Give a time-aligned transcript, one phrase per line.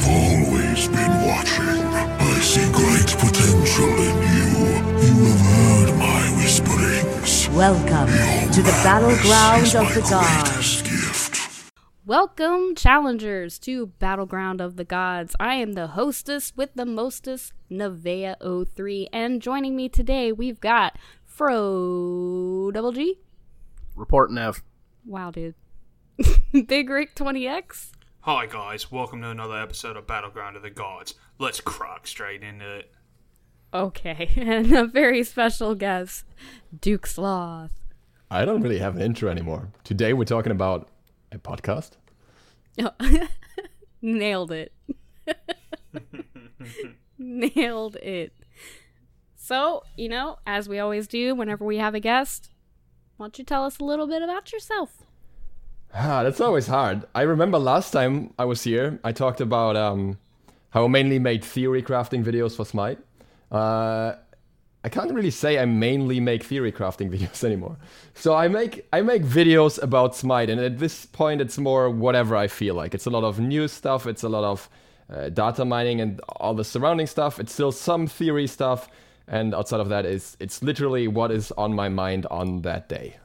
[0.00, 1.84] have always been watching.
[1.84, 4.48] I see great potential in you.
[5.04, 7.48] You have heard my whisperings.
[7.50, 8.08] Welcome
[8.52, 10.82] to the battleground of the gods.
[10.82, 11.72] Gift.
[12.06, 15.36] Welcome, challengers, to Battleground of the Gods.
[15.38, 22.70] I am the hostess with the mostest, Nevea03, and joining me today we've got Fro
[22.72, 23.20] Double G.
[23.94, 24.62] Report Nev.
[25.04, 25.54] Wow, dude.
[26.66, 27.92] Big Rick 20X.
[28.24, 31.14] Hi guys, welcome to another episode of Battleground of the Gods.
[31.38, 32.92] Let's crock straight into it.
[33.72, 36.26] Okay, and a very special guest,
[36.78, 37.70] Duke Sloth.
[38.30, 39.70] I don't really have an intro anymore.
[39.84, 40.90] Today we're talking about
[41.32, 41.92] a podcast.
[42.78, 42.90] Oh,
[44.02, 44.74] nailed it.
[47.18, 48.34] Nailed it.
[49.34, 52.50] So, you know, as we always do whenever we have a guest,
[53.16, 55.04] why don't you tell us a little bit about yourself?
[55.92, 57.04] Ah, that's always hard.
[57.14, 60.18] I remember last time I was here, I talked about um,
[60.70, 62.98] how I mainly made theory crafting videos for Smite.
[63.50, 64.14] Uh,
[64.82, 67.76] I can't really say I mainly make theory crafting videos anymore.
[68.14, 72.36] So I make I make videos about Smite, and at this point, it's more whatever
[72.36, 72.94] I feel like.
[72.94, 74.06] It's a lot of news stuff.
[74.06, 74.68] It's a lot of
[75.12, 77.40] uh, data mining and all the surrounding stuff.
[77.40, 78.88] It's still some theory stuff,
[79.26, 83.16] and outside of that, is it's literally what is on my mind on that day.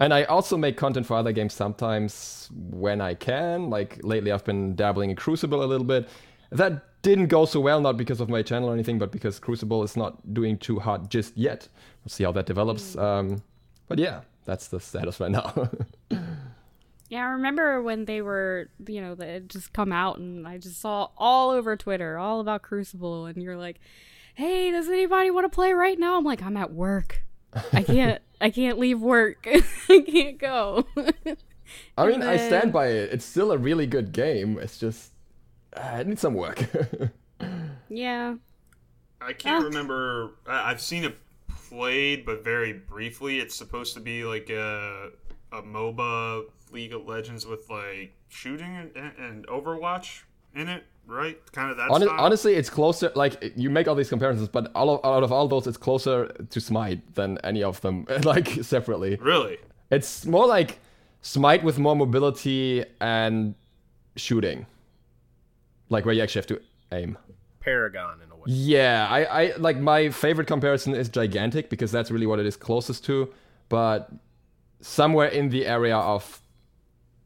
[0.00, 3.68] And I also make content for other games sometimes when I can.
[3.68, 6.08] Like lately, I've been dabbling in Crucible a little bit.
[6.50, 9.82] That didn't go so well, not because of my channel or anything, but because Crucible
[9.84, 11.68] is not doing too hot just yet.
[12.02, 12.96] We'll see how that develops.
[12.96, 13.42] Um,
[13.88, 15.70] but yeah, that's the status right now.
[17.10, 20.80] Yeah, I remember when they were, you know, they just come out and I just
[20.80, 23.80] saw all over Twitter all about Crucible and you're like,
[24.36, 27.24] "Hey, does anybody want to play right now?" I'm like, "I'm at work.
[27.72, 29.46] I can't I can't leave work.
[29.88, 30.86] I can't go."
[31.96, 33.10] I mean, And I stand by it.
[33.12, 34.58] It's still a really good game.
[34.58, 35.12] It's just
[35.76, 36.64] uh, it needs some work.
[37.88, 38.34] yeah.
[39.20, 39.68] I can't Ah.
[39.68, 40.30] remember.
[40.46, 41.16] I- I've seen it
[41.68, 43.38] played, but very briefly.
[43.38, 45.10] It's supposed to be like a
[45.52, 50.22] a MOBA League of Legends with like shooting and, and Overwatch
[50.54, 51.38] in it, right?
[51.52, 52.16] Kind of that Hon- style.
[52.18, 53.10] honestly, it's closer.
[53.14, 56.28] Like you make all these comparisons, but all of, out of all those, it's closer
[56.28, 58.06] to Smite than any of them.
[58.24, 59.16] Like separately.
[59.20, 59.58] really?
[59.90, 60.78] It's more like
[61.22, 63.54] Smite with more mobility and
[64.16, 64.66] shooting.
[65.90, 66.60] Like where you actually have to
[66.92, 67.18] aim.
[67.60, 68.42] Paragon in a way.
[68.46, 72.56] Yeah, I, I like my favorite comparison is gigantic because that's really what it is
[72.56, 73.32] closest to,
[73.68, 74.10] but
[74.80, 76.40] somewhere in the area of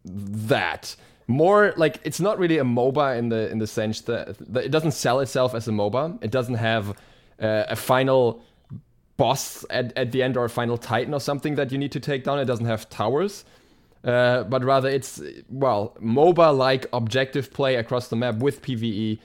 [0.04, 0.96] that.
[1.26, 4.70] More like it's not really a MOBA in the in the sense that, that it
[4.70, 6.22] doesn't sell itself as a MOBA.
[6.22, 6.90] It doesn't have
[7.40, 8.42] uh, a final
[9.16, 12.00] boss at, at the end or a final titan or something that you need to
[12.00, 12.38] take down.
[12.38, 13.44] It doesn't have towers.
[14.04, 19.18] Uh, but rather it's well MOBA like objective play across the map with PVE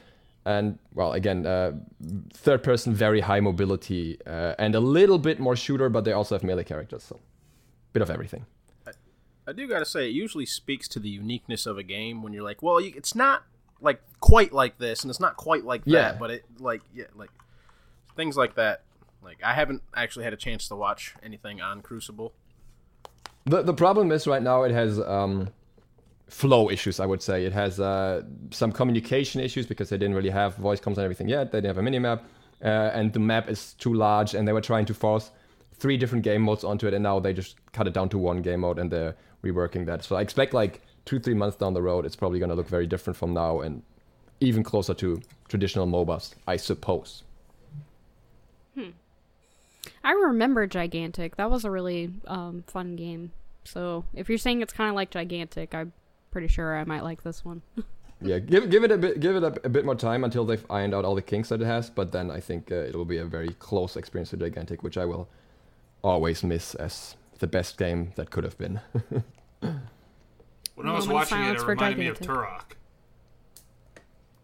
[0.46, 1.74] and well again uh,
[2.34, 6.34] third person very high mobility uh, and a little bit more shooter but they also
[6.36, 7.20] have melee characters so
[7.92, 8.46] bit of everything
[9.50, 12.44] I do gotta say, it usually speaks to the uniqueness of a game when you're
[12.44, 13.44] like, well, you, it's not
[13.82, 17.32] like quite like this, and it's not quite like that, but it like yeah, like
[18.16, 18.84] things like that.
[19.24, 22.34] Like I haven't actually had a chance to watch anything on Crucible.
[23.46, 25.50] the, the problem is right now it has um,
[26.28, 28.22] flow issues i would say it has uh,
[28.52, 31.76] some communication issues because they didn't really have voice comms and everything yet they didn't
[31.76, 32.22] have a minimap
[32.64, 35.32] uh, and the map is too large and they were trying to force
[35.74, 38.42] three different game modes onto it and now they just cut it down to one
[38.42, 41.82] game mode and they're reworking that so i expect like two three months down the
[41.82, 43.82] road it's probably going to look very different from now and
[44.40, 47.24] even closer to traditional mobas i suppose
[48.76, 48.92] Hmm.
[50.04, 51.38] I remember Gigantic.
[51.38, 53.32] That was a really um, fun game.
[53.64, 55.92] So, if you're saying it's kind of like Gigantic, I'm
[56.32, 57.62] pretty sure I might like this one.
[58.22, 60.66] yeah give, give it a bit give it a, a bit more time until they've
[60.70, 63.06] ironed out all the kinks that it has but then i think uh, it will
[63.06, 65.30] be a very close experience to gigantic which i will
[66.04, 68.80] always miss as the best game that could have been
[70.76, 72.38] When I was Moment watching it, silence it for reminded me of Gigantic.
[72.48, 72.64] Turok.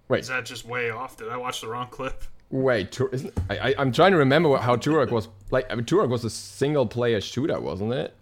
[0.10, 1.16] wait Is that just way off?
[1.18, 2.24] Did I watch the wrong clip?
[2.52, 5.76] wait Tur- isn't, I, I, i'm trying to remember what- how turok was like I
[5.76, 8.14] mean, turok was a single player shooter wasn't it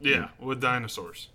[0.00, 1.28] Yeah, with dinosaurs.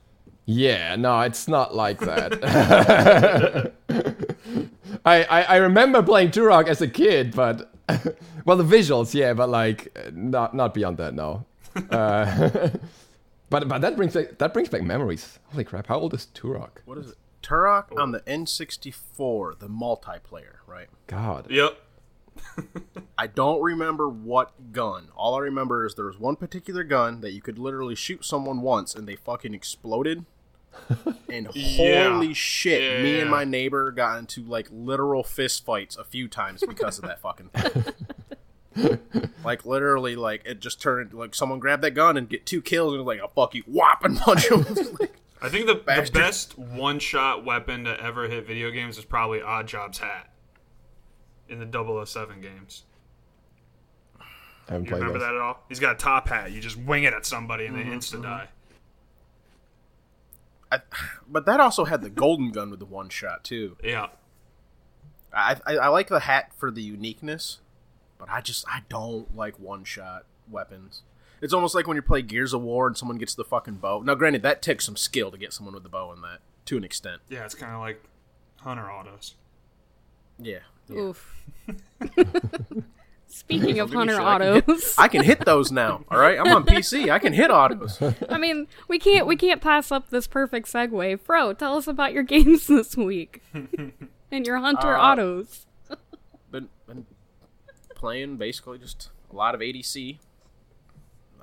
[0.46, 3.72] yeah no it's not like that
[5.06, 7.72] I, I i remember playing turok as a kid but
[8.46, 11.46] well the visuals yeah but like uh, not not beyond that no
[11.92, 12.70] uh,
[13.50, 15.38] But but that brings back, that brings back memories.
[15.52, 15.86] Holy crap!
[15.88, 16.78] How old is Turok?
[16.86, 17.16] What is it?
[17.44, 20.88] Turok on the N64, the multiplayer, right?
[21.06, 21.46] God.
[21.52, 21.78] Yep.
[23.20, 25.10] I don't remember what gun.
[25.16, 28.62] All I remember is there was one particular gun that you could literally shoot someone
[28.62, 30.26] once and they fucking exploded.
[31.30, 32.10] and Yeah.
[32.14, 36.28] holy shit, Yeah, me and my neighbor got into like literal fist fights a few
[36.28, 37.94] times because of that fucking thing.
[39.44, 42.94] Like literally, like it just turned like someone grabbed that gun and get two kills
[42.94, 44.66] and was like, "Oh fuck you!" Whop and punch him.
[45.00, 45.12] Like,
[45.42, 49.40] I think the, the best one shot weapon to ever hit video games is probably
[49.42, 50.30] Oddjob's hat
[51.48, 52.84] in the 007 games.
[54.20, 54.24] I
[54.72, 55.28] haven't You played remember those.
[55.28, 55.60] that at all?
[55.70, 56.52] He's got a top hat.
[56.52, 58.48] You just wing it at somebody Mm-hmm, and they insta die.
[60.72, 60.80] I,
[61.28, 63.78] but that also had the golden gun with the one shot too.
[63.84, 64.08] Yeah.
[65.32, 67.60] I, I I like the hat for the uniqueness,
[68.18, 71.04] but I just I don't like one shot weapons.
[71.42, 74.02] It's almost like when you play Gears of War and someone gets the fucking bow.
[74.02, 76.78] Now, granted, that takes some skill to get someone with the bow in that to
[76.78, 77.22] an extent.
[77.30, 78.02] Yeah, it's kind of like
[78.62, 79.36] Hunter Autos.
[80.40, 80.60] Yeah.
[80.90, 80.96] yeah.
[80.98, 81.44] Oof.
[83.28, 84.22] Speaking of Give me Hunter.
[84.22, 86.06] I can hit- Autos, I can hit those now.
[86.10, 87.10] All right, I'm on PC.
[87.12, 88.02] I can hit autos.
[88.30, 91.20] I mean, we can't we can't pass up this perfect segue.
[91.20, 93.42] Fro, tell us about your games this week
[94.32, 95.65] and your Hunter Uh, Autos.
[98.06, 100.20] Been been playing basically just a lot of ADC.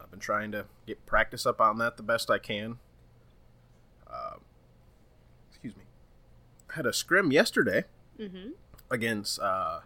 [0.00, 2.79] I've been trying to get practice up on that the best I can.
[4.06, 4.37] Uh,
[5.50, 5.82] excuse me.
[6.75, 7.85] Had a scrim yesterday
[8.91, 9.41] against.
[9.41, 9.81] Uh,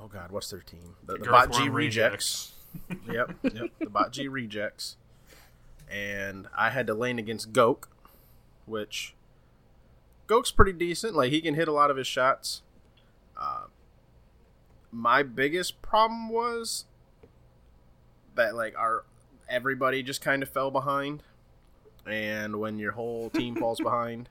[0.00, 0.94] oh God, what's their team?
[1.04, 2.52] The, the Bot G Girthworm Rejects.
[3.10, 4.96] yep, yep, the Bot G Rejects.
[5.90, 7.88] And I had to lane against Goke,
[8.66, 9.14] which
[10.26, 11.16] Goke's pretty decent.
[11.16, 12.62] Like he can hit a lot of his shots.
[13.36, 13.64] Uh,
[14.90, 16.84] my biggest problem was
[18.34, 19.04] that like our
[19.48, 21.22] everybody just kind of fell behind,
[22.06, 24.28] and when your whole team falls behind,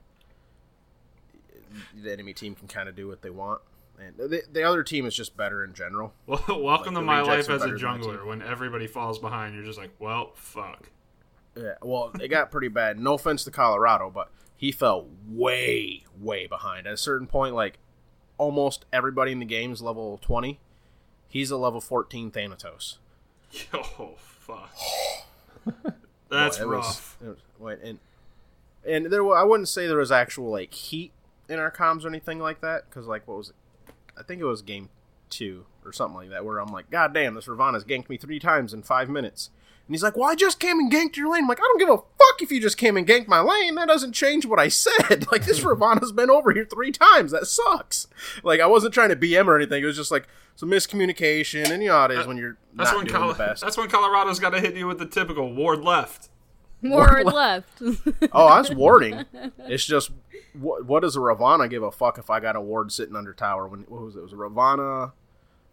[1.94, 3.60] the enemy team can kind of do what they want.
[4.00, 6.12] And the, the other team is just better in general.
[6.26, 8.26] Well, welcome Like, to my life as a better than my jungler.
[8.26, 10.90] When everybody falls behind, you're just like, well, fuck.
[11.56, 13.00] Yeah, well, it got pretty bad.
[13.00, 16.86] No offense to Colorado, but he fell way, way behind.
[16.86, 17.78] At a certain point, like
[18.38, 20.58] almost everybody in the game is level twenty.
[21.28, 22.98] He's a level fourteen Thanatos.
[23.74, 24.74] Oh fuck.
[26.30, 27.16] That's Well, was- rough.
[27.22, 27.98] it was- and
[28.86, 31.12] and there, I wouldn't say there was actual like heat
[31.48, 32.88] in our comms or anything like that.
[32.88, 33.54] Because like, what was it?
[34.18, 34.88] I think it was game
[35.30, 38.38] two or something like that, where I'm like, God damn, this Ravana's ganked me three
[38.38, 39.50] times in five minutes.
[39.88, 41.44] And he's like, Well, I just came and ganked your lane.
[41.44, 43.74] I'm like, I don't give a fuck if you just came and ganked my lane.
[43.76, 45.26] That doesn't change what I said.
[45.32, 47.32] Like, this Ravana's been over here three times.
[47.32, 48.06] That sucks.
[48.42, 49.82] Like, I wasn't trying to BM or anything.
[49.82, 51.70] It was just like some miscommunication.
[51.70, 53.38] And you know how it is uh, when you're That's not when doing Col- the
[53.38, 53.62] best.
[53.62, 56.28] that's when Colorado's got to hit you with the typical ward left.
[56.82, 57.82] Ward left.
[58.32, 59.24] Oh, I was warding.
[59.66, 60.12] It's just
[60.52, 63.32] what, what does a Ravana give a fuck if I got a ward sitting under
[63.32, 63.66] tower?
[63.66, 64.20] When what was it?
[64.20, 65.12] It was a Ravana,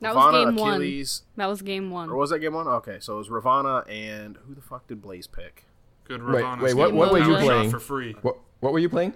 [0.01, 1.05] that was Ravana, game one.
[1.37, 2.09] That was game one.
[2.09, 2.67] or was that game one?
[2.67, 5.65] Okay, so it was Ravana and who the fuck did Blaze pick?
[6.05, 7.71] Good Wait, wait, what- what were you playing?
[7.71, 8.15] for free?
[8.21, 9.13] What what were you playing?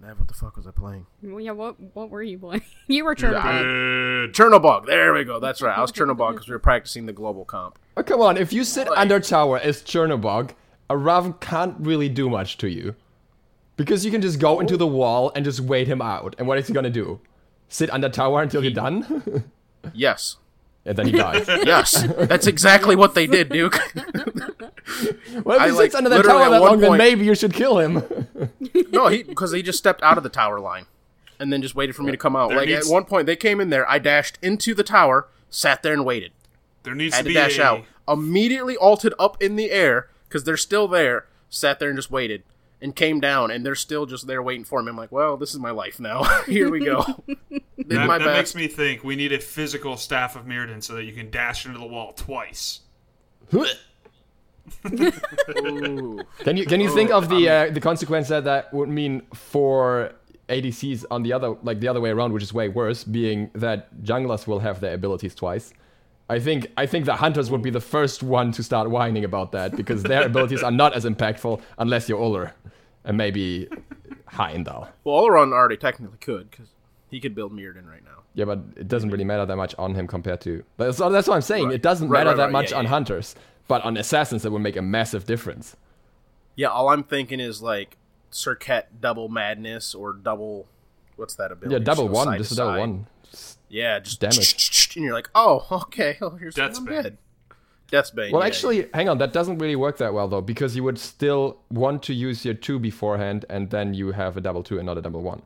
[0.00, 1.06] Nav, what the fuck was I playing?
[1.22, 2.62] Well, yeah, what what were you playing?
[2.88, 3.62] you were I- Chernobyl.
[3.62, 4.32] Good.
[4.34, 4.86] Chernobog.
[4.86, 5.38] There we go.
[5.38, 5.76] That's right.
[5.76, 7.78] I was Chernobog because we were practicing the global comp.
[7.96, 10.50] Oh, come on, if you sit under tower as Chernobog,
[10.90, 12.96] a Rav can't really do much to you.
[13.76, 14.78] Because you can just go into oh.
[14.78, 16.36] the wall and just wait him out.
[16.38, 17.20] And what is he gonna do?
[17.74, 19.42] Sit under tower until you're done?
[19.92, 20.36] Yes.
[20.84, 21.44] and then he dies.
[21.66, 22.06] Yes.
[22.28, 23.76] That's exactly what they did, Duke.
[25.42, 27.54] Well, if I, he like, under the tower that one long, then maybe you should
[27.54, 28.02] kill him.
[28.92, 30.84] no, he because he just stepped out of the tower line
[31.40, 32.50] and then just waited for me to come out.
[32.50, 33.88] There like needs- at one point, they came in there.
[33.90, 36.32] I dashed into the tower, sat there and waited.
[36.82, 37.84] There needs had to to be dash a, out.
[38.06, 41.26] Immediately altered up in the air because they're still there.
[41.48, 42.42] Sat there and just waited,
[42.84, 44.90] and came down, and they're still just there waiting for me.
[44.90, 46.22] I'm like, well, this is my life now.
[46.46, 47.24] Here we go.
[47.86, 51.04] That, my that makes me think we need a physical staff of Myrddin so that
[51.04, 52.80] you can dash into the wall twice.
[53.50, 53.66] Can
[56.56, 60.12] you can you think of the uh, the consequence that that would mean for
[60.48, 63.94] ADCs on the other like the other way around, which is way worse, being that
[64.02, 65.74] junglers will have their abilities twice.
[66.30, 69.52] I think I think the hunters would be the first one to start whining about
[69.52, 72.52] that because their abilities are not as impactful unless you're Ullr
[73.04, 73.68] and maybe
[74.26, 74.88] Heimdall.
[75.04, 76.68] Well, Olorun already technically could because
[77.10, 78.22] he could build Myrddin right now.
[78.34, 80.64] Yeah, but it doesn't really matter that much on him compared to.
[80.76, 81.66] That's, that's what I'm saying.
[81.66, 81.74] Right.
[81.76, 82.52] It doesn't Right, matter right, that right.
[82.52, 82.90] much Yeah, on yeah.
[82.90, 83.36] hunters,
[83.68, 85.76] but on assassins, it would make a massive difference.
[86.56, 87.96] Yeah, all I'm thinking is like
[88.32, 90.66] Serqet double madness or double.
[91.16, 91.74] What's that ability?
[91.74, 92.80] Yeah, double Just one, side just to a double side.
[92.80, 93.06] one.
[93.68, 94.80] Yeah, just Damage.
[94.96, 96.16] And you're like, oh, okay.
[96.22, 97.18] Oh, here's Death's I'm dead.
[97.94, 98.32] Death's Bane.
[98.32, 99.18] Well, yeah, actually, hang on.
[99.18, 102.54] That doesn't really work that well though, because you would still want to use your
[102.54, 105.42] two beforehand, and then you have a double two and not a double one,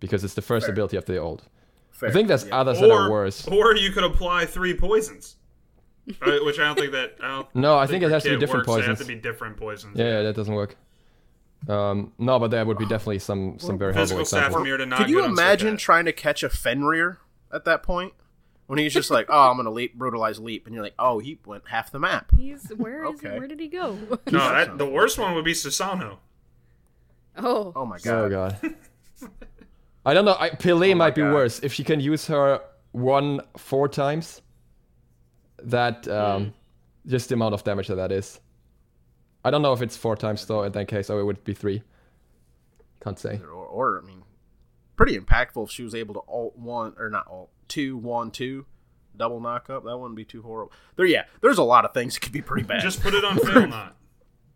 [0.00, 0.72] because it's the first Fair.
[0.74, 1.42] ability of the old.
[1.90, 2.08] fair.
[2.08, 2.60] I think there's Yeah.
[2.60, 3.46] others that are worse.
[3.48, 5.36] or you could apply three poisons.
[6.22, 7.16] Uh, which I don't think that.
[7.22, 8.80] I don't No, I think it has to be different works.
[8.80, 9.08] They have poisons.
[9.08, 9.96] to be different poisons.
[9.98, 10.76] Yeah, yeah, that doesn't work.
[11.68, 14.60] Um, no, but there would be definitely some some very horrible Physical staff examples.
[14.60, 17.18] from here to not Could you good on stuff imagine trying to catch a Fenrir
[17.52, 18.14] at that point?
[18.70, 21.40] When he's just like, "Oh, I'm gonna leap, brutalize leap," and you're like, "Oh, he
[21.44, 23.36] went half the map." He's where is Okay.
[23.36, 23.98] where did he go?
[24.30, 26.18] No, that, the worst one would be Susano.
[27.36, 28.14] oh, Oh my god.
[28.14, 28.58] Oh god!
[28.62, 28.74] god.
[30.06, 30.36] I don't know.
[30.38, 31.34] I, Pele Oh might be God.
[31.34, 32.60] worse if she can use her
[32.92, 34.40] one four times.
[35.64, 36.54] That um,
[37.06, 38.38] just the amount of damage that that is.
[39.44, 40.62] I don't know if it's four times though.
[40.62, 41.82] In that case, or it would be three.
[43.02, 43.40] Can't say.
[43.42, 44.19] Or, or I mean,
[45.00, 48.66] pretty impactful if she was able to alt one or not alt two one two,
[49.16, 49.82] double knock up.
[49.84, 50.72] That wouldn't be too horrible.
[50.96, 52.82] There, yeah, there's a lot of things that could be pretty bad.
[52.82, 53.96] Just put it on Fail Not.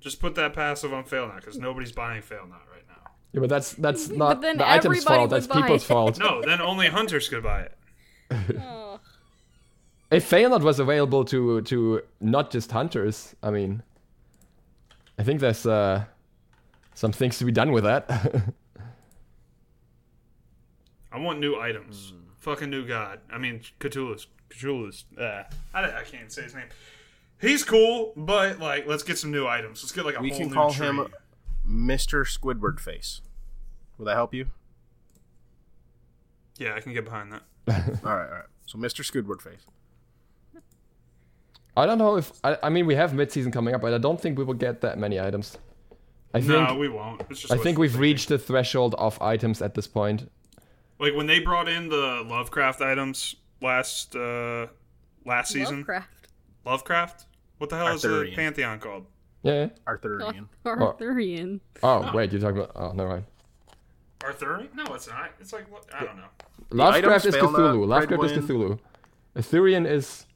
[0.00, 3.12] Just put that passive on Failnaught because nobody's buying Failnaught right now.
[3.32, 5.30] Yeah, but that's that's not then the item's everybody fault.
[5.30, 5.86] That's people's it.
[5.86, 6.18] fault.
[6.18, 7.78] No, then only hunters could buy it.
[8.60, 9.00] oh.
[10.10, 13.82] If not was available to to not just hunters, I mean,
[15.18, 16.04] I think there's uh,
[16.94, 18.54] some things to be done with that.
[21.14, 22.10] I want new items.
[22.10, 22.20] Hmm.
[22.40, 23.20] Fucking new god.
[23.32, 24.26] I mean, Cthulhu's.
[24.50, 25.04] Cthulhu's.
[25.18, 26.66] Uh, I, I can't say his name.
[27.40, 29.82] He's cool, but like, let's get some new items.
[29.82, 30.86] Let's get like a we whole can new call tree.
[30.86, 31.06] him
[31.64, 33.20] Mister Squidward Face.
[33.96, 34.46] Will that help you?
[36.58, 37.42] Yeah, I can get behind that.
[38.04, 38.44] all right, all right.
[38.66, 39.66] So Mister Squidward Face.
[41.76, 44.20] I don't know if I, I mean we have mid-season coming up, but I don't
[44.20, 45.58] think we will get that many items.
[46.32, 47.22] I think no, we won't.
[47.30, 48.00] It's just I think we've thinking.
[48.02, 50.30] reached the threshold of items at this point.
[50.98, 54.66] Like when they brought in the Lovecraft items last uh
[55.24, 55.76] last season.
[55.78, 56.08] Lovecraft.
[56.64, 57.24] Lovecraft?
[57.58, 59.06] What the hell is the pantheon called?
[59.42, 59.68] Yeah.
[59.86, 60.48] Arthurian.
[60.66, 61.60] Arthurian.
[61.82, 62.72] Oh wait, you're talking about?
[62.74, 63.24] Oh, never mind.
[64.24, 64.68] Arthurian?
[64.74, 65.30] No, it's not.
[65.40, 66.24] It's like what- I don't know.
[66.70, 67.80] Lovecraft is items fail not, Cthulhu.
[67.80, 68.78] Red Lovecraft is Cthulhu.
[69.36, 70.26] Arthurian is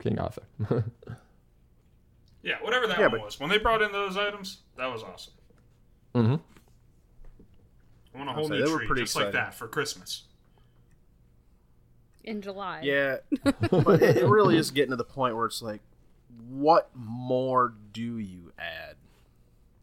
[0.00, 0.42] King Arthur.
[2.44, 3.38] Yeah, whatever that Yeah, one but- was.
[3.38, 5.32] When they brought in those items, that was awesome.
[6.12, 6.34] hmm
[8.14, 10.24] I want a whole new they were tree pretty just like that for Christmas.
[12.24, 12.80] In July.
[12.84, 13.16] Yeah,
[13.70, 15.80] but it, it really is getting to the point where it's like,
[16.48, 18.96] what more do you add?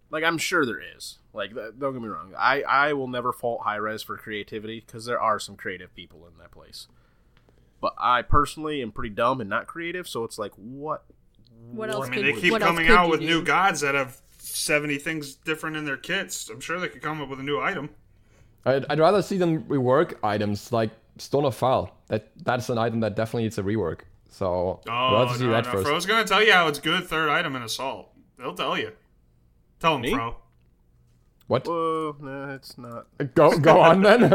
[0.10, 1.18] Like I'm sure there is.
[1.34, 5.20] Like don't get me wrong, I I will never fault Hi-Rez for creativity because there
[5.20, 6.88] are some creative people in that place.
[7.82, 11.06] But I personally am pretty dumb and not creative, so it's like what?
[11.72, 13.26] What else I mean, could they keep what coming out with do?
[13.26, 16.50] new gods that have 70 things different in their kits.
[16.50, 17.90] I'm sure they could come up with a new item.
[18.66, 21.96] I'd, I'd rather see them rework items like Stone of Fal.
[22.08, 24.02] That that's an item that definitely needs a rework.
[24.30, 25.72] So I'd Oh, rather see no, that no.
[25.72, 25.88] first.
[25.88, 28.10] Fro's going to tell you how it's good third item in Assault.
[28.38, 28.92] They'll tell you.
[29.80, 30.14] Tell him, Me?
[30.14, 30.36] Fro.
[31.48, 31.66] What?
[31.68, 33.08] Whoa, no, it's not.
[33.20, 34.22] Uh, go go on then.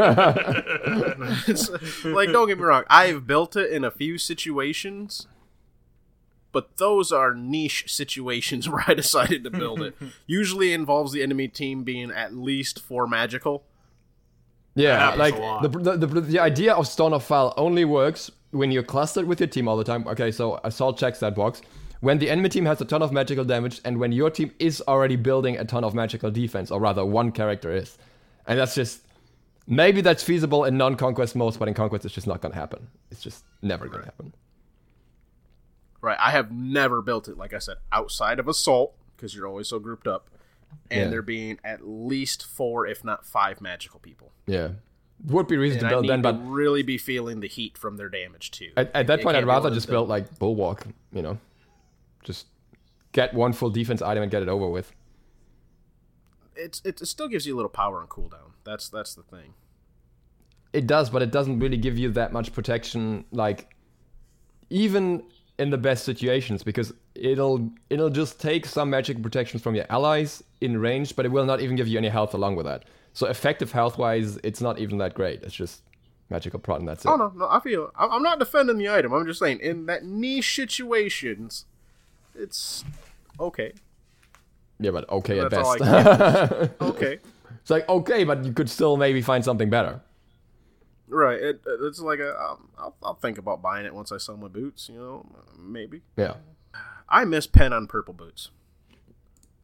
[2.03, 5.27] Like don't get me wrong, I've built it in a few situations,
[6.51, 9.95] but those are niche situations where I decided to build it.
[10.27, 13.63] Usually involves the enemy team being at least four magical.
[14.75, 18.83] Yeah, like the, the, the, the idea of Stone of Fal only works when you're
[18.83, 20.05] clustered with your team all the time.
[20.07, 21.61] Okay, so Assault checks that box.
[22.01, 24.81] When the enemy team has a ton of magical damage, and when your team is
[24.87, 27.97] already building a ton of magical defense, or rather, one character is.
[28.47, 29.01] And that's just.
[29.67, 32.87] Maybe that's feasible in non conquest modes, but in conquest, it's just not gonna happen.
[33.09, 34.33] It's just never gonna happen.
[36.01, 39.67] Right, I have never built it like I said outside of assault because you're always
[39.67, 40.29] so grouped up,
[40.91, 41.07] and Yeah.
[41.09, 44.31] there being at least four, if not five, magical people.
[44.47, 44.69] Yeah.
[45.27, 48.09] Would be reason And to build then, but really be feeling the heat from their
[48.09, 48.71] damage too.
[48.75, 51.37] at, at that It point, I'd rather just build like Bulwark, you know?
[52.23, 52.47] Just
[53.13, 54.91] get one full defense item and get it over with.
[56.55, 58.51] It's it, it still gives you a little power and cooldown.
[58.63, 59.53] That's that's the thing.
[60.73, 63.73] It does, but it doesn't really give you that much protection, like
[64.69, 65.23] even
[65.57, 70.43] in the best situations, because it'll it'll just take some magic protections from your allies
[70.61, 72.83] in range, but it will not even give you any health along with that.
[73.13, 75.41] So effective health wise, it's not even that great.
[75.43, 75.81] It's just
[76.29, 77.07] magical prot and that's it.
[77.09, 79.13] Oh no, no, I feel I'm not defending the item.
[79.13, 81.65] I'm just saying in that niche situations,
[82.35, 82.83] it's
[83.39, 83.73] okay.
[84.79, 86.01] Yeah, but okay at That's all I
[86.57, 86.71] best.
[86.81, 87.19] Okay,
[87.61, 90.01] it's like okay, but you could still maybe find something better.
[91.07, 91.41] right.
[91.41, 94.49] It, it's like a um, I'll, I'll think about buying it once I sell my
[94.49, 94.89] boots.
[94.89, 95.25] You know,
[95.57, 96.01] maybe.
[96.17, 96.35] Yeah.
[97.09, 98.49] I miss pen on purple boots.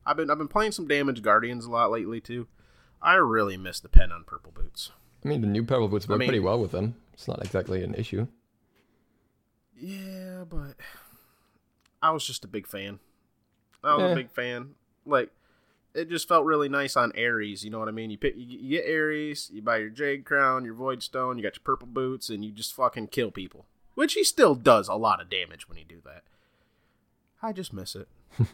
[0.05, 2.47] I've been I've been playing some damage guardians a lot lately too.
[3.01, 4.91] I really miss the pen on purple boots.
[5.23, 6.95] I mean, the new purple boots work mean- pretty well with them.
[7.13, 8.27] It's not exactly an issue.
[9.79, 10.75] Yeah, but
[12.01, 12.99] I was just a big fan.
[13.83, 14.09] I was Yeah.
[14.09, 14.75] a big fan.
[15.05, 15.31] Like
[15.93, 17.63] it just felt really nice on Ares.
[17.65, 18.09] You know what I mean?
[18.11, 21.43] You pick, you, you get Ares, you buy your Jade Crown, your Void Stone, you
[21.43, 23.65] got your purple boots, and you just fucking kill people.
[23.95, 26.23] Which he still does a lot of damage when you do that.
[27.41, 28.07] I just miss it.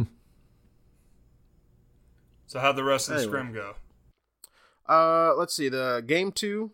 [2.49, 3.31] So how'd the rest of the Anyway.
[3.39, 3.75] scrim go?
[4.87, 5.67] Uh, let's see.
[5.67, 6.71] The game two,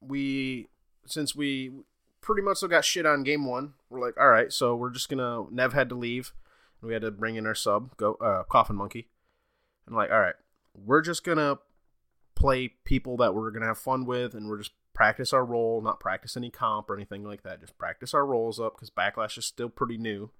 [0.00, 0.68] we
[1.04, 1.72] since we
[2.20, 5.08] pretty much still got shit on game one, we're like, all right, so we're just
[5.08, 5.46] gonna.
[5.50, 6.32] Nev had to leave,
[6.80, 9.08] and we had to bring in our sub, go uh, Coffin Monkey,
[9.86, 10.36] and like, all right,
[10.74, 11.58] we're just gonna
[12.36, 15.98] play people that we're gonna have fun with, and we're just practice our role, not
[15.98, 17.60] practice any comp or anything like that.
[17.60, 20.30] Just practice our roles up because Backlash is still pretty new.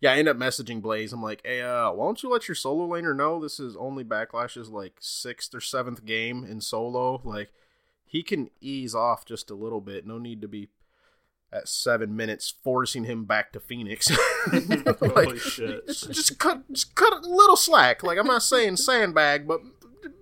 [0.00, 1.12] Yeah, I end up messaging Blaze.
[1.12, 4.04] I'm like, hey, uh, why don't you let your solo laner know this is only
[4.04, 7.22] Backlash's like sixth or seventh game in solo?
[7.24, 7.50] Like,
[8.04, 10.06] he can ease off just a little bit.
[10.06, 10.68] No need to be
[11.52, 14.10] at seven minutes forcing him back to Phoenix.
[14.52, 15.86] like, Holy shit.
[15.86, 18.02] Just, just cut, just cut a little slack.
[18.02, 19.60] Like, I'm not saying sandbag, but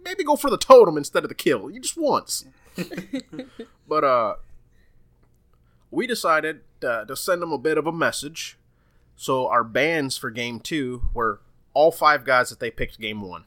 [0.05, 1.71] maybe go for the totem instead of the kill.
[1.71, 2.45] You just once.
[3.89, 4.35] but uh,
[5.91, 8.59] we decided uh, to send him a bit of a message.
[9.17, 11.41] So our bans for game two were
[11.73, 13.45] all five guys that they picked game one.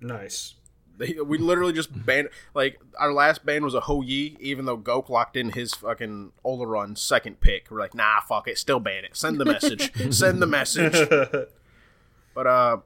[0.00, 0.54] Nice.
[0.96, 4.76] They, we literally just banned like our last ban was a Hou Yi, even though
[4.76, 7.70] Gok locked in his fucking Olorun second pick.
[7.70, 9.16] We're like, nah, fuck it, still ban it.
[9.16, 9.90] Send the message.
[10.14, 11.08] Send the message.
[12.32, 12.76] But uh,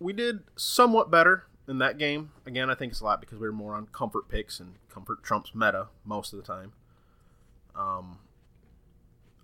[0.00, 2.30] we did somewhat better in that game.
[2.46, 5.22] Again, I think it's a lot because we were more on comfort picks and comfort
[5.22, 6.72] trumps meta most of the time.
[7.76, 8.18] Um,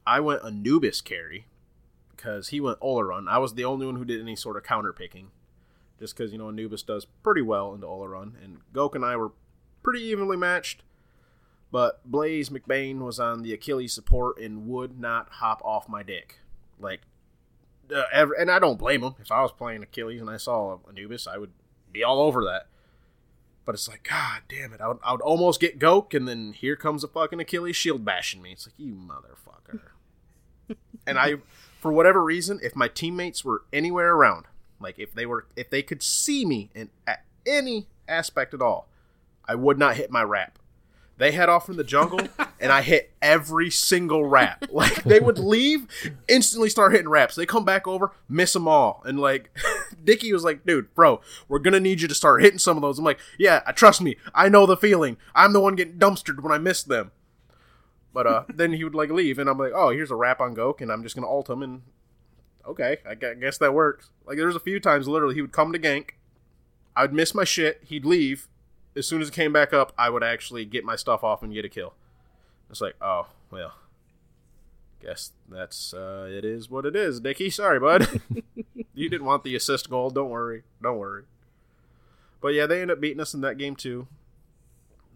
[0.07, 1.47] I went Anubis carry
[2.17, 3.29] because he went Olorun.
[3.29, 5.31] I was the only one who did any sort of counter picking,
[5.99, 9.33] just because you know Anubis does pretty well into Olorun, and Gok and I were
[9.83, 10.83] pretty evenly matched.
[11.71, 16.39] But Blaze McBain was on the Achilles support and would not hop off my dick.
[16.79, 17.01] Like
[17.93, 19.15] uh, ever, and I don't blame him.
[19.21, 21.53] If I was playing Achilles and I saw Anubis, I would
[21.93, 22.67] be all over that.
[23.65, 24.81] But it's like, God damn it!
[24.81, 28.05] I would, I would almost get Gok, and then here comes a fucking Achilles shield
[28.05, 28.53] bashing me.
[28.53, 29.81] It's like, you motherfucker.
[31.07, 31.37] and I,
[31.85, 34.47] for whatever reason, if my teammates were anywhere around,
[34.81, 38.89] like if they were, if they could see me in at any aspect at all,
[39.47, 40.59] I would not hit my wrap.
[41.19, 42.21] They head off from the jungle,
[42.59, 44.65] and I hit every single wrap.
[44.73, 45.87] Like they would leave,
[46.27, 47.35] instantly start hitting wraps.
[47.35, 49.55] They come back over, miss them all, and like
[50.05, 52.99] Dickie was like, "Dude, bro, we're gonna need you to start hitting some of those."
[52.99, 55.19] I'm like, "Yeah, trust me, I know the feeling.
[55.35, 57.11] I'm the one getting dumpstered when I miss them."
[58.15, 60.55] But uh, then he would like leave, and I'm like, "Oh, here's a wrap on
[60.55, 61.83] Gok, and I'm just gonna alt him." And
[62.67, 64.09] okay, I guess that works.
[64.25, 66.11] Like there's a few times literally he would come to gank,
[66.97, 68.49] I'd miss my shit, he'd leave.
[68.97, 71.53] As soon as it came back up, I would actually get my stuff off and
[71.53, 71.95] get a kill.
[72.71, 73.75] It's like, oh well,
[75.03, 77.51] guess that's uh, it is what it is, Dickie.
[77.51, 78.21] Sorry, bud.
[78.95, 80.11] you didn't want the assist goal.
[80.11, 80.63] Don't worry.
[80.81, 81.25] Don't worry.
[82.41, 84.07] But yeah, they end up beating us in that game too.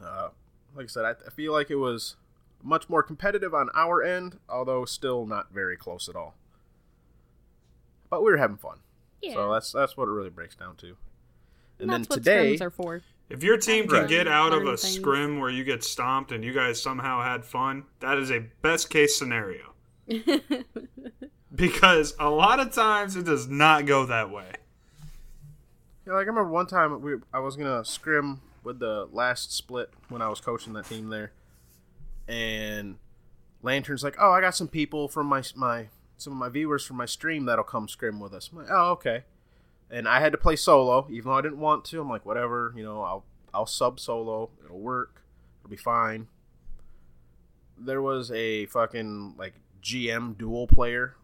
[0.02, 0.30] Uh,
[0.74, 2.16] like I said, I, I feel like it was
[2.62, 6.34] much more competitive on our end, although still not very close at all.
[8.10, 8.78] But we were having fun.
[9.22, 9.34] Yeah.
[9.34, 10.96] So that's that's what it really breaks down to.
[11.78, 13.02] And that's then what today, scrims are for.
[13.28, 14.94] If your team can get out of a things.
[14.94, 18.88] scrim where you get stomped and you guys somehow had fun, that is a best
[18.88, 19.74] case scenario.
[21.54, 24.50] because a lot of times it does not go that way.
[26.06, 29.90] Yeah, like I remember one time we I was gonna scrim with the last split
[30.08, 31.32] when I was coaching that team there,
[32.28, 32.96] and
[33.62, 36.96] Lantern's like, "Oh, I got some people from my my some of my viewers from
[36.96, 39.24] my stream that'll come scrim with us." I'm like, "Oh, okay."
[39.90, 42.00] And I had to play solo, even though I didn't want to.
[42.00, 44.50] I'm like, "Whatever, you know, I'll I'll sub solo.
[44.64, 45.22] It'll work.
[45.60, 46.28] It'll be fine."
[47.76, 51.16] There was a fucking like GM duel player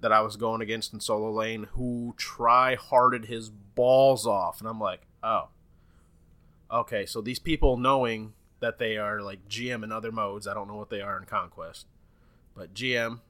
[0.00, 4.60] that I was going against in solo lane who try hearted his balls off.
[4.60, 5.48] And I'm like, oh.
[6.70, 10.68] Okay, so these people knowing that they are like GM in other modes, I don't
[10.68, 11.86] know what they are in Conquest,
[12.54, 13.20] but GM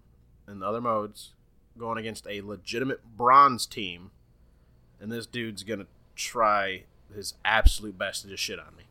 [0.49, 1.33] in other modes
[1.79, 4.11] going against a legitimate bronze team,
[5.01, 6.85] and this dude's gonna try
[7.15, 8.85] his absolute best to just shit on me.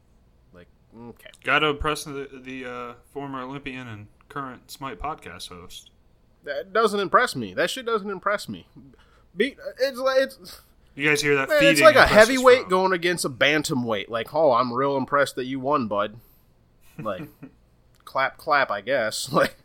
[0.54, 0.68] Like,
[1.10, 1.30] okay.
[1.44, 5.90] Got to impress the, the uh, former Olympian and current Smite podcast host.
[6.44, 7.54] That doesn't impress me.
[7.54, 8.68] That shit doesn't impress me.
[9.36, 10.62] Be, it's like it's
[10.96, 12.70] You guys hear that Man, it's like a heavyweight from.
[12.70, 14.08] going against a bantamweight.
[14.08, 16.18] Like, oh, I'm real impressed that you won, bud.
[16.98, 17.24] Like,
[18.06, 19.30] clap, clap, I guess.
[19.32, 19.56] Like,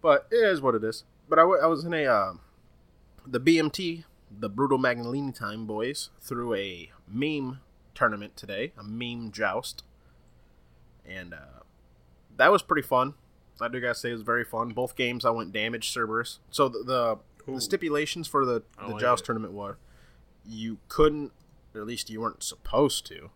[0.00, 1.04] but it is what it is.
[1.28, 2.32] But I, w- I was in a uh,
[3.26, 4.04] the BMT,
[4.36, 7.60] the Brutal Magnolini time boys, through a meme
[7.94, 9.84] tournament today, a meme joust,
[11.06, 11.60] and uh,
[12.36, 13.14] that was pretty fun.
[13.60, 14.70] I do gotta say it was very fun.
[14.70, 16.38] Both games I went damage Cerberus.
[16.50, 17.54] So the the, Ooh.
[17.54, 19.26] the stipulations for the, the like joust it.
[19.26, 19.78] tournament were
[20.44, 21.32] you couldn't,
[21.74, 23.30] or at least you weren't supposed to,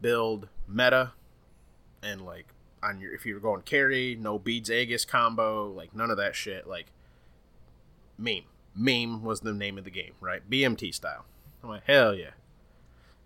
[0.00, 1.12] build meta
[2.02, 2.48] and like
[2.82, 6.34] on your if you were going carry, no beads Aegis combo, like none of that
[6.34, 6.66] shit.
[6.66, 6.86] Like
[8.18, 8.44] meme.
[8.76, 10.48] Meme was the name of the game, right?
[10.48, 11.24] BMT style.
[11.62, 12.30] I'm like, hell yeah.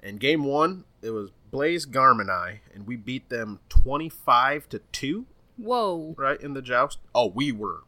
[0.01, 5.27] And game one, it was Blaze Garmin and we beat them 25 to 2,
[5.57, 6.15] Whoa.
[6.17, 6.99] right, in the joust.
[7.15, 7.81] Oh, we were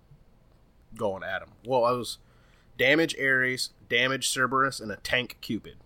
[0.96, 1.50] going at them.
[1.64, 2.18] Well, I was
[2.78, 5.76] damage Ares, damage Cerberus, and a tank Cupid.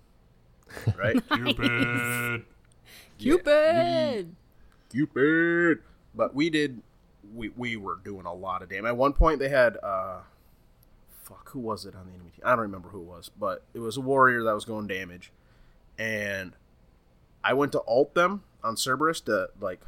[0.96, 1.16] Right?
[1.32, 2.44] Cupid.
[3.18, 4.34] Cupid.
[4.90, 5.78] Cupid.
[6.14, 6.82] But we did
[7.34, 8.88] we we were doing a lot of damage.
[8.88, 10.20] At one point they had uh
[11.22, 12.42] fuck, who was it on the enemy team?
[12.44, 15.32] I don't remember who it was, but it was a warrior that was going damage.
[15.98, 16.52] And
[17.42, 19.80] I went to alt them on Cerberus to like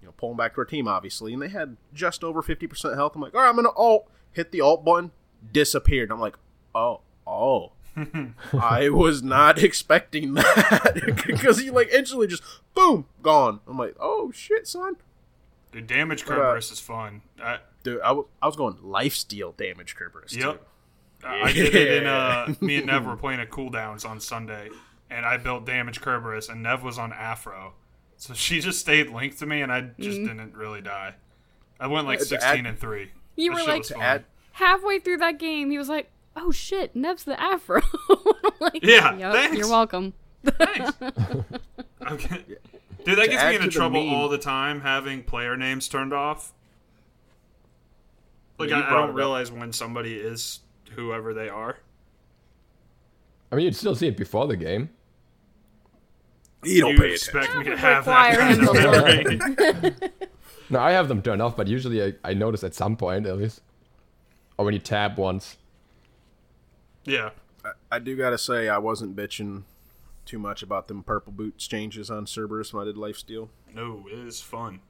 [0.00, 2.66] you know, pull them back to our team obviously, and they had just over fifty
[2.66, 3.14] percent health.
[3.14, 5.10] I'm like, alright, I'm gonna alt, hit the alt button,
[5.52, 6.10] disappeared.
[6.10, 6.36] I'm like,
[6.74, 7.72] oh, oh.
[8.58, 12.42] I was not expecting that because he like instantly just
[12.74, 13.60] boom gone.
[13.68, 14.96] I'm like, oh shit, son.
[15.72, 17.20] The damage But, uh, Cerberus is fun.
[17.42, 20.34] I, Dude, I, w- I was going lifesteal damage Cerberus.
[20.34, 20.60] Yep.
[21.20, 21.26] Too.
[21.26, 24.70] I I did it in uh me and Nev were playing at cooldowns on Sunday
[25.10, 27.72] and I built damage Cerberus and Nev was on Aphro.
[28.16, 31.14] So she just stayed linked to me and I just didn't really die.
[31.78, 33.10] I went like Yeah, sixteen add- and three.
[33.36, 33.92] You That were like- was.
[33.92, 37.82] Add, Halfway through that game, he was like, "Oh shit, Nev's the Aphro."
[38.60, 40.12] Like, Yeah, "Yup, thanks." You're welcome.
[40.44, 40.92] Thanks.
[42.10, 42.44] okay.
[43.04, 46.52] Dude, that gets me into trouble meme- all the time having player names turned off.
[48.58, 49.16] Like Yeah, I, I don't up.
[49.16, 50.60] realize when somebody is
[50.94, 51.78] whoever they are.
[53.50, 54.90] I mean, you'd still see it before the game.
[56.62, 57.58] you don't you pay expect attention.
[57.58, 58.74] me to would have that require kind him of
[59.40, 60.10] to memory?
[60.72, 63.36] No, I have them turned off, but usually I, I notice at some point at
[63.36, 63.60] least.
[64.56, 65.56] Or when you tab once.
[67.04, 67.30] yeah.
[67.92, 69.62] I do gotta say, I wasn't bitching
[70.24, 73.50] too much about them purple boots changes on Cerberus when I did lifesteal.
[73.72, 74.80] No, it is fun.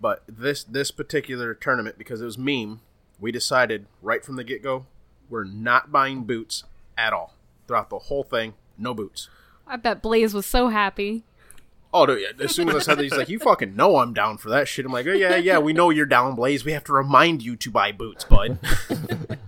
[0.00, 2.80] But this this particular tournament, because it was meme,
[3.20, 4.86] we decided right from the get go,
[5.28, 6.64] we're not buying boots
[6.96, 7.34] at all
[7.66, 8.54] throughout the whole thing.
[8.78, 9.28] No boots.
[9.66, 11.24] I bet Blaze was so happy.
[11.94, 12.44] Oh, dude, yeah.
[12.44, 14.66] As soon as I said that, he's like, "You fucking know I'm down for that
[14.66, 16.64] shit." I'm like, "Oh yeah, yeah, we know you're down, Blaze.
[16.64, 18.58] We have to remind you to buy boots, bud."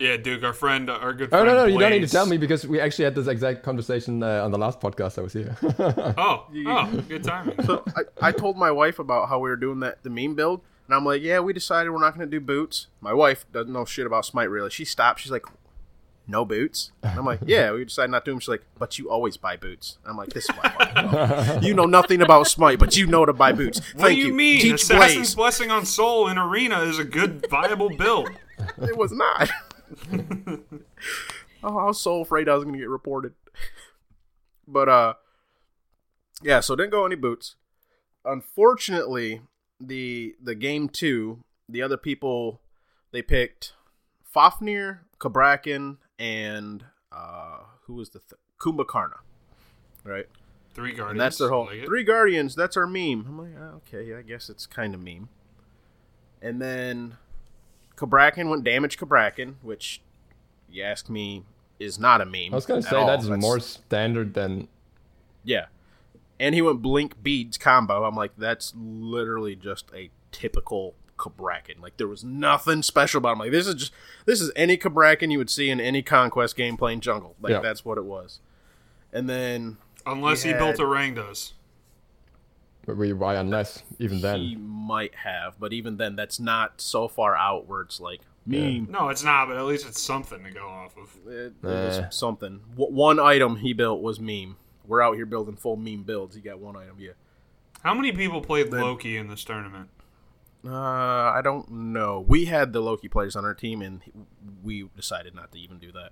[0.00, 1.48] Yeah, Duke, our friend, our good friend.
[1.48, 1.56] Oh friend.
[1.56, 4.22] no, no, you don't need to tell me because we actually had this exact conversation
[4.22, 5.56] uh, on the last podcast I was here.
[6.18, 7.62] Oh, oh, good timing.
[7.64, 10.62] So I, I told my wife about how we were doing that the meme build,
[10.86, 13.72] and I'm like, "Yeah, we decided we're not going to do boots." My wife doesn't
[13.72, 14.68] know shit about Smite really.
[14.68, 15.20] She stopped.
[15.20, 15.44] She's like,
[16.26, 18.98] "No boots." And I'm like, "Yeah, we decided not to." do 'em." She's like, "But
[18.98, 22.78] you always buy boots." And I'm like, "This is my you know nothing about Smite,
[22.78, 24.60] but you know to buy boots." Thank what do you, mean?
[24.60, 25.34] Teach Assassin's Blaze.
[25.34, 28.30] Blessing on Soul in Arena is a good, viable build.
[28.78, 29.50] It was not.
[31.62, 33.34] oh, I was so afraid I was going to get reported.
[34.66, 35.14] But uh,
[36.42, 36.60] yeah.
[36.60, 37.56] So didn't go any boots.
[38.24, 39.42] Unfortunately,
[39.80, 42.60] the the game two, the other people
[43.12, 43.74] they picked
[44.24, 49.18] Fafnir, Cabrakan, and uh, who was the th- Kumbhakarna,
[50.04, 50.26] right?
[50.74, 51.10] Three Guardians.
[51.12, 52.54] And that's their whole like three guardians.
[52.54, 53.24] That's our meme.
[53.28, 55.28] I'm like, ah, okay, I guess it's kind of meme.
[56.42, 57.16] And then
[57.96, 60.02] Cabrakan went damage Cabrakan, which
[60.68, 61.44] you ask me
[61.78, 62.52] is not a meme.
[62.52, 63.06] I was gonna say all.
[63.06, 64.68] that's, more standard than
[65.44, 65.66] yeah.
[66.40, 68.04] And he went blink beads combo.
[68.04, 70.94] I'm like, that's literally just a typical
[71.30, 71.80] Cabrakan.
[71.80, 73.38] Like there was nothing special about him.
[73.38, 73.92] Like this is just
[74.26, 77.34] this is any Cabrakan you would see in any conquest game playing jungle.
[77.40, 77.60] Like Yeah.
[77.60, 78.40] that's what it was.
[79.12, 81.54] And then Unless he had- built a Rangda's.
[82.86, 87.34] we why unless even then He might have, but even then, that's not so far
[87.34, 88.88] out where it's like meme.
[88.90, 91.16] No, it's not, but at least it's something to go off of.
[91.26, 92.08] It, it was Eh.
[92.10, 92.60] something.
[92.76, 94.56] W- one item he built was meme.
[94.86, 96.34] We're out here building full meme builds.
[96.34, 97.12] He got one item, yeah.
[97.82, 99.88] How many people played Loki in this tournament?
[100.66, 102.24] Uh, I don't know.
[102.26, 104.00] We had the Loki players on our team, and
[104.62, 106.10] we decided not to even do that.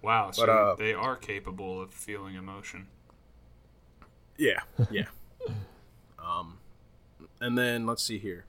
[0.00, 2.88] Wow, so But, uh, they are capable of feeling emotion.
[4.36, 5.06] Yeah, yeah.
[6.18, 6.58] um,
[7.40, 8.44] and then let's see here.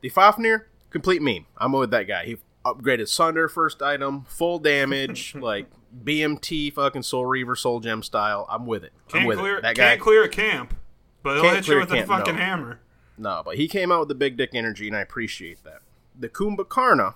[0.00, 1.46] The Fafnir, complete meme.
[1.56, 2.24] I'm with that guy.
[2.24, 5.66] He upgraded Sunder first item, full damage, like
[6.04, 8.46] BMT, fucking Soul Reaver, Soul Gem style.
[8.48, 8.92] I'm with it.
[9.06, 9.62] I'm Can't with clear, it.
[9.62, 9.90] That guy.
[9.90, 10.74] can't clear a camp,
[11.22, 12.40] but he'll hit you with a camp, fucking no.
[12.40, 12.80] hammer.
[13.18, 15.80] No, but he came out with the big dick energy, and I appreciate that.
[16.18, 17.14] The Kumbhakarna.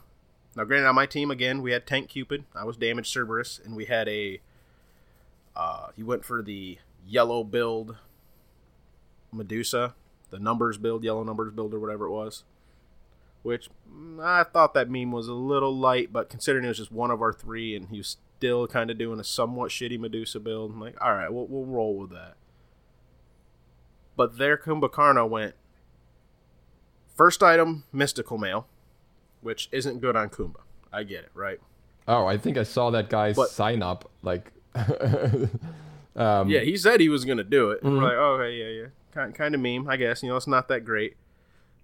[0.54, 2.44] Now, granted, on my team again, we had Tank Cupid.
[2.54, 4.40] I was damaged Cerberus, and we had a.
[5.54, 7.96] Uh, he went for the yellow build
[9.32, 9.94] Medusa,
[10.30, 12.44] the numbers build, yellow numbers build, or whatever it was.
[13.42, 16.92] Which mm, I thought that meme was a little light, but considering it was just
[16.92, 20.40] one of our three, and he was still kind of doing a somewhat shitty Medusa
[20.40, 22.34] build, I'm like, all right, we'll, we'll roll with that.
[24.16, 25.54] But their Kumbhakarna went
[27.16, 28.66] First item, Mystical Mail,
[29.40, 30.60] which isn't good on Kumba.
[30.92, 31.58] I get it, right?
[32.06, 34.10] Oh, I think I saw that guy But- sign up.
[34.22, 34.52] Like,
[36.16, 37.82] um, Yeah, he said he was gonna do it.
[37.82, 37.96] Mm-hmm.
[37.96, 40.22] We're like, oh, okay, yeah, yeah, kind kind of meme, I guess.
[40.22, 41.16] You know, it's not that great.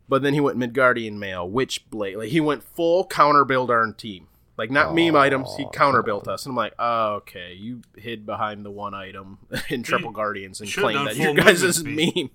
[0.08, 2.16] But then he went Midgardian Mail, Witchblade.
[2.16, 4.26] Like he went full counter build our team.
[4.58, 6.44] Like not meme items, he counter built us.
[6.44, 9.38] And I'm like, oh, okay, you hid behind the one item
[9.70, 12.14] in Triple Guardians and should've claimed that your guys' movement speed.
[12.16, 12.30] meme.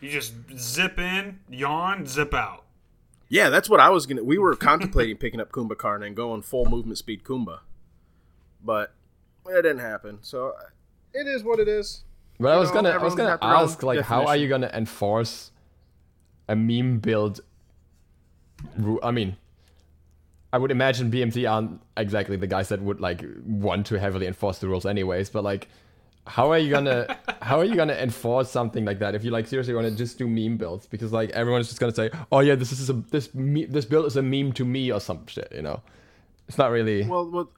[0.00, 2.64] You just zip in, yawn, zip out.
[3.28, 4.24] Yeah, that's what I was gonna.
[4.24, 7.60] We were contemplating picking up Kumbhakarna and going full movement speed Kumba,
[8.64, 8.92] but
[9.46, 10.18] it didn't happen.
[10.22, 10.54] So
[11.12, 12.04] it is what it is.
[12.40, 14.36] But I was know, gonna, I was gonna got their own ask, like, how are
[14.36, 15.50] you gonna enforce
[16.48, 17.40] a meme build?
[18.76, 19.36] ru- I mean,
[20.52, 24.58] I would imagine BMT aren't exactly the guys that would like want to heavily enforce
[24.58, 25.30] the rules, anyways.
[25.30, 25.68] But like,
[26.28, 29.46] how are you gonna, how are you gonna enforce something like that if you like
[29.46, 30.86] seriously want to just do meme builds?
[30.86, 34.06] Because like everyone's just gonna say, oh yeah, this is a this me- this build
[34.06, 35.82] is a meme to me or some shit, you know?
[36.48, 37.04] It's not really.
[37.04, 37.50] Well, well,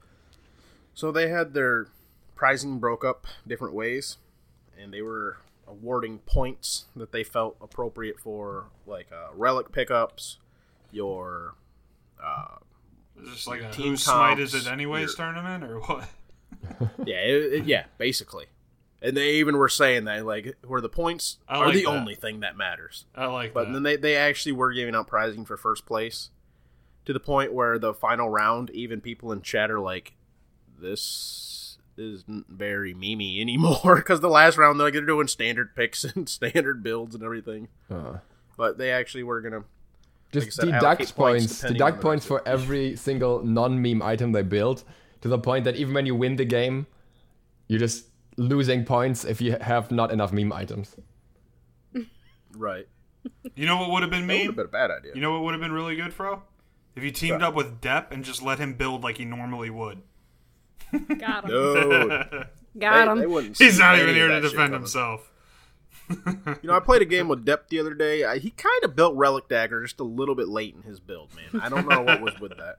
[0.93, 1.87] so they had their
[2.35, 4.17] prizing broke up different ways,
[4.81, 10.37] and they were awarding points that they felt appropriate for, like uh, relic pickups,
[10.91, 11.55] your
[13.21, 16.09] Is this like a Team who smite is it anyways your- tournament or what?
[17.05, 18.45] yeah, it, it- yeah, basically.
[19.01, 21.89] And they even were saying that like where the points I are like the that.
[21.89, 23.05] only thing that matters.
[23.15, 23.65] I like But that.
[23.67, 26.29] But then they, they actually were giving out prizing for first place
[27.05, 30.13] to the point where the final round, even people in chat are like,
[30.79, 33.95] this isn't very memey anymore.
[33.95, 37.69] Because the last round, they're, like, they're doing standard picks and standard builds and everything.
[37.89, 38.17] Uh.
[38.57, 39.63] But they actually were going to.
[40.31, 44.83] just like said, deduct points points, deduct points for every single non-meme item they build,
[45.21, 46.85] to the point that even when you win the game,
[47.67, 48.05] you're just
[48.37, 50.95] losing points if you have not enough meme items.
[52.55, 52.87] Right.
[53.55, 54.45] you know what would have been That would me?
[54.47, 55.11] have been a bad idea.
[55.15, 56.43] You know what would have been really good, Fro?
[56.95, 60.01] If you teamed up with Depp and just let him build like he normally would.
[60.91, 61.51] Got him.
[61.51, 62.07] no.
[62.79, 63.19] Got they, him.
[63.19, 64.81] they wouldn't He's see not any even of here that to shit defend coming.
[64.81, 65.31] himself.
[66.09, 68.25] You know, I played a game with Depp the other day.
[68.25, 71.29] I, he kind of built Relic Dagger just a little bit late in his build,
[71.35, 71.61] man.
[71.61, 72.77] I don't know what was with that.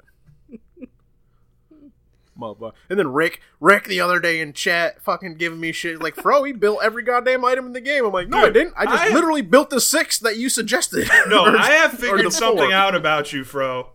[2.43, 2.73] Motherfucker.
[2.91, 6.43] And then Rick, Rick the other day in chat, fucking giving me shit like, "Fro,
[6.43, 8.75] he built every goddamn item in the game." I'm like, "No, I didn't.
[8.77, 12.33] I just I- literally built the six that you suggested." No, Or- I have figured
[12.33, 12.73] something four.
[12.73, 13.91] out about you, Fro.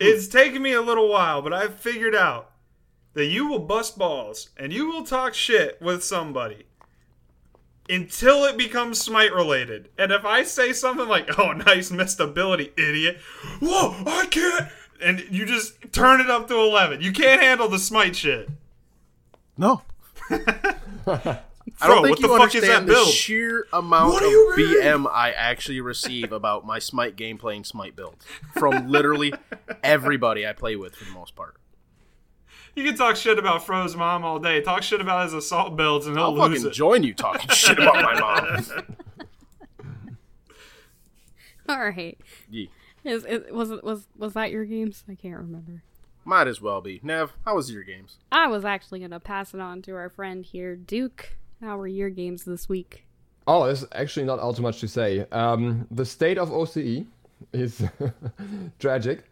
[0.00, 2.50] It's taken me a little while, but I've figured out
[3.14, 6.64] that you will bust balls and you will talk shit with somebody
[7.88, 9.88] until it becomes smite related.
[9.96, 13.18] And if I say something like, "Oh, nice missed ability, idiot,"
[13.60, 14.68] whoa, I can't,
[15.02, 17.00] and you just turn it up to eleven.
[17.00, 18.48] You can't handle the smite shit.
[19.56, 19.82] No,
[20.14, 20.38] Fro,
[21.80, 23.08] I don't think what you the fuck is understand that build?
[23.08, 24.82] the sheer amount of do you mean?
[24.82, 29.32] BM I actually receive about my Smite gameplay and Smite builds from literally
[29.82, 31.56] everybody I play with for the most part.
[32.74, 34.60] You can talk shit about Fro's mom all day.
[34.60, 36.74] Talk shit about his assault builds, and he'll I'll lose fucking it.
[36.74, 38.66] join you talking shit about my mom.
[41.68, 42.18] All right.
[42.50, 42.66] Yeah.
[43.06, 45.04] Is, is, was was was that your games?
[45.08, 45.82] I can't remember.
[46.24, 46.98] Might as well be.
[47.04, 48.16] Nev, how was your games?
[48.32, 51.36] I was actually gonna pass it on to our friend here, Duke.
[51.60, 53.06] How were your games this week?
[53.46, 55.24] Oh, there's actually not all too much to say.
[55.30, 57.06] Um, the state of OCE
[57.52, 57.82] is
[58.80, 59.22] tragic.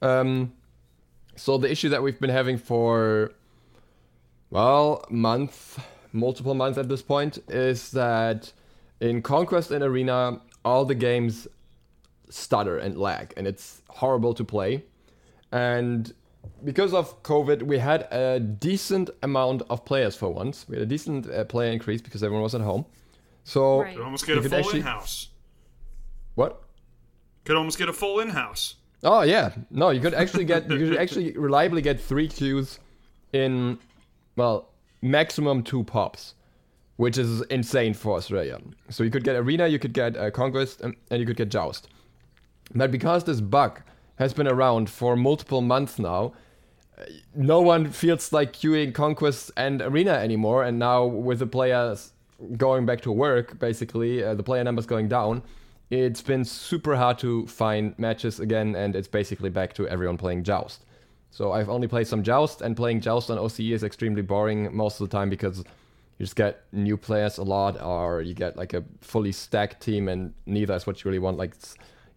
[0.00, 0.54] Um,
[1.36, 3.32] so the issue that we've been having for
[4.50, 5.78] well, month,
[6.12, 8.52] multiple months at this point, is that
[9.00, 11.46] in Conquest and Arena, all the games
[12.30, 14.84] stutter and lag, and it's horrible to play.
[15.52, 16.12] And
[16.64, 20.66] because of COVID, we had a decent amount of players for once.
[20.68, 22.86] We had a decent uh, player increase because everyone was at home.
[23.44, 23.94] So Right.
[23.96, 25.28] Could almost get a full actually- in-house.
[26.34, 26.62] what?
[27.44, 28.76] Could almost get a full in-house.
[29.02, 32.78] Oh yeah, no, you could actually get you could actually reliably get three queues
[33.32, 33.78] in
[34.36, 34.68] well
[35.00, 36.34] maximum two pops,
[36.96, 38.58] which is insane for Australia.
[38.90, 41.48] So you could get arena, you could get uh, conquest, and, and you could get
[41.48, 41.88] joust.
[42.74, 43.82] But because this bug
[44.16, 46.34] has been around for multiple months now,
[46.98, 47.04] uh,
[47.34, 50.64] no one feels like queuing conquest and arena anymore.
[50.64, 52.12] And now with the players
[52.56, 55.42] going back to work, basically uh, the player numbers going down,
[55.90, 60.44] it's been super hard to find matches again, and it's basically back to everyone playing
[60.44, 60.84] Joust.
[61.32, 65.00] So I've only played some Joust, and playing Joust on OCE is extremely boring most
[65.00, 68.72] of the time because you just get new players a lot, or you get like
[68.72, 71.38] a fully stacked team, and neither is what you really want.
[71.38, 71.54] Like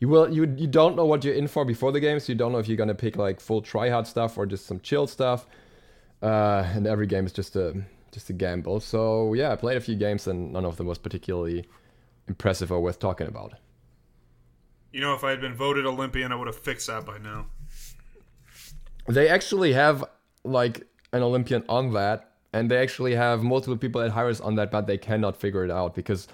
[0.04, 2.38] you will, you you don't know what you're in for before the game, so you
[2.38, 5.46] don't know if you're gonna pick like full tryhard stuff or just some chill stuff.
[6.22, 8.82] Uh, and every game is just a just a gamble.
[8.82, 11.63] So yeah, I played a few games, and none of them was particularly
[12.28, 13.54] impressive or worth talking about.
[14.92, 17.46] You know, if I had been voted Olympian, I would have fixed that by now.
[19.08, 20.04] they actually have
[20.44, 24.70] like an Olympian on that, and they actually have multiple people at Hi-Rez on that,
[24.70, 26.28] but they cannot figure it out because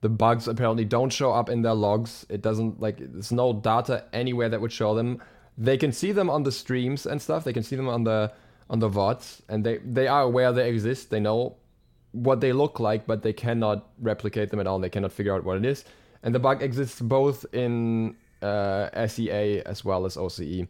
[0.00, 2.26] the bugs apparently don't show up in their logs.
[2.28, 5.22] It doesn't like there's no data anywhere that would show them.
[5.58, 7.44] They can see them on the streams and stuff.
[7.44, 8.32] They can see them on the
[8.70, 11.10] on the VODs, and they they are aware they exist.
[11.10, 11.56] They know
[12.12, 14.78] what they look like, but they cannot replicate them at all.
[14.78, 15.84] They cannot figure out what it is.
[16.22, 20.66] And the bug exists both in uh, SEA as well as OCE.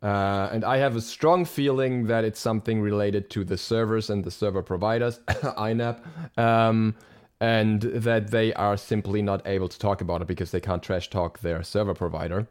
[0.00, 4.22] Uh, and I have a strong feeling that it's something related to the servers and
[4.22, 6.00] the server providers, INAP,
[6.38, 6.94] um,
[7.40, 11.08] and that they are simply not able to talk about it because they can't trash
[11.08, 12.46] talk their server provider.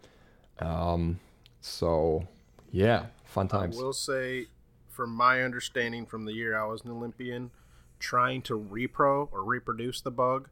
[0.59, 1.19] Um,
[1.61, 2.27] so,
[2.71, 3.77] yeah, fun times.
[3.77, 4.47] I will say,
[4.89, 7.51] from my understanding from the year I was an Olympian,
[7.99, 10.49] trying to repro or reproduce the bug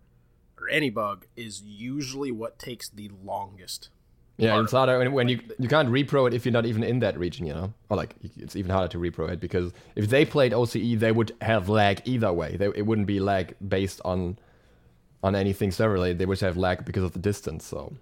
[0.59, 3.89] or any bug is usually what takes the longest.
[4.37, 6.99] Yeah, it's harder when, when you you can't repro it if you're not even in
[6.99, 7.73] that region, you know.
[7.89, 11.31] Or like it's even harder to repro it because if they played OCE, they would
[11.41, 12.57] have lag either way.
[12.57, 14.37] They, it wouldn't be lag based on
[15.23, 16.19] on anything server related.
[16.19, 17.65] They would have lag because of the distance.
[17.65, 17.93] So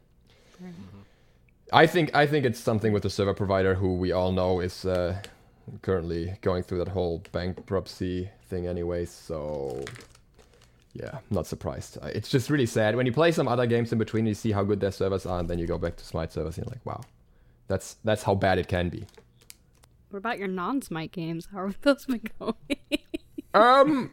[1.71, 4.85] I think I think it's something with the server provider who we all know is
[4.85, 5.21] uh,
[5.81, 9.11] currently going through that whole bankruptcy thing, anyways.
[9.11, 9.83] So
[10.93, 11.97] yeah, not surprised.
[12.01, 14.25] Uh, It's just really sad when you play some other games in between.
[14.25, 16.57] You see how good their servers are, and then you go back to Smite servers,
[16.57, 17.01] and you're like, wow,
[17.67, 19.05] that's that's how bad it can be.
[20.09, 21.47] What about your non-Smite games?
[21.51, 22.55] How are those been going?
[23.55, 24.11] Um,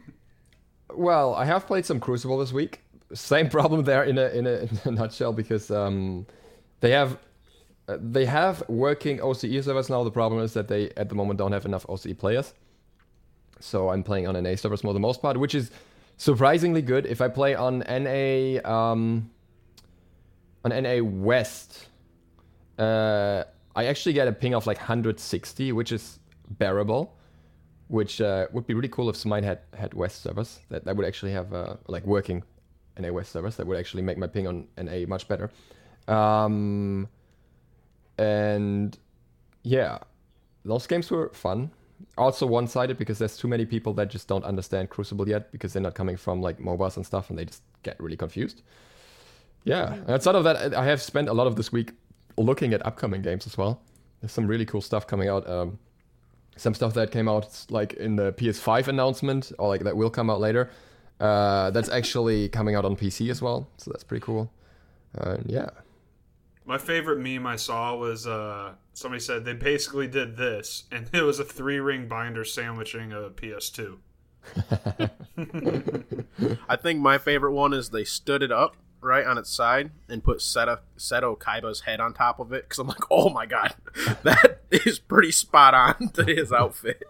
[0.93, 2.81] well, I have played some Crucible this week.
[3.13, 6.25] Same problem there in a in a, in a nutshell because um,
[6.79, 7.17] they have
[7.87, 10.03] uh, they have working OCE servers now.
[10.03, 12.53] The problem is that they at the moment don't have enough OCE players.
[13.59, 15.69] So I'm playing on an NA servers for the most part, which is
[16.21, 17.07] surprisingly good.
[17.07, 19.31] If I play on NA um,
[20.63, 21.87] on NA West,
[22.77, 23.43] uh,
[23.75, 27.17] I actually get a ping of like 160, which is bearable.
[27.87, 30.59] Which uh, would be really cool if Smite had had West servers.
[30.69, 32.43] That that would actually have uh, like working
[32.97, 33.57] NA West servers.
[33.57, 35.49] That would actually make my ping on NA much better.
[36.07, 37.09] Um,
[38.17, 38.97] and
[39.63, 39.97] yeah,
[40.63, 41.71] those games were fun.
[42.17, 45.81] Also one-sided because there's too many people that just don't understand Crucible yet because they're
[45.81, 48.61] not coming from like MOBAs and stuff, and they just get really confused.
[49.63, 51.91] Yeah, and outside of that, I have spent a lot of this week
[52.37, 53.81] looking at upcoming games as well.
[54.21, 55.47] There's some really cool stuff coming out.
[55.49, 55.79] Um,
[56.57, 60.29] some stuff that came out like in the PS5 announcement, or like that will come
[60.29, 60.69] out later.
[61.19, 64.51] Uh, that's actually coming out on PC as well, so that's pretty cool.
[65.17, 65.69] Uh, yeah,
[66.65, 71.23] My favorite meme I saw was uh, somebody said they basically did this, and it
[71.23, 73.97] was a three ring binder sandwiching a PS2.
[76.67, 80.23] I think my favorite one is they stood it up right on its side and
[80.23, 83.73] put Seto, Seto Kaiba's head on top of it because I'm like, oh my god,
[84.23, 87.03] that is pretty spot on to his outfit.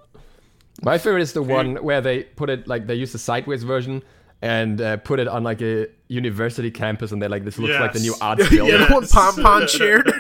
[0.82, 4.04] my favorite is the one where they put it like they use the sideways version
[4.42, 7.94] and uh, put it on like a university campus, and they're like, this looks like
[7.94, 8.22] the new Yes.
[8.22, 8.80] art yeah, building.
[8.80, 10.04] the one pom pom chair.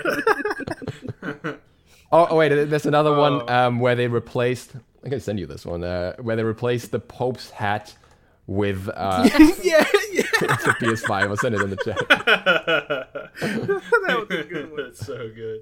[2.13, 3.67] Oh, oh, wait, there's another one Oh.
[3.67, 4.73] um, where they replaced.
[5.05, 5.81] I can send you this one.
[5.81, 7.95] Uh, where they replaced the Pope's hat
[8.47, 9.29] with uh,
[9.63, 10.23] yeah, yeah.
[10.41, 11.09] it's a PS5.
[11.29, 11.97] I'll send it in the chat.
[12.09, 14.83] That was a good one.
[14.83, 15.61] That's so good.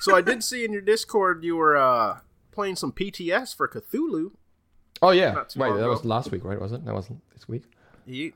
[0.00, 4.30] So I did see in your Discord you were uh, playing some PTS for Cthulhu.
[5.02, 5.88] Oh yeah, wait, that ago.
[5.88, 6.60] was last week, right?
[6.60, 6.84] Was it?
[6.84, 7.64] That wasn't this week.
[8.06, 8.32] He,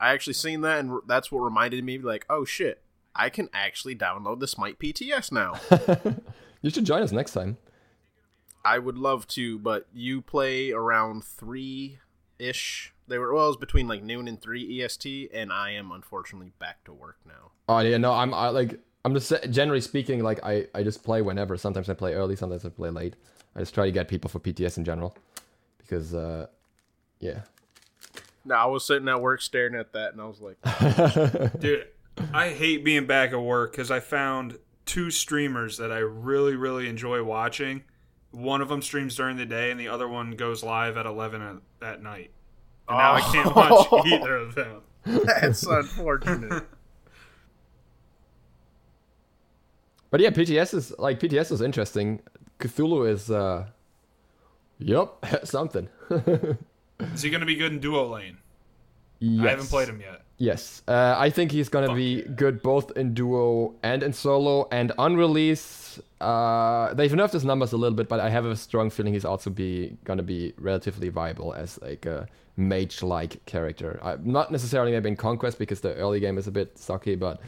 [0.00, 2.82] I actually seen that, and that's what reminded me, like, oh shit,
[3.14, 5.54] I can actually download the Smite PTS now.
[6.62, 7.56] You should join us next time.
[8.64, 11.98] I would love to, but you play around three
[12.38, 12.92] ish.
[13.06, 16.52] They were well, it was between like noon and three EST, and I am unfortunately
[16.58, 17.52] back to work now.
[17.68, 21.22] Oh yeah, no, I'm I, like I'm just generally speaking, like I I just play
[21.22, 21.56] whenever.
[21.56, 23.14] Sometimes I play early, sometimes I play late.
[23.54, 25.16] I just try to get people for PTS in general,
[25.88, 26.46] because uh,
[27.20, 27.42] yeah.
[28.44, 31.86] No, I was sitting at work staring at that, and I was like, Dude,
[32.32, 36.88] I hate being back at work because I found two streamers that I really, really
[36.88, 37.84] enjoy watching.
[38.30, 41.42] One of them streams during the day, and the other one goes live at 11
[41.42, 42.30] at, at night.
[42.88, 44.82] And now I can't watch either of them.
[45.04, 46.64] that's unfortunate.
[50.10, 52.20] But yeah, PTS is like PTS is interesting.
[52.60, 53.66] Cthulhu is uh,
[54.78, 55.88] yup, something.
[57.00, 58.38] Is he going to be good in duo lane?
[59.20, 60.22] I haven't played him yet.
[60.38, 64.68] Yes, uh, I think he's gonna be good both in duo and in solo.
[64.70, 68.54] And on release, uh, they've nerfed his numbers a little bit, but I have a
[68.54, 73.98] strong feeling he's also be gonna be relatively viable as like a mage-like character.
[74.00, 77.40] Uh, not necessarily maybe in conquest because the early game is a bit sucky, but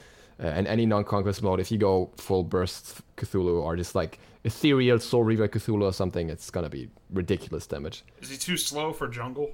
[0.42, 4.98] Uh, and any non-conquest mode, if you go full burst Cthulhu or just like ethereal
[4.98, 8.04] Soul Reaver Cthulhu or something, it's gonna be ridiculous damage.
[8.22, 9.50] Is he too slow for jungle?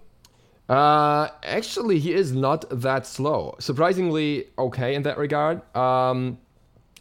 [0.69, 3.55] Uh, actually, he is not that slow.
[3.59, 5.59] Surprisingly okay in that regard.
[5.77, 6.39] Um,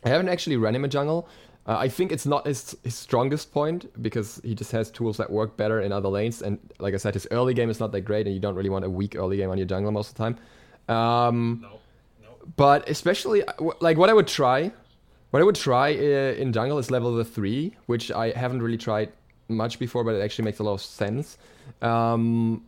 [0.03, 1.27] I haven't actually run him in jungle.
[1.67, 5.31] Uh, I think it's not his, his strongest point because he just has tools that
[5.31, 6.43] work better in other lanes.
[6.43, 8.69] And like I said, his early game is not that great, and you don't really
[8.69, 10.95] want a weak early game on your jungle most of the time.
[10.95, 11.79] Um, No.
[12.55, 13.43] But especially
[13.81, 14.71] like what I would try,
[15.31, 18.77] what I would try uh, in jungle is level the three, which I haven't really
[18.77, 19.11] tried
[19.47, 21.37] much before, but it actually makes a lot of sense.
[21.81, 22.63] Um,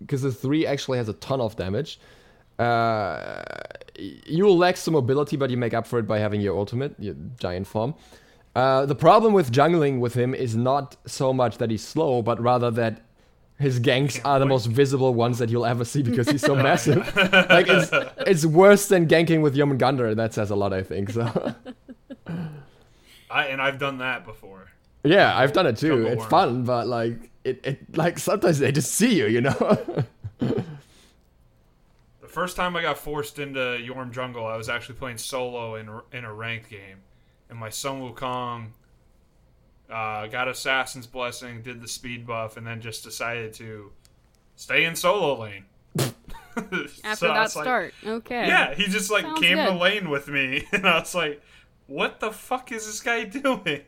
[0.00, 2.00] because the three actually has a ton of damage.
[2.58, 3.42] Uh,
[3.98, 7.14] you lack some mobility, but you make up for it by having your ultimate, your
[7.38, 7.94] giant form.
[8.54, 12.40] Uh, the problem with jungling with him is not so much that he's slow, but
[12.40, 13.02] rather that
[13.60, 16.98] his ganks are the most visible ones that you'll ever see because he's so massive.
[17.16, 17.90] like it's
[18.26, 21.10] it's worse than ganking with Jormungandr, and that says a lot, I think.
[21.10, 21.54] So
[23.30, 24.70] I and I've done that before.
[25.04, 26.06] yeah, I've done it too.
[26.06, 26.30] It's worm.
[26.30, 29.78] fun, but like it, it like sometimes they just see you, you know.
[32.20, 35.90] The first time I got forced into Yorm Jungle, I was actually playing solo in
[36.12, 36.98] in a ranked game,
[37.48, 38.68] and my Sun Wukong
[39.90, 43.90] uh, got Assassin's Blessing, did the speed buff, and then just decided to
[44.56, 45.64] stay in solo lane.
[46.56, 47.94] After So that was like- start.
[48.04, 48.46] okay.
[48.46, 51.40] yeah, he just like Sounds came to lane with me, and I was like,
[51.86, 53.82] "What the fuck is this guy doing?"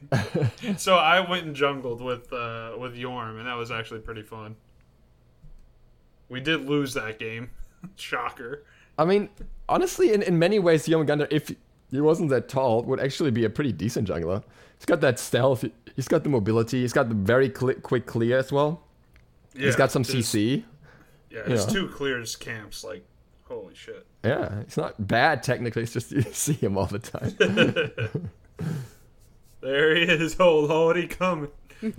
[0.76, 4.56] so I went and jungled with uh, with Yorm, and that was actually pretty fun.
[6.28, 7.50] We did lose that game,
[7.96, 8.64] shocker.
[8.98, 9.28] I mean,
[9.68, 11.50] honestly, in, in many ways, Yorm Jormungandr, if
[11.90, 14.42] he wasn't that tall, would actually be a pretty decent jungler.
[14.82, 15.64] He's got that stealth.
[15.94, 16.80] He's got the mobility.
[16.80, 18.82] He's got the very cli quick clear as well.
[19.54, 20.64] Yeah, he's got some CC.
[21.30, 21.72] Yeah, his Yeah.
[21.72, 23.04] two clears camps, like,
[23.44, 24.04] holy shit.
[24.24, 25.84] Yeah, it's not bad technically.
[25.84, 27.32] It's just you see him all the time.
[29.60, 31.52] There he is, old he coming.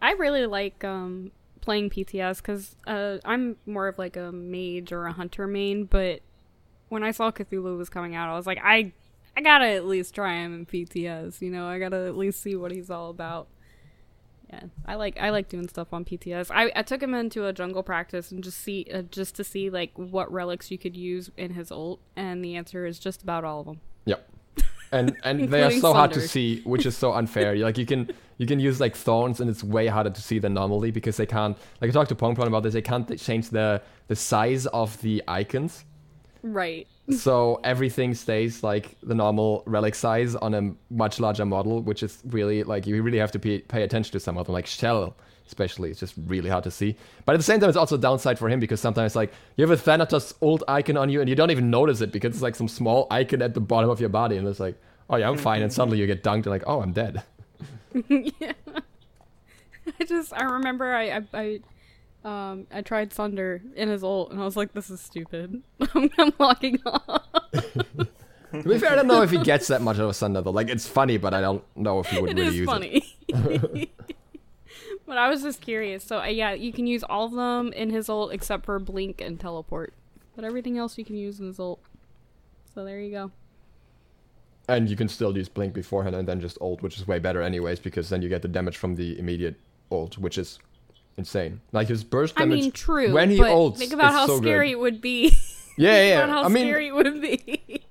[0.00, 5.06] I really like um, playing PTS because uh, I'm more of like a mage or
[5.06, 5.86] a hunter main.
[5.86, 6.20] But
[6.90, 8.92] when I saw Cthulhu was coming out, I was like, I,
[9.36, 11.40] I gotta at least try him in PTS.
[11.40, 13.48] You know, I gotta at least see what he's all about.
[14.50, 16.50] Yeah, I like I like doing stuff on PTS.
[16.54, 19.70] I, I took him into a jungle practice and just see uh, just to see
[19.70, 23.44] like what relics you could use in his ult, and the answer is just about
[23.44, 23.80] all of them.
[24.04, 24.28] Yep.
[24.92, 27.54] And and they are so hard to see, which is so unfair.
[27.54, 30.38] You- Like you can you can use like thorns, and it's way harder to see
[30.38, 31.56] than normally because they can't.
[31.80, 32.74] Like I talked to Pongpon about this.
[32.74, 35.86] They can't change the the size of the icons.
[36.42, 36.86] Right.
[37.10, 42.20] so everything stays like the normal relic size on a much larger model, which is
[42.26, 45.14] really like you really have to pay, pay attention to some of them, like Shell
[45.46, 45.90] especially.
[45.90, 46.96] It's just really hard to see.
[47.24, 49.66] But at the same time, it's also a downside for him because sometimes like you
[49.66, 52.42] have a Thanatos old icon on you and you don't even notice it because it's
[52.42, 54.80] like some small icon at the bottom of your body, and it's like,
[55.10, 57.22] oh yeah, I'm fine, and suddenly you get dunked and like, oh, I'm dead.
[58.08, 58.52] yeah.
[60.00, 61.60] I just I remember I I, I
[62.24, 65.62] um I tried Sunder in his ult and I was like, this is stupid.
[65.94, 67.22] I'm, locking off.
[67.52, 70.40] To be fair, I don't know if he gets that much out of a Sunder
[70.42, 70.50] though.
[70.50, 73.04] Like it's funny, but I don't know if he would It really use it.
[73.32, 73.90] funny.
[75.06, 76.04] but I was just curious.
[76.04, 79.20] So uh, yeah, you can use all of them in his ult except for blink
[79.20, 79.94] and teleport.
[80.36, 81.80] But everything else you can use in his ult.
[82.74, 83.30] So there you go.
[84.68, 87.42] And you can still use Blink beforehand and then just ult, which is way better
[87.42, 89.56] anyways, because then you get the damage from the immediate
[89.90, 90.58] ult, which is
[91.16, 91.60] insane.
[91.72, 92.58] Like his burst damage.
[92.58, 93.12] I mean, true.
[93.12, 93.78] when he ults.
[93.78, 94.72] think about how so scary Good.
[94.72, 95.36] it would be.
[95.78, 96.26] Yeah, yeah.
[96.26, 97.82] how I mean, scary it would be.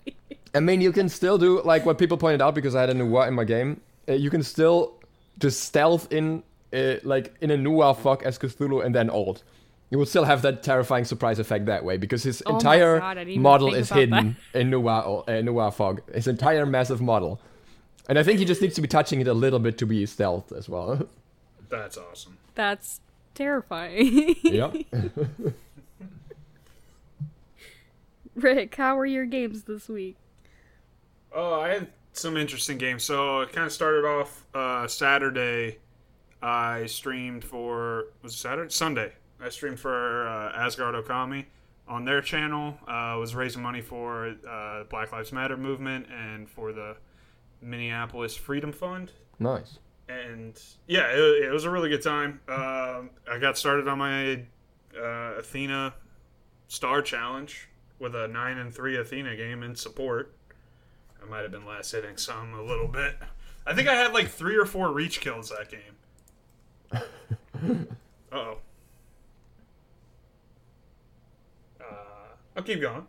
[0.53, 2.93] I mean, you can still do like what people pointed out because I had a
[2.93, 3.82] Nuwa in my game.
[4.07, 5.01] Uh, you can still
[5.39, 6.43] just stealth in,
[6.74, 9.43] uh, like in a Nuwa fog as Cthulhu and then ult.
[9.89, 13.05] You will still have that terrifying surprise effect that way because his Oh entire God,
[13.05, 16.01] I didn't even model is about hidden in Nuwa, ul- uh, Nuwa fog.
[16.13, 17.41] His entire massive model,
[18.07, 20.05] and I think he just needs to be touching it a little bit to be
[20.05, 21.07] stealth as well.
[21.69, 22.38] That's awesome.
[22.55, 23.01] That's
[23.41, 24.35] terrifying.
[24.43, 24.75] yep.
[28.35, 30.15] Rick, how were your games this week?
[31.33, 33.03] Oh, I had some interesting games.
[33.03, 35.79] So it kind of started off uh, Saturday.
[36.41, 39.13] I streamed for was it Saturday Sunday.
[39.39, 41.45] I streamed for uh, Asgard Okami
[41.87, 42.77] on their channel.
[42.87, 46.95] Uh, was raising money for uh, Black Lives Matter movement and for the
[47.61, 49.11] Minneapolis Freedom Fund.
[49.39, 49.79] Nice.
[50.12, 52.41] And yeah, it, it was a really good time.
[52.47, 54.43] Um, I got started on my
[54.97, 55.93] uh, Athena
[56.68, 60.34] Star Challenge with a nine and three Athena game in support.
[61.22, 63.16] I might have been last hitting some a little bit.
[63.66, 67.01] I think I had like three or four reach kills that game.
[68.34, 68.57] Uh oh.
[71.80, 71.84] Uh,
[72.55, 73.05] I'll keep going.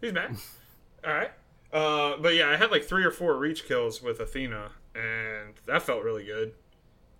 [0.00, 0.32] He's back.
[1.06, 1.30] All right.
[1.72, 5.82] Uh, but yeah, I had like three or four reach kills with Athena, and that
[5.82, 6.54] felt really good.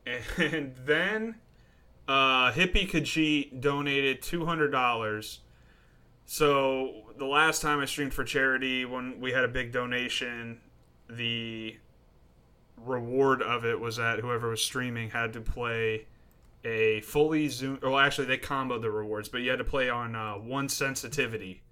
[0.37, 1.37] And then
[2.07, 5.41] uh, Hippie Khajiit donated two hundred dollars.
[6.27, 10.61] So the last time I streamed for charity, when we had a big donation,
[11.09, 11.77] the
[12.77, 16.07] reward of it was that whoever was streaming had to play
[16.64, 17.79] a fully zoom.
[17.83, 21.62] Well, actually, they comboed the rewards, but you had to play on uh, one sensitivity.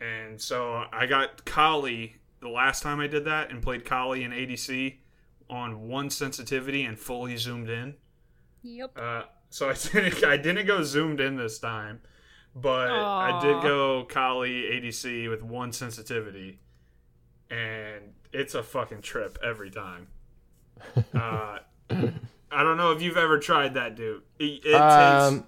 [0.00, 4.32] And so I got Kali the last time I did that and played Kali and
[4.32, 4.96] ADC
[5.48, 7.94] on one sensitivity and fully zoomed in.
[8.62, 8.96] Yep.
[8.96, 12.00] Uh, so I didn't I didn't go zoomed in this time,
[12.54, 16.60] but I did go Kali ADC with one sensitivity,
[17.50, 20.08] and it's a fucking trip every time.
[21.14, 21.58] Uh,
[22.52, 24.22] I don't know if you've ever tried that, dude.
[24.38, 25.44] It, it takes.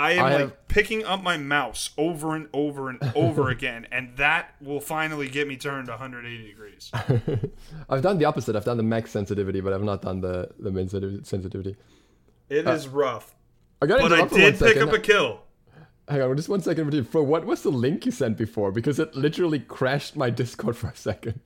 [0.00, 3.86] I am I like have- picking up my mouse over and over and over again,
[3.92, 6.90] and that will finally get me turned 180 degrees.
[7.90, 8.56] I've done the opposite.
[8.56, 11.76] I've done the max sensitivity, but I've not done the the min sensi- sensitivity.
[12.48, 13.34] It uh, is rough,
[13.82, 15.42] I got but I did pick up a kill.
[16.08, 16.90] Hang on, just one second.
[16.90, 17.08] with.
[17.08, 18.72] For what was the link you sent before?
[18.72, 21.40] Because it literally crashed my Discord for a second.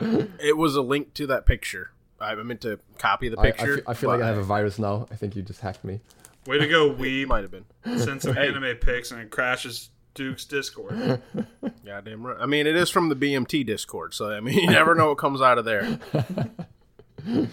[0.00, 1.92] It was a link to that picture.
[2.20, 3.76] I meant to copy the I, I picture.
[3.76, 5.06] feel, I feel like I have a virus now.
[5.10, 6.00] I think you just hacked me.
[6.48, 7.66] Way to go, we might have been.
[7.98, 11.20] Send some anime pics and it crashes Duke's Discord.
[11.84, 12.38] Goddamn right.
[12.40, 15.18] I mean, it is from the BMT Discord, so I mean, you never know what
[15.18, 15.98] comes out of there.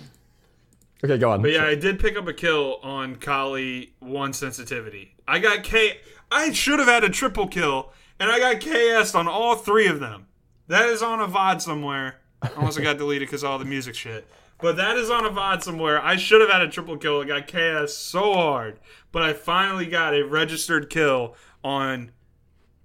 [1.03, 1.41] Okay, go on.
[1.43, 5.13] But yeah, I did pick up a kill on Kali one sensitivity.
[5.27, 5.99] I got K.
[6.31, 9.99] I should have had a triple kill, and I got KS on all three of
[9.99, 10.25] them.
[10.67, 12.21] That is on a VOD somewhere.
[12.41, 14.25] Unless it got deleted because all the music shit.
[14.59, 16.01] But that is on a VOD somewhere.
[16.01, 17.21] I should have had a triple kill.
[17.21, 18.79] I got KS so hard.
[19.11, 22.11] But I finally got a registered kill on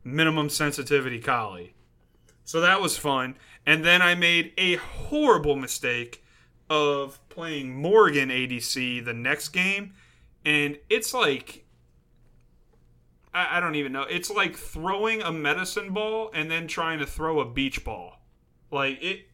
[0.03, 1.75] minimum sensitivity Kali.
[2.45, 3.37] So that was fun.
[3.67, 6.25] And then I made a horrible mistake
[6.69, 9.95] of playing Morgan ADC the next game.
[10.45, 11.65] And it's like.
[13.33, 14.03] I, I don't even know.
[14.03, 18.17] It's like throwing a medicine ball and then trying to throw a beach ball.
[18.73, 19.27] Like it.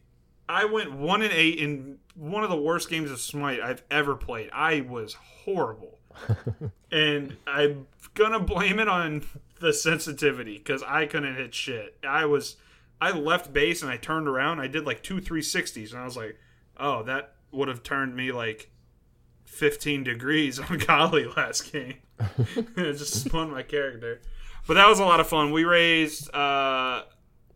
[0.49, 4.15] I went one and eight in one of the worst games of Smite I've ever
[4.15, 4.49] played.
[4.51, 5.99] I was horrible,
[6.91, 9.23] and I'm gonna blame it on
[9.59, 11.97] the sensitivity because I couldn't hit shit.
[12.07, 12.57] I was,
[12.99, 14.59] I left base and I turned around.
[14.59, 16.37] I did like two 360s, and I was like,
[16.77, 18.71] oh, that would have turned me like
[19.45, 21.95] 15 degrees on Kali last game.
[22.75, 24.21] it just spun my character.
[24.67, 25.51] But that was a lot of fun.
[25.51, 27.03] We raised uh,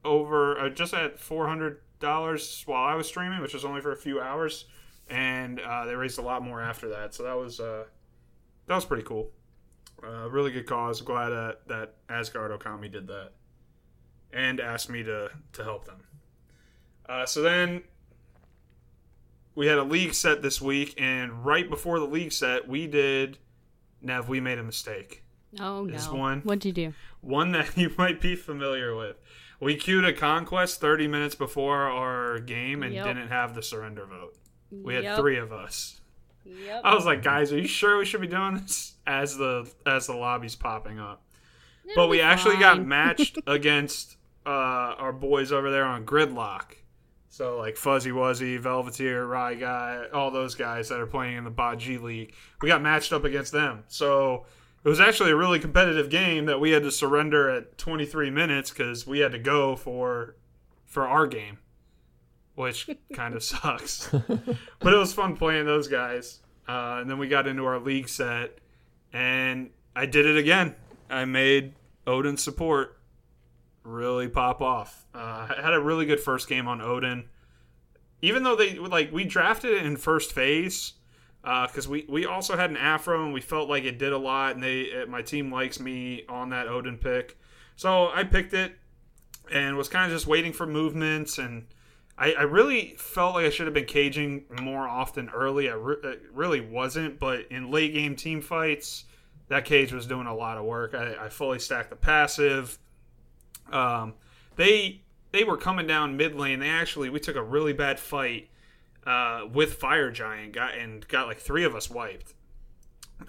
[0.05, 3.91] over uh, just at four hundred dollars while I was streaming, which was only for
[3.91, 4.65] a few hours,
[5.09, 7.13] and uh, they raised a lot more after that.
[7.13, 7.85] So that was uh,
[8.67, 9.29] that was pretty cool.
[10.03, 11.01] Uh, really good cause.
[11.01, 13.31] Glad that that Asgard Okami did that,
[14.33, 16.01] and asked me to to help them.
[17.07, 17.83] Uh, so then
[19.55, 23.37] we had a league set this week, and right before the league set, we did.
[24.01, 25.23] Nev, we made a mistake.
[25.59, 25.91] Oh no.
[25.93, 26.41] This one.
[26.41, 26.93] What'd you do?
[27.21, 29.17] One that you might be familiar with.
[29.61, 33.05] We queued a conquest 30 minutes before our game and Yep.
[33.05, 34.35] didn't have the surrender vote.
[34.71, 35.17] We had Yep.
[35.19, 36.01] three of us.
[36.43, 36.81] Yep.
[36.83, 38.95] I was like, guys, are you sure we should be doing this?
[39.05, 41.23] As the as the lobby's popping up.
[41.95, 46.75] but we actually got matched against uh, our boys over there on Gridlock.
[47.29, 51.75] So like Fuzzy Wuzzy, Velveteer, Rye Guy, all those guys that are playing in the
[51.77, 52.33] G League.
[52.61, 53.83] We got matched up against them.
[53.87, 54.45] So
[54.83, 58.71] it was actually a really competitive game that we had to surrender at 23 minutes
[58.71, 60.35] because we had to go for
[60.85, 61.59] for our game,
[62.55, 64.09] which kind of sucks.
[64.79, 66.39] but it was fun playing those guys.
[66.67, 68.57] Uh, and then we got into our league set,
[69.11, 70.75] and I did it again.
[71.09, 71.73] I made
[72.07, 72.97] Odin support
[73.83, 75.05] really pop off.
[75.13, 77.25] Uh, I had a really good first game on Odin,
[78.21, 80.93] even though they like we drafted it in first phase
[81.43, 84.55] because we we also had an Aphro and we felt like it did a lot,
[84.55, 87.37] and they uh, my team likes me on that Odin pick,
[87.75, 88.73] so I picked it
[89.51, 91.65] and was kind of just waiting for movements and.
[92.17, 95.71] I, I really felt like I should have been caging more often early.
[95.71, 99.05] I re- it really wasn't, but in late game team fights,
[99.47, 100.93] that cage was doing a lot of work.
[100.93, 102.77] I, I fully stacked the passive.
[103.71, 104.13] Um,
[104.55, 106.59] they they were coming down mid lane.
[106.59, 108.49] They actually we took a really bad fight
[109.05, 112.33] uh, with Fire Giant, got and got like three of us wiped.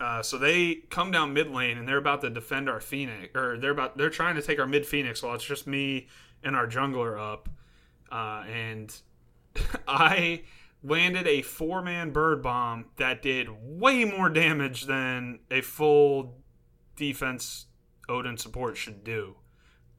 [0.00, 3.58] Uh, so they come down mid lane and they're about to defend our Phoenix, or
[3.58, 6.08] they're about they're trying to take our mid Phoenix while it's just me
[6.42, 7.48] and our jungler up.
[8.10, 8.94] Uh, and
[9.88, 10.42] I
[10.82, 16.38] landed a four man bird bomb that did way more damage than a full
[16.96, 17.66] defense
[18.08, 19.36] Odin support should do.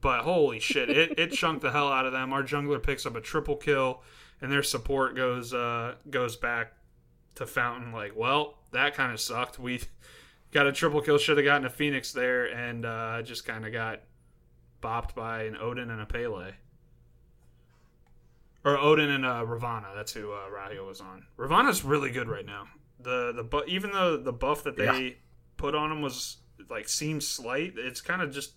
[0.00, 2.32] but holy shit, it, it chunked the hell out of them.
[2.32, 4.02] Our jungler picks up a triple kill,
[4.44, 6.74] and their support goes uh, goes back
[7.36, 7.92] to Fountain.
[7.92, 9.58] Like, well, that kind of sucked.
[9.58, 9.80] We
[10.52, 13.72] got a triple kill, should have gotten a Phoenix there, and uh, just kind of
[13.72, 14.02] got
[14.82, 16.52] bopped by an Odin and a Pele.
[18.64, 19.88] Or Odin and uh, Ravana.
[19.94, 21.24] That's who uh, Rahio was on.
[21.36, 22.66] Ravana's really good right now.
[23.00, 25.10] The the bu- even though the buff that they Yeah.
[25.56, 26.38] put on him was
[26.70, 28.54] like seems slight, it's kind of just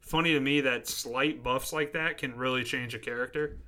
[0.00, 3.58] funny to me that slight buffs like that can really change a character.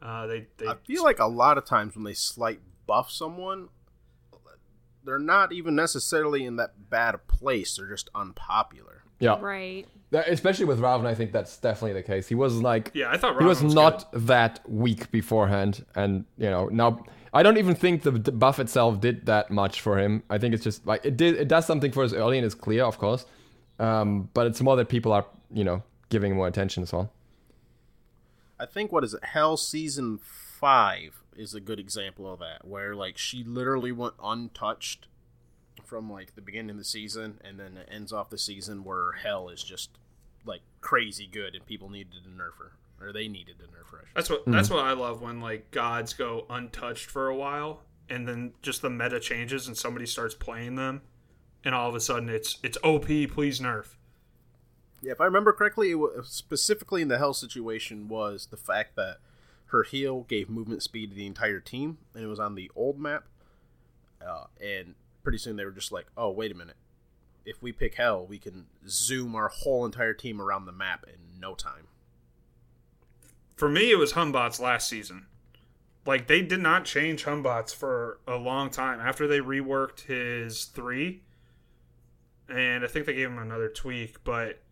[0.00, 3.68] Uh, they they I feel like a lot of times when they slight buff someone,
[5.04, 7.76] they're not even necessarily in that bad a place.
[7.76, 9.02] They're just unpopular.
[9.20, 9.38] Yeah.
[9.40, 9.86] Right.
[10.10, 12.28] That- Especially with Raven, I think that's definitely the case.
[12.28, 14.26] He was like, yeah, I thought he was Raven not good.
[14.28, 19.00] that weak beforehand, and you know now I don't even think the, the buff itself
[19.00, 20.22] did that much for him.
[20.30, 21.34] I think it's just like it did.
[21.36, 23.26] It does something for us early and it's clear, of course,
[23.78, 27.12] um, but it's more that people are you know giving more attention as well.
[28.58, 29.24] I think what is it?
[29.24, 35.06] Hel season five is a good example of that, where like she literally went untouched
[35.84, 39.12] from like the beginning of the season, and then it ends off the season where
[39.12, 39.90] Hel is just
[40.44, 44.04] like crazy good, and people needed to nerf her, or they needed to nerf her.
[44.14, 48.26] That's what that's what I love when like gods go untouched for a while, and
[48.26, 51.02] then just the meta changes and somebody starts playing them,
[51.64, 53.06] and all of a sudden it's it's OP.
[53.06, 53.86] Please nerf.
[55.02, 59.18] Yeah, if I remember correctly, was, specifically in the Hel situation was the fact that
[59.66, 62.98] her heal gave movement speed to the entire team, and it was on the old
[62.98, 63.24] map.
[64.26, 66.76] Uh, and pretty soon they were just like, "Oh, wait a minute!
[67.44, 71.40] If we pick Hel, we can zoom our whole entire team around the map in
[71.40, 71.86] no time."
[73.54, 75.26] For me, it was Hun Batz last season.
[76.06, 80.64] Like they did not change Hun Batz for a long time after they reworked his
[80.64, 81.22] three,
[82.48, 84.24] and I think they gave him another tweak.
[84.24, 84.62] But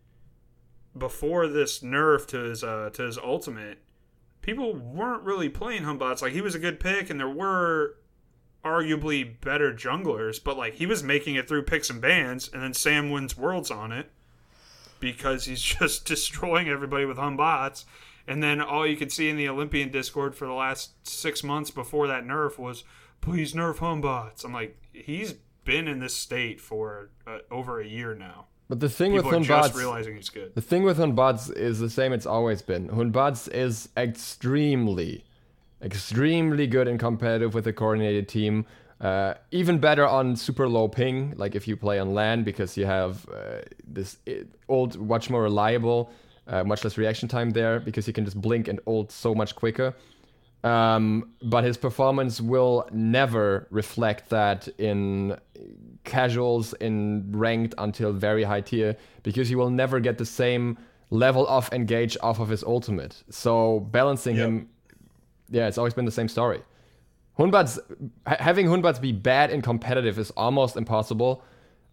[0.99, 3.79] before this nerf to his uh, to his ultimate,
[4.41, 6.21] people weren't really playing Hun Batz.
[6.21, 7.95] Like he was a good pick, and there were
[8.63, 12.73] arguably better junglers, but like he was making it through picks and bans, and then
[12.73, 14.09] Sam wins worlds on it
[14.99, 17.85] because he's just destroying everybody with Hun Batz.
[18.29, 21.71] And then all you could see in the Olympian Discord for the last six months
[21.71, 22.83] before that nerf was,
[23.21, 24.43] please nerf Hun Batz.
[24.43, 28.47] I'm like, he's been in this state for uh, over a year now.
[28.69, 30.53] But the thing People with Hun Batz, realizing he's good.
[30.53, 32.89] the thing with Hun Batz is the same it's always been.
[32.89, 35.23] Hun Batz is extremely,
[35.81, 38.65] extremely good and competitive with a coordinated team.
[38.99, 42.85] Uh, even better on super low ping, like if you play on land, because you
[42.85, 44.17] have uh, this
[44.67, 46.09] old, much more reliable,
[46.47, 49.55] uh, much less reaction time there, because you can just blink and ult so much
[49.55, 49.93] quicker.
[50.63, 55.37] Um, but his performance will never reflect that in
[56.03, 60.77] casuals, in ranked until very high tier, because he will never get the same
[61.09, 63.23] level of engage off of his ultimate.
[63.29, 64.47] So balancing Yep.
[64.47, 64.69] him,
[65.49, 66.61] yeah, it's always been the same story.
[67.37, 67.79] Hun Batz,
[68.25, 71.43] having Hun Batz be bad in competitive is almost impossible.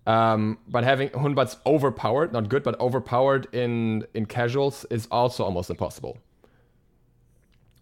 [0.07, 5.45] Um, but having Hun Batz overpowered, not good, but overpowered in in casuals is also
[5.45, 6.19] almost impossible.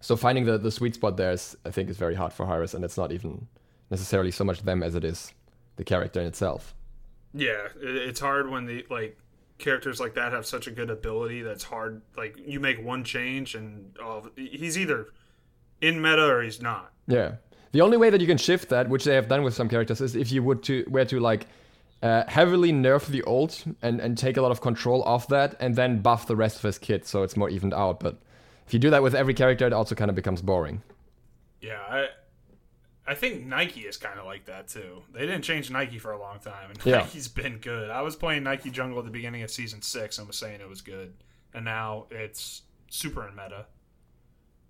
[0.03, 2.75] So finding the, the sweet spot there is, I think, is very hard for Hi-Rez,
[2.75, 3.47] and it's not even
[3.89, 5.33] necessarily so much them as it is
[5.77, 6.75] the character in itself.
[7.33, 9.17] Yeah, it's hard when the like
[9.59, 12.03] characters like that have such a good ability that's hard.
[12.17, 15.07] Like you make one change and all, he's either
[15.81, 16.93] in meta or he's not.
[17.07, 17.37] Yeah.
[17.71, 20.01] The only way that you can shift that, which they have done with some characters,
[20.01, 21.47] is if you would to were to like
[22.03, 25.77] uh, heavily nerf the ult and and take a lot of control off that, and
[25.77, 28.01] then buff the rest of his kit so it's more evened out.
[28.01, 28.19] But
[28.67, 30.83] if you do that with every character, it also kind of becomes boring.
[31.61, 32.07] Yeah, I
[33.07, 35.03] I think Nike is kind of like that too.
[35.13, 36.99] They didn't change Nike for a long time, and Yeah.
[36.99, 37.91] Nike's been good.
[37.91, 40.69] I was playing Nike Jungle at the beginning of season six and was saying it
[40.69, 41.13] was good,
[41.55, 43.67] and now it's super in meta.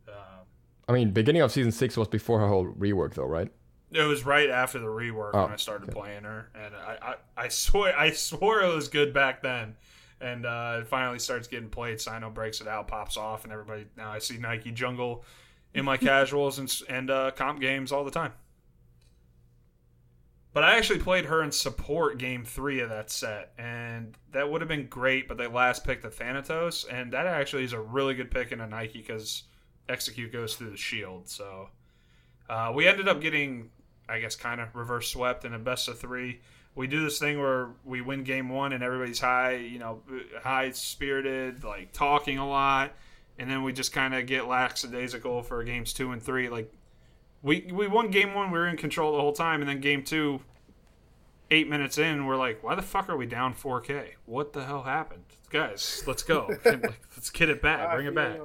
[0.08, 0.46] Um,
[0.88, 3.50] I mean, beginning of season six was before her whole rework, though, right?
[3.92, 7.44] It was right after the rework Oh, when I started playing her, and I, I,
[7.44, 9.76] I swear I swore it was good back then,
[10.22, 12.00] and uh, it finally starts getting played.
[12.00, 15.24] Sino breaks it out, pops off, and everybody now I see Nike Jungle
[15.74, 18.32] in my casuals and and uh, comp games all the time.
[20.54, 24.60] But I actually played her in support game three of that set, and that would
[24.60, 25.26] have been great.
[25.26, 28.60] But they last picked the Thanatos, and that actually is a really good pick in
[28.60, 29.44] a Nike because
[29.88, 31.28] execute goes through the shield.
[31.28, 31.68] So
[32.50, 33.70] uh, we ended up getting,
[34.08, 36.40] I guess, kind of reverse swept in a best of three.
[36.74, 40.02] We do this thing where we win game one and everybody's high, you know,
[40.42, 42.94] high spirited, like talking a lot,
[43.38, 46.48] and then we just kind of get lackadaisical for games two and three.
[46.48, 46.72] Like
[47.42, 50.02] we we won game one, we were in control the whole time, and then game
[50.02, 50.40] two,
[51.50, 54.12] eight minutes in, we're like, why the fuck are we down 4K?
[54.24, 56.02] What the hell happened, guys?
[56.06, 56.48] Let's go.
[56.64, 56.82] like,
[57.14, 57.94] let's get it back.
[57.94, 58.38] Bring it back.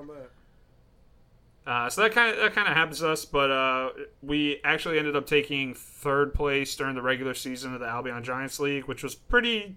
[1.67, 3.89] Uh, so that kind of that kind of happens to us, but uh,
[4.21, 8.57] we actually ended up taking third place during the regular season of the Albion Giants
[8.61, 9.75] League, which was pretty.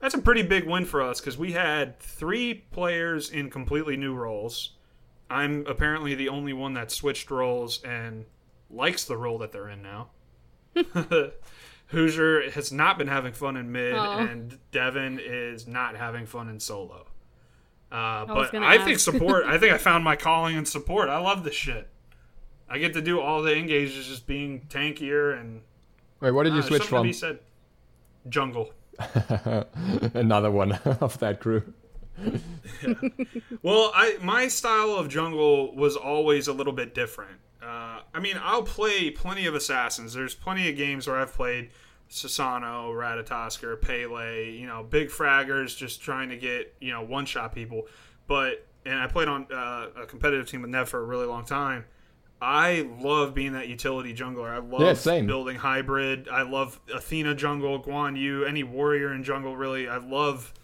[0.00, 4.14] That's a pretty big win for us because we had three players in completely new
[4.14, 4.70] roles.
[5.28, 8.24] I'm apparently the only one that switched roles and
[8.70, 10.08] likes the role that they're in now.
[11.88, 16.58] Hoosier has not been having fun in mid, and Devin is not having fun in
[16.60, 17.06] solo.
[17.90, 19.44] Uh, was but gonna I think support.
[19.46, 21.08] I think I found my calling in support.
[21.08, 21.88] I love this shit.
[22.68, 25.62] I get to do all the engages, just being tankier and.
[26.20, 27.06] Wait, what did you uh, switch something to from?
[27.06, 27.38] be said.
[28.28, 28.72] Jungle.
[30.14, 31.62] Another one of that crew.
[33.62, 37.38] Well, I my style of jungle was always a little bit different.
[37.62, 40.14] Uh, I mean, I'll play plenty of assassins.
[40.14, 41.70] There's plenty of games where I've played
[42.10, 47.54] Susano, Ratatoskr, Pele, you know, big fraggers, just trying to get you know one shot
[47.54, 47.86] people.
[48.26, 51.44] But and I played on uh, a competitive team with Nev for a really long
[51.44, 51.84] time.
[52.40, 54.48] I love being that utility jungler.
[54.48, 54.94] I love Yeah,
[55.26, 56.28] building hybrid.
[56.28, 59.56] I love Athena jungle, Guan Yu, any warrior in jungle.
[59.56, 60.54] Really, I love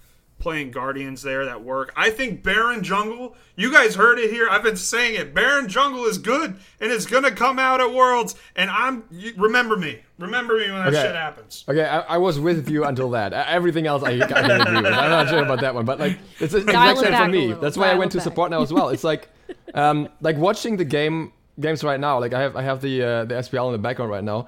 [0.45, 1.90] playing guardians there that work.
[1.97, 4.47] I think Baron Jungle, you guys heard it here.
[4.51, 5.34] I've been saying it.
[5.34, 9.32] Baron Jungle is good and it's going to come out at Worlds and I'm you,
[9.38, 10.01] remember me.
[10.18, 11.03] Remember me when that Okay.
[11.03, 11.64] shit happens.
[11.66, 13.32] Okay, I, I was with you until that.
[13.32, 14.92] Everything else I, I can agree with.
[14.92, 17.28] I'm not sure about that one, but like it's the exact it same back for
[17.28, 17.47] a me.
[17.49, 18.24] little, That's why I went it to back.
[18.24, 18.90] support now as well.
[18.90, 19.28] It's like,
[19.72, 22.18] um, like watching the game games right now.
[22.20, 24.47] Like I have I have the uh, the SPL in the background right now.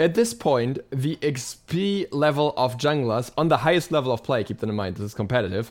[0.00, 4.42] At this point, the XP level of junglers on the highest level of play.
[4.42, 4.96] Keep that in mind.
[4.96, 5.70] This is competitive.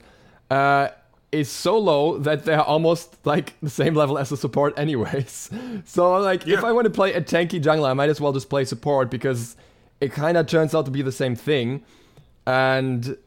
[0.52, 0.90] Uh,
[1.32, 5.50] is so low that they're almost like the same level as the support anyways.
[5.86, 8.50] So like if I want to play a tanky jungler, I might as well just
[8.50, 9.56] play support because
[10.00, 11.84] it kind of turns out to be the same thing.
[12.46, 13.18] And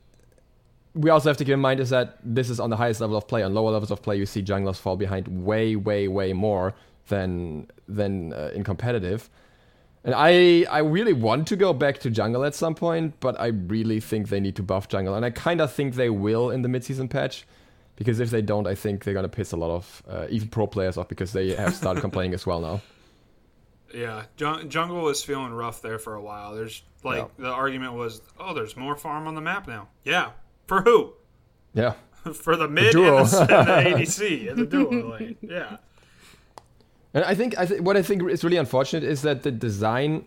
[0.95, 3.17] we also have to keep in mind is that this is on the highest level
[3.17, 3.43] of play.
[3.43, 6.75] On lower levels of play, you see junglers fall behind way, way, way more
[7.09, 9.29] than than uh, in competitive.
[10.05, 13.47] And I I really want to go back to jungle at some point, but I
[13.49, 16.63] really think they need to buff jungle, and I kind of think they will in
[16.63, 17.47] the midseason patch.
[17.95, 20.67] Because if they don't, I think they're gonna piss a lot of uh, even pro
[20.67, 22.81] players off because they have started complaining as well now.
[23.95, 26.55] Yeah, Jungle was feeling rough there for a while.
[26.55, 27.45] There's like Yeah.
[27.45, 30.31] the argument was, "Oh, there's more farm on the map now." Yeah.
[30.67, 31.13] For who?
[31.75, 31.93] Yeah.
[32.35, 33.19] for the mid duo.
[33.19, 35.37] and the, and the ADC and the duo lane.
[35.43, 35.77] Yeah.
[37.15, 40.25] And I think I th- what I think is really unfortunate is that the design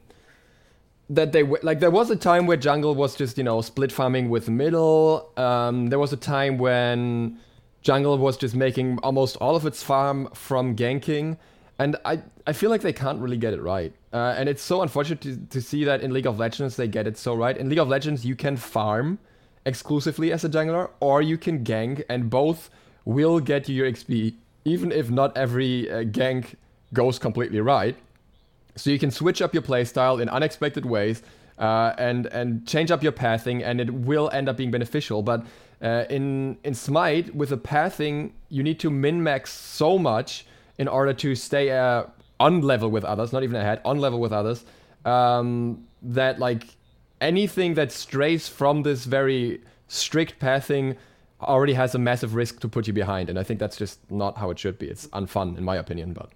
[1.10, 4.30] that they like there was a time where jungle was just you know split farming
[4.30, 5.32] with middle.
[5.38, 7.40] Um, there was a time when
[7.82, 11.38] jungle was just making almost all of its farm from ganking,
[11.80, 13.94] and I I feel like they can't really get it right.
[14.14, 17.08] Uh, and it's so unfortunate to, to see that in League of Legends they get
[17.08, 17.58] it so right.
[17.58, 19.20] In League of Legends you can farm
[19.66, 22.70] exclusively as a jungler, or you can gank, and both
[23.04, 26.56] will get you your XP, even if not every uh, gank
[26.94, 27.96] goes completely right.
[28.76, 31.24] So you can switch up your playstyle in unexpected ways
[31.58, 35.22] uh, and and change up your pathing, and it will end up being beneficial.
[35.22, 35.46] But
[35.82, 40.46] uh, in in Smite, with the pathing, you need to min max so much
[40.78, 42.04] in order to stay uh,
[42.40, 44.66] on level with others, not even ahead, on level with others.
[45.06, 46.66] Um, that like
[47.22, 50.98] anything that strays from this very strict pathing
[51.42, 54.38] already has a massive risk to put you behind, and I think that's just not
[54.38, 54.88] how it should be.
[54.88, 56.30] It's unfun, in my opinion, but.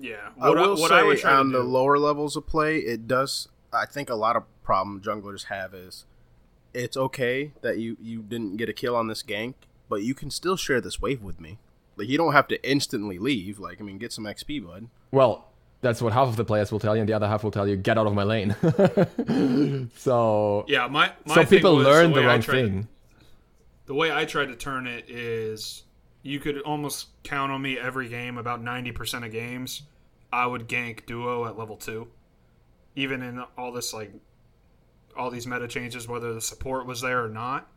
[0.00, 0.16] Yeah.
[0.40, 2.78] I What I, will what say I would try on the lower levels of play,
[2.78, 3.48] it does.
[3.72, 6.04] I think a lot of problem junglers have is
[6.74, 9.54] it's okay that you you didn't get a kill on this gank,
[9.88, 11.58] but you can still share this wave with me.
[11.96, 13.58] Like you don't have to instantly leave.
[13.58, 14.88] Like I mean, get some XP, bud.
[15.12, 15.46] Well,
[15.82, 17.68] that's what half of the players will tell you, and the other half will tell
[17.68, 18.56] you, "Get out of my lane."
[19.96, 22.88] so, yeah, my, my so people was learn the way I wrong tried- thing.
[23.86, 25.82] The way I try to turn it is
[26.22, 29.82] you could almost count on me every game, about 90% of games,
[30.32, 32.08] I would gank duo at level 2.
[32.96, 34.12] Even in all this, like,
[35.16, 37.68] all these meta changes, whether the support was there or not,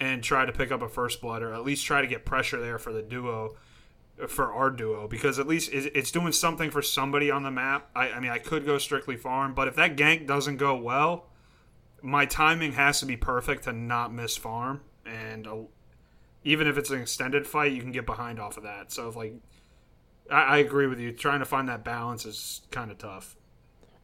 [0.00, 2.60] and try to pick up a first blood, or at least try to get pressure
[2.60, 3.56] there for the duo,
[4.28, 7.90] for our duo, because at least it's doing something for somebody on the map.
[7.94, 11.26] I, I mean, I could go strictly farm, but if that gank doesn't go well,
[12.02, 15.46] my timing has to be perfect to not miss farm, and
[16.44, 18.92] even if it's an extended fight, you can get behind off of that.
[18.92, 19.34] So, if, like,
[20.30, 21.12] I, I agree with you.
[21.12, 23.36] Trying to find that balance is kind of tough.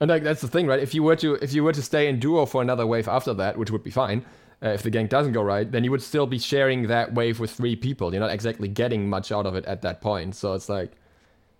[0.00, 0.80] And like that's the thing, right?
[0.80, 3.32] If you were to if you were to stay in duo for another wave after
[3.34, 4.24] that, which would be fine,
[4.62, 7.38] uh, if the gank doesn't go right, then you would still be sharing that wave
[7.38, 8.12] with three people.
[8.12, 10.34] You're not exactly getting much out of it at that point.
[10.34, 10.92] So it's like,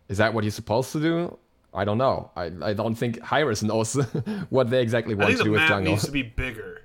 [0.09, 1.39] is that what you're supposed to do?
[1.75, 2.31] I don't know.
[2.37, 3.95] I, I don't think Hi-Rez knows
[4.51, 5.93] what they exactly want to do with map jungle.
[5.93, 6.83] needs to be bigger.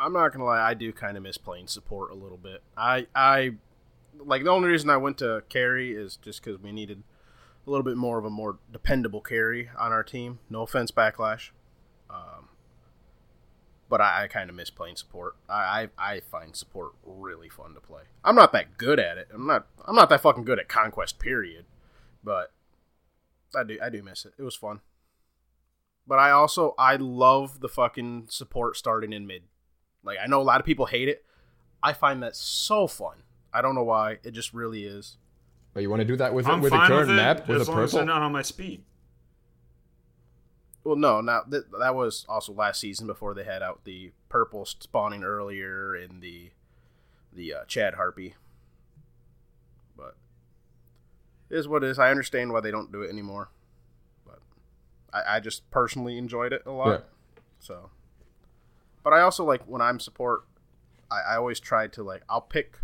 [0.00, 2.62] I'm not gonna lie, I do kind of miss playing support a little bit.
[2.76, 3.54] I I
[4.24, 7.02] like the only reason I went to carry is just because we needed
[7.66, 10.38] a little bit more of a more dependable carry on our team.
[10.48, 11.50] No offense, backlash,
[12.10, 12.48] um,
[13.88, 15.36] but I, I kind of miss playing support.
[15.48, 18.02] I, I I find support really fun to play.
[18.24, 19.28] I'm not that good at it.
[19.32, 21.18] I'm not I'm not that fucking good at conquest.
[21.18, 21.64] Period,
[22.22, 22.52] but
[23.54, 24.32] I do I do miss it.
[24.38, 24.80] It was fun.
[26.06, 29.42] But I also I love the fucking support starting in mid.
[30.02, 31.24] Like I know a lot of people hate it.
[31.82, 33.22] I find that so fun.
[33.52, 34.18] I don't know why.
[34.22, 35.16] It just really is.
[35.74, 37.48] But you want to do that with I'm with the fine current with it map
[37.48, 38.14] with as a long as they're purple?
[38.14, 38.82] not on my speed.
[40.84, 44.64] Well, no, now that that was also last season before they had out the purple
[44.64, 46.50] spawning earlier in the
[47.32, 48.34] the uh, Chad Harpy.
[49.96, 50.16] But
[51.50, 51.98] it is what it is.
[51.98, 53.50] I understand why they don't do it anymore.
[54.24, 54.40] But
[55.12, 56.88] I, I just personally enjoyed it a lot.
[56.88, 56.98] Yeah.
[57.60, 57.90] So,
[59.04, 60.44] but I also like when I'm support.
[61.10, 62.78] I, I always try to like I'll pick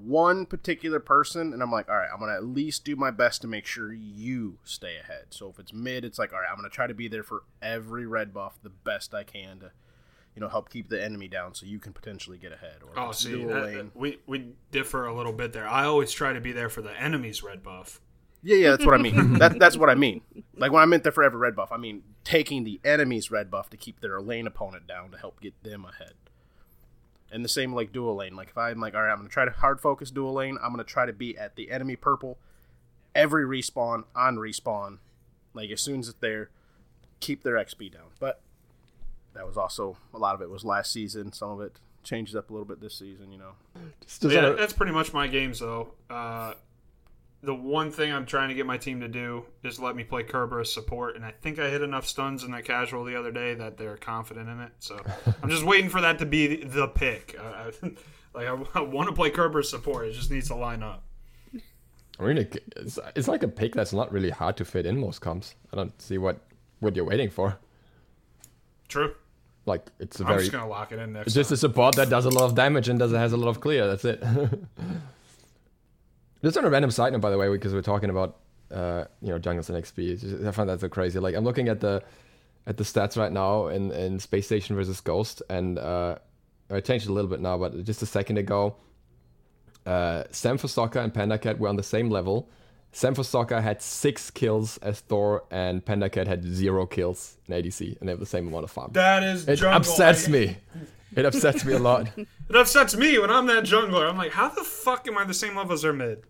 [0.00, 3.42] one particular person, and I'm like, all right, I'm gonna at least do my best
[3.42, 5.26] to make sure you stay ahead.
[5.30, 7.42] So if it's mid, it's like, all right, I'm gonna try to be there for
[7.62, 9.72] every red buff the best I can to,
[10.34, 12.78] you know, help keep the enemy down so you can potentially get ahead.
[12.82, 15.68] Or Oh, see, that, lane- we we differ a little bit there.
[15.68, 18.00] I always try to be there for the enemy's red buff.
[18.42, 19.34] Yeah, yeah, that's what I mean.
[19.38, 20.22] that, that's what I mean.
[20.56, 23.68] Like when I meant the forever red buff, I mean taking the enemy's red buff
[23.70, 26.14] to keep their lane opponent down to help get them ahead.
[27.32, 28.34] And the same like dual lane.
[28.34, 30.58] Like if I'm like, all right, I'm gonna try to hard focus dual lane.
[30.62, 32.38] I'm gonna try to be at the enemy purple
[33.14, 34.98] every respawn on respawn.
[35.54, 36.50] Like as soon as it's there,
[37.20, 38.08] keep their XP down.
[38.18, 38.40] But
[39.34, 41.32] that was also a lot of it was last season.
[41.32, 43.30] Some of it changes up a little bit this season.
[43.32, 43.52] You know.
[44.00, 45.92] Just- just yeah, that's pretty much my games though.
[46.08, 46.54] Uh,
[47.42, 50.22] the one thing I'm trying to get my team to do is let me play
[50.22, 53.32] Kerber as support, and I think I hit enough stuns in that casual the other
[53.32, 54.72] day that they're confident in it.
[54.78, 55.00] So
[55.42, 57.36] I'm just waiting for that to be the, pick.
[57.38, 57.70] Uh,
[58.34, 60.08] like I, I want to play Kerber as support.
[60.08, 61.04] It just needs to line up.
[62.18, 65.20] I mean, it's, it's like a pick that's not really hard to fit in most
[65.20, 65.54] comps.
[65.72, 66.40] I don't see what
[66.80, 67.58] what you're waiting for.
[68.88, 69.14] True.
[69.64, 71.28] Like it's a I'm very just gonna lock it in next.
[71.28, 73.48] it's just a support that does a lot of damage and does has a lot
[73.48, 73.86] of clear.
[73.86, 74.22] That's it.
[76.42, 78.38] Just on a random side note, by the way, because we're talking about
[78.72, 80.20] uh, you know jungles and XP.
[80.20, 81.18] just- I find that so crazy.
[81.18, 82.02] Like I'm looking at the
[82.66, 86.16] at the stats right now in, in Space Station versus Ghost, and uh,
[86.70, 88.76] I changed it a little bit now, but just a second ago,
[89.86, 92.48] uh, Sam for Soccer and Panda Cat were on the same level.
[92.92, 97.54] Sam for Soccer had six kills as Thor, and Panda Cat had zero kills in
[97.54, 98.90] ADC, and they have the same amount of farm.
[98.92, 99.76] That is It jungle.
[99.78, 100.56] upsets I- me.
[101.16, 102.08] It upsets me a lot.
[102.16, 104.08] It upsets me when I'm that jungler.
[104.08, 106.22] I'm like, how the fuck am I the same level as their mid?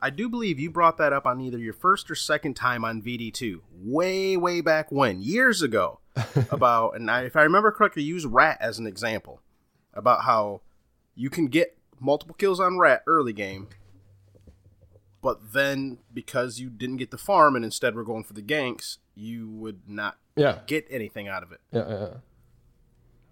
[0.00, 3.00] I do believe you brought that up on either your first or second time on
[3.02, 6.00] VD2, way, way back when, years ago,
[6.50, 9.40] about, and I, if I remember correctly, use Rat as an example,
[9.94, 10.60] about how
[11.14, 13.68] you can get multiple kills on Rat early game,
[15.22, 18.98] but then because you didn't get the farm and instead were going for the ganks,
[19.14, 20.58] you would not Yeah.
[20.66, 21.60] get anything out of it.
[21.72, 22.14] Yeah, yeah, yeah.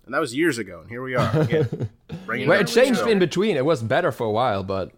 [0.04, 1.90] And that was years ago, and here we are again.
[2.26, 3.56] Well, it changed in between.
[3.56, 4.92] It was better for a while, but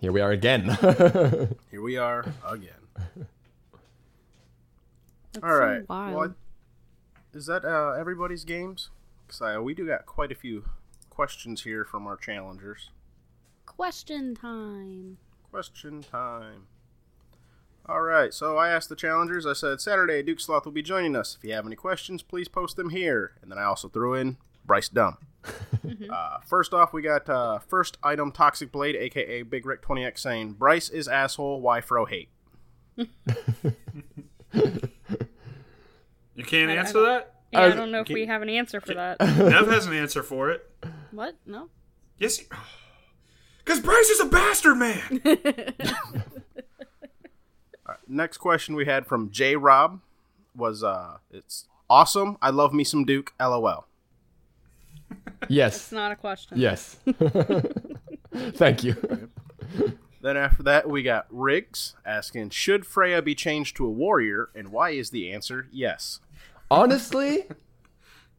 [0.00, 0.64] here we are again.
[1.70, 2.74] Here we are again.
[5.32, 5.88] That's All so right.
[5.88, 6.34] Well,
[7.32, 8.90] is that uh, everybody's games?
[9.26, 10.64] Because we do got quite a few
[11.10, 12.90] questions here from our challengers.
[13.66, 15.18] Question time.
[15.50, 16.66] Question time.
[17.86, 18.32] All right.
[18.32, 19.44] So I asked the challengers.
[19.46, 21.36] I said Saturday Duke Sloth will be joining us.
[21.38, 23.32] If you have any questions, please post them here.
[23.42, 25.18] And then I also threw in Bryce Dumb.
[26.10, 30.52] uh, first off, we got uh, first item Toxic Blade, aka Big Rick 20x, saying
[30.52, 31.60] Bryce is asshole.
[31.60, 32.28] Why fro hate?
[32.96, 33.06] You
[36.44, 37.28] can't I- I answer don't- that.
[37.52, 39.20] Yeah, Uh, I don't know if we have an answer for that.
[39.20, 40.66] Nev has an answer for it.
[41.10, 41.36] what?
[41.44, 41.68] No.
[42.18, 42.40] Yes.
[43.58, 45.20] Because Bryce is a bastard man.
[48.12, 50.00] next question we had from J Rob
[50.54, 52.36] was uh it's awesome.
[52.42, 53.32] I love me some Duke.
[53.40, 53.86] LOL.
[55.48, 55.76] yes.
[55.76, 56.58] It's not a question.
[56.58, 56.96] Yes.
[58.34, 59.28] Thank you.
[60.22, 64.68] Then after that we got Riggs asking should Freya be changed to a warrior and
[64.68, 66.20] why is the answer yes.
[66.70, 67.46] Honestly,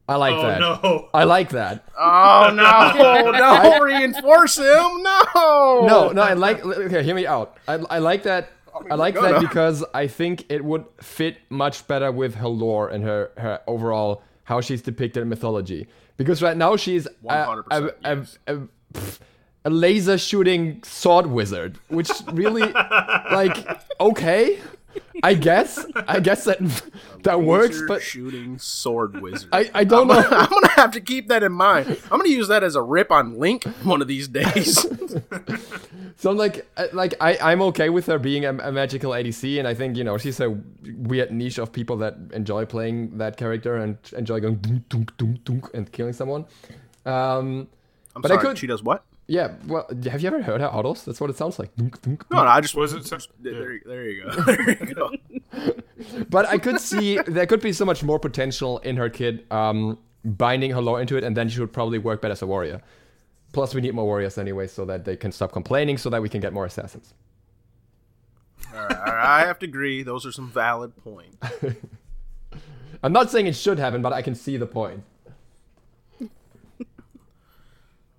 [0.07, 0.59] I like Oh that.
[0.61, 1.09] no.
[1.13, 1.83] I like that.
[1.99, 5.03] Oh no, no reinforce him.
[5.03, 5.85] No.
[5.85, 6.63] No, no, I like.
[6.65, 7.57] Okay, hear me out.
[7.67, 8.49] I, I like that.
[8.89, 13.03] I like that because I think it would fit much better with her lore and
[13.03, 15.87] her, her overall how she's depicted in mythology.
[16.17, 18.37] Because right now she's a, a, a, yes.
[18.47, 18.57] a,
[18.93, 19.19] pff,
[19.65, 24.59] a laser shooting sword wizard, which really, like, okay,
[25.23, 26.59] I guess I guess that
[27.23, 29.49] that works, but shooting sword wizard.
[29.51, 30.29] I, I don't I'm know.
[30.29, 31.99] gonna, I'm gonna have to keep that in mind.
[32.11, 34.85] I'm gonna use that as a rip on Link one of these days.
[36.17, 39.59] So I'm like, uh, like I, I'm okay with her being a, a magical ADC,
[39.59, 40.57] and I think you know she's a
[40.97, 45.43] weird niche of people that enjoy playing that character and enjoy going dunk, dunk, dunk,
[45.43, 46.45] dunk, and killing someone.
[47.05, 47.67] Um,
[48.15, 49.03] I'm But I sorry, could- she does what?
[49.27, 51.03] yeah, well, have you ever heard her autos?
[51.05, 51.75] That's what it sounds like.
[51.75, 53.05] Dunk, dunk, No, no, I just Was it?
[53.05, 54.29] so- There, there you go.
[54.45, 55.09] There you go.
[56.29, 59.97] But I could see there could be so much more potential in her kid, um,
[60.25, 62.81] binding her lore into it, and then she would probably work better as a warrior.
[63.53, 66.27] Plus, we need more warriors anyway, so that they can stop complaining, so that we
[66.27, 67.13] can get more assassins.
[68.73, 70.03] All right, all right, I have to agree.
[70.03, 71.37] Those are some valid points.
[73.03, 75.03] I'm not saying it should happen, but I can see the point.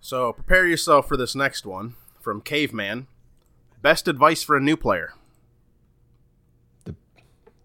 [0.01, 3.07] So prepare yourself for this next one from Caveman.
[3.81, 5.15] Best advice for a new player.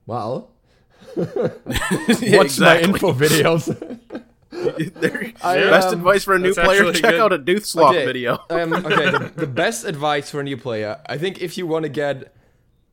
[0.05, 0.49] Well,
[1.17, 1.24] Yeah,
[2.38, 4.24] watch my info videos.
[4.52, 6.91] There- I, Best um, advice for a new player.
[6.93, 7.20] Check good.
[7.20, 8.39] out a Duke Sloth Okay, video.
[8.50, 11.00] um, okay, the, the best advice for a new player.
[11.08, 12.34] I think if you want to get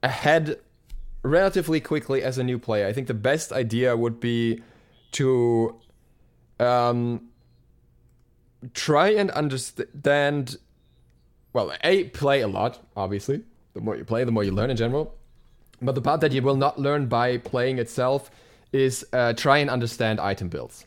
[0.03, 0.59] ahead
[1.23, 4.63] relatively quickly as a new player, I think the best idea would be
[5.13, 5.77] to
[6.61, 7.29] um,
[8.75, 10.57] try and understand.
[11.53, 12.85] Well, a play a lot.
[12.97, 13.43] Obviously,
[13.73, 15.15] the more you play, the more you learn in general.
[15.81, 18.31] But the part that you will not learn by playing itself
[18.73, 20.87] is uh, try and understand item builds.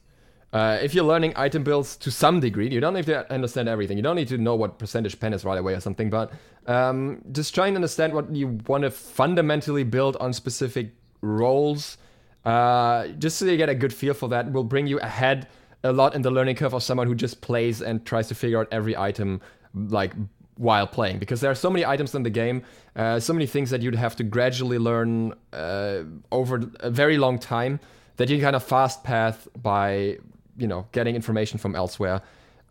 [0.52, 3.97] Uh, if you're learning item builds to some degree, you don't need to understand everything.
[3.97, 6.32] You don't need to know what percentage pen is right away or something, but
[6.66, 10.91] um, just try and understand what you want to fundamentally build on specific
[11.22, 11.97] roles.
[12.45, 15.47] Uh, just so you get a good feel for that will bring you ahead
[15.84, 18.60] a lot in the learning curve of someone who just plays and tries to figure
[18.60, 19.41] out every item
[19.74, 20.14] like
[20.56, 22.62] while playing because there are so many items in the game
[22.97, 26.00] uh, so many things that you'd have to gradually learn uh,
[26.34, 27.80] over a very long time
[28.18, 30.18] that you kind of fast path by
[30.60, 32.22] you know getting information from elsewhere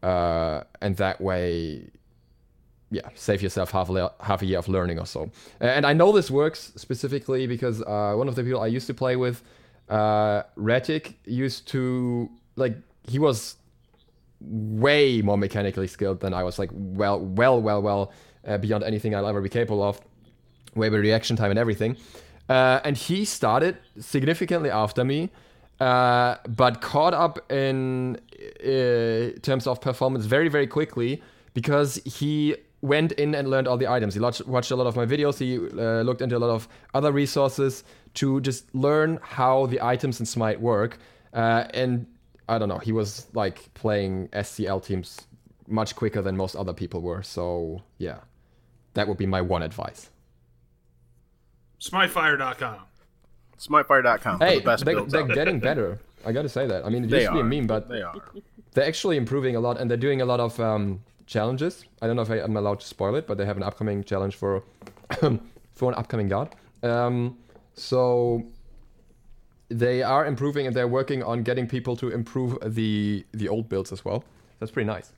[0.03, 1.85] uh, and that way
[2.91, 5.31] yeah save yourself half a, le- half a year of learning or so
[5.61, 8.95] and i know this works specifically because uh, one of the people i used to
[8.95, 9.43] play with
[9.89, 13.57] uh, Retic used to like he was
[14.41, 16.59] way more mechanically skilled than I was.
[16.59, 18.13] Like well, well, well, well
[18.47, 20.01] uh, beyond anything I'll ever be capable of.
[20.75, 21.97] Way better reaction time and everything.
[22.49, 25.31] Uh, and he started significantly after me,
[25.81, 28.19] uh, but caught up in
[28.61, 31.23] uh, terms of performance very, very quickly
[31.55, 34.15] because he went in and learned all the items.
[34.15, 35.39] He watched, watched a lot of my videos.
[35.39, 40.21] He uh, looked into a lot of other resources to just learn how the items
[40.21, 40.99] in Smite work.
[41.33, 42.07] Uh, and
[42.49, 45.27] I don't know, he was like playing SCL teams
[45.67, 47.23] much quicker than most other people were.
[47.23, 48.21] So yeah,
[48.95, 50.11] that would be my one advice.
[51.81, 52.81] Smitefire.com.
[53.59, 54.39] Smitefire.com.
[54.39, 55.99] for Hey, the best they, builds they're out getting better.
[56.25, 56.85] I gotta say that.
[56.85, 57.45] I mean, it They used to be a are.
[57.45, 58.15] meme, but They are.
[58.73, 61.85] they're actually improving a lot, and they're doing a lot of um, challenges.
[62.03, 64.03] I don't know if I am allowed to spoil it, but they have an upcoming
[64.05, 64.63] challenge for
[65.75, 66.55] for an upcoming god.
[66.83, 67.39] Um,
[67.75, 68.45] so
[69.69, 73.93] they are improving, and they're working on getting people to improve the the old builds
[73.93, 74.25] as well.
[74.61, 75.13] That's pretty nice.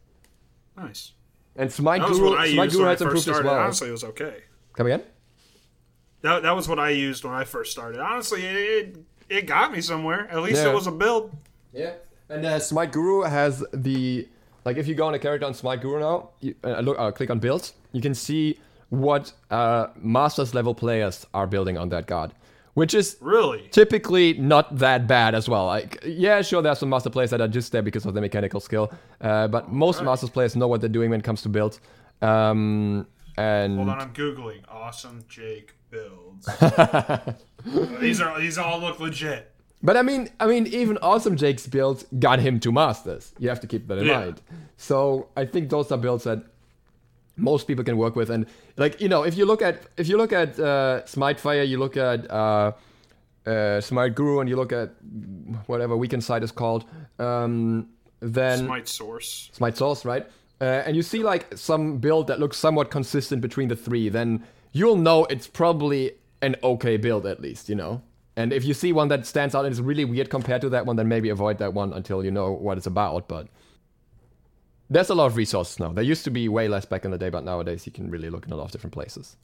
[0.77, 1.13] Nice.
[1.57, 3.49] And Smite That was Guru, what Smite Guru has first improved as started.
[3.49, 3.59] well.
[3.59, 4.43] Honestly, it was okay.
[4.75, 5.03] Come again?
[6.23, 8.01] That, that was what I used when I first started.
[8.01, 8.97] Honestly, it, it,
[9.29, 10.29] it got me somewhere.
[10.31, 10.71] At least Yeah.
[10.71, 11.33] it was a build.
[11.73, 11.93] Yeah,
[12.29, 14.29] and uh, Smite Guru has the
[14.65, 17.11] like if you go on a character on Smite Guru now, you, uh, look, uh,
[17.13, 18.59] click on builds, you can see
[18.91, 22.35] what uh, masters level players are building on that god,
[22.75, 23.69] which is Really?
[23.71, 25.65] typically not that bad as well.
[25.67, 28.59] Like, yeah, sure, there's some master players that are just there because of the mechanical
[28.61, 31.81] skill, uh, but most masters players know what they're doing when it comes to builds.
[32.21, 33.07] Um,
[33.39, 36.47] and Hold on, I'm googling awesome Jake builds.
[38.01, 39.51] these are these all look legit.
[39.83, 43.33] But I mean, I mean, even awesome Jake's builds got him to masters.
[43.39, 44.21] You have to keep that in Yeah.
[44.21, 44.43] mind.
[44.77, 46.45] So I think those are builds that
[47.37, 48.29] most people can work with.
[48.31, 51.63] And like you know, if you look at if you look at uh, Smite Fire,
[51.63, 52.73] you look at uh,
[53.47, 54.91] uh, Smite Guru, and you look at
[55.67, 56.85] whatever weekend site is called,
[57.19, 57.89] um,
[58.21, 59.49] then Smite source.
[59.53, 60.27] Smite Source, right?
[60.61, 64.45] Uh, and you see like some build that looks somewhat consistent between the three, then
[64.73, 66.13] you'll know it's probably
[66.43, 68.03] an okay build at least, you know.
[68.37, 70.87] And if you see one that stands out and is really weird compared to that
[70.87, 73.29] one, then maybe avoid that one until you know what it's about.
[73.29, 73.49] But
[74.89, 75.93] there's a lot of resources now.
[75.93, 78.31] There used to be way less back in the day, but nowadays you can really
[78.31, 79.37] look in a lot of different places.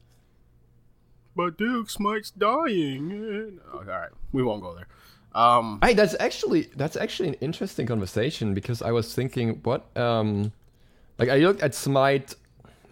[1.35, 3.61] But Duke Smite's dying.
[3.73, 4.87] Oh, all right, we won't go there.
[5.35, 10.53] Um, Hey, that's actually that's actually an interesting conversation because I was thinking, what um,
[11.19, 12.35] like I looked at Smite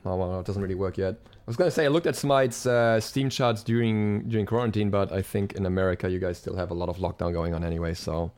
[0.05, 1.17] oh, well, it doesn't really work yet.
[1.47, 5.13] I was gonna say I looked at Smite's uh, Steam charts during during quarantine, but
[5.13, 7.93] I think in America you guys still have a lot of lockdown going on anyway,
[7.93, 8.33] so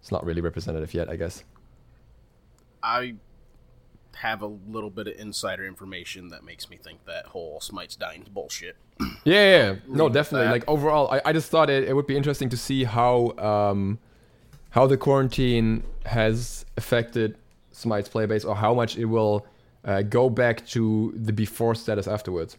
[0.00, 1.44] it's not really representative yet, I guess.
[2.82, 3.16] I
[4.16, 8.26] have a little bit of insider information that makes me think that whole Smite's dying
[8.32, 8.76] bullshit.
[8.98, 9.76] Yeah, yeah, yeah.
[9.88, 10.48] no, definitely.
[10.48, 13.98] Like overall, I, I just thought it, it would be interesting to see how um,
[14.70, 17.36] how the quarantine has affected
[17.72, 19.46] Smite's playbase or how much it will
[19.86, 22.58] uh, go back to the before status afterwards.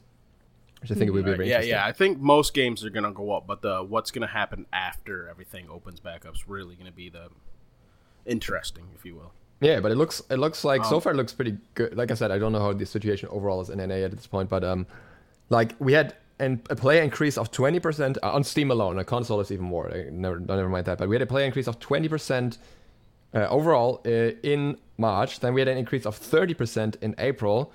[0.81, 1.71] Which I think it would be very yeah, interesting.
[1.71, 1.85] yeah.
[1.85, 5.67] I think most games are gonna go up, but the what's gonna happen after everything
[5.69, 7.29] opens back up is really gonna be the
[8.25, 9.31] interesting, if you will.
[9.59, 11.97] Yeah, but it looks it looks like so Um, far it looks pretty good.
[11.97, 14.27] Like I said, I don't know how the situation overall is in NA at this
[14.27, 14.85] point, but um,
[15.49, 18.99] like we had an, a player increase of twenty percent on Steam alone.
[18.99, 19.91] On console is even more.
[19.91, 20.99] I never never mind that.
[20.99, 22.59] But we had a player increase of twenty percent
[23.33, 25.39] uh, overall uh, in March.
[25.39, 27.71] Then we had an increase of thirty percent in April,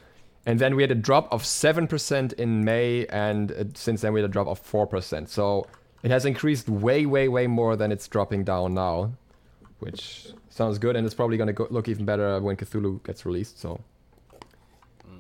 [0.46, 4.12] and then we had a drop of seven percent in May, and uh, since then
[4.12, 5.28] we had a drop of four percent.
[5.28, 5.66] So
[6.02, 9.12] it has increased way, way, way more than it's dropping down now
[9.82, 13.58] which sounds good, and it's probably gonna go, look even better when Cthulhu gets released.
[13.58, 13.80] So,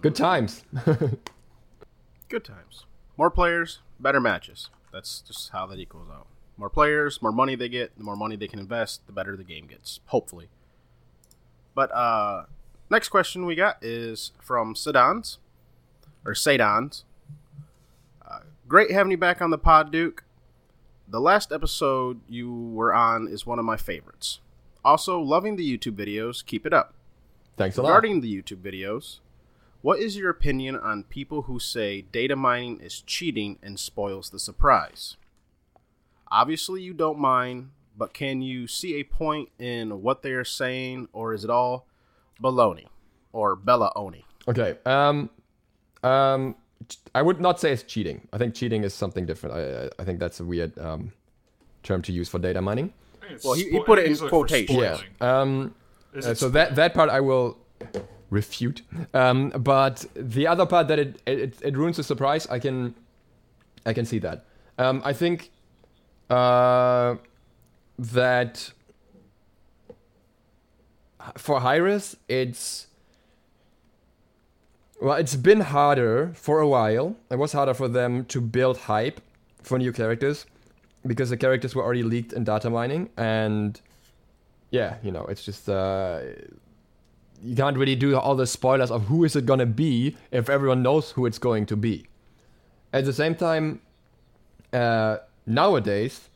[0.00, 0.62] good times.
[2.28, 2.86] Good times.
[3.18, 4.70] More players, better matches.
[4.90, 6.28] That's just how that equals out.
[6.56, 9.44] More players, more money they get, the more money they can invest, the better the
[9.44, 10.00] game gets.
[10.06, 10.48] Hopefully.
[11.74, 12.44] But uh
[12.90, 15.38] next question we got is from Sedans.
[16.24, 17.04] Or Sadans.
[18.24, 20.24] Uh, great having you back on the pod, Duke.
[21.08, 24.40] The last episode you were on is one of my favorites.
[24.84, 26.44] Also, loving the YouTube videos.
[26.44, 26.94] Keep it up.
[27.56, 27.88] Thanks a lot.
[27.88, 29.18] Regarding the YouTube videos,
[29.80, 34.38] what is your opinion on people who say data mining is cheating and spoils the
[34.38, 35.16] surprise?
[36.32, 41.08] Obviously, you don't mind, but can you see a point in what they are saying,
[41.12, 41.86] or is it all
[42.42, 42.86] baloney
[43.32, 44.24] or Bella Oni?
[44.48, 44.78] Okay.
[44.86, 45.28] Um,
[46.02, 46.56] um,
[47.14, 48.26] I would not say it's cheating.
[48.32, 49.56] I think cheating is something different.
[49.56, 51.12] I, I, I think that's a weird um,
[51.82, 52.92] term to use for data mining.
[53.22, 54.76] I think it's Well, he- he put it in he's looking for quotation.
[55.20, 55.40] Yeah.
[55.40, 55.74] Um,
[56.14, 57.56] Uh, so that that part I will
[58.30, 58.82] refute.
[59.14, 62.94] Um, but the other part that it, it it ruins the surprise, I can
[63.86, 64.44] I can see that.
[64.78, 65.51] Um, I think
[66.32, 67.16] uh,
[67.98, 68.72] that
[71.36, 72.86] for Hi-Rez, it's
[75.00, 77.16] well, it's been harder for a while.
[77.30, 79.20] It was harder for them to build hype
[79.62, 80.46] for new characters
[81.06, 83.80] because the characters were already leaked in data mining and
[84.70, 86.20] yeah, you know, it's just uh,
[87.42, 90.82] you can't really do all the spoilers of who is it gonna be if everyone
[90.82, 92.06] knows who it's going to be.
[92.92, 93.80] At the same time,
[94.72, 96.28] uh, nowadays,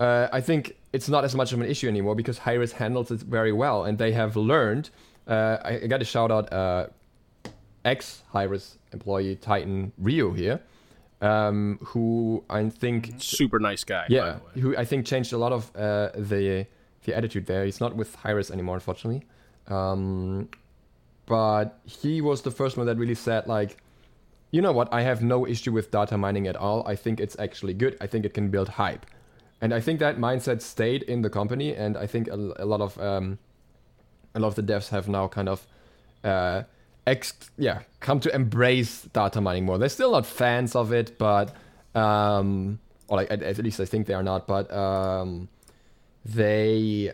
[0.00, 3.20] uh, I think it's not as much of an issue anymore because Hi-Rez handles it
[3.20, 4.90] very well, and they have learned.
[5.26, 6.86] Uh, I, I got to shout out uh,
[7.84, 10.60] ex Hi-Rez employee Titan Rio here,
[11.20, 14.02] um, who I think Super nice guy.
[14.08, 14.24] by yeah,
[14.54, 14.60] the way.
[14.60, 16.66] who I think changed a lot of uh, the
[17.04, 17.64] the attitude there.
[17.64, 19.22] He's not with Hi-Rez anymore, unfortunately.
[19.68, 20.48] Um,
[21.26, 23.76] but he was the first one that really said like,
[24.52, 24.92] you know what?
[24.92, 26.86] I have no issue with data mining at all.
[26.86, 27.96] I think it's actually good.
[28.00, 29.06] I think it can build hype,
[29.60, 31.74] and I think that mindset stayed in the company.
[31.74, 33.38] And I think a, a lot of um,
[34.34, 35.66] a lot of the devs have now kind of
[36.22, 36.62] uh,
[37.06, 39.78] ex yeah come to embrace data mining more.
[39.78, 41.56] They're still not fans of it, but
[41.94, 42.78] um,
[43.08, 44.46] or like at, at least I think they are not.
[44.46, 45.48] But um,
[46.26, 47.12] they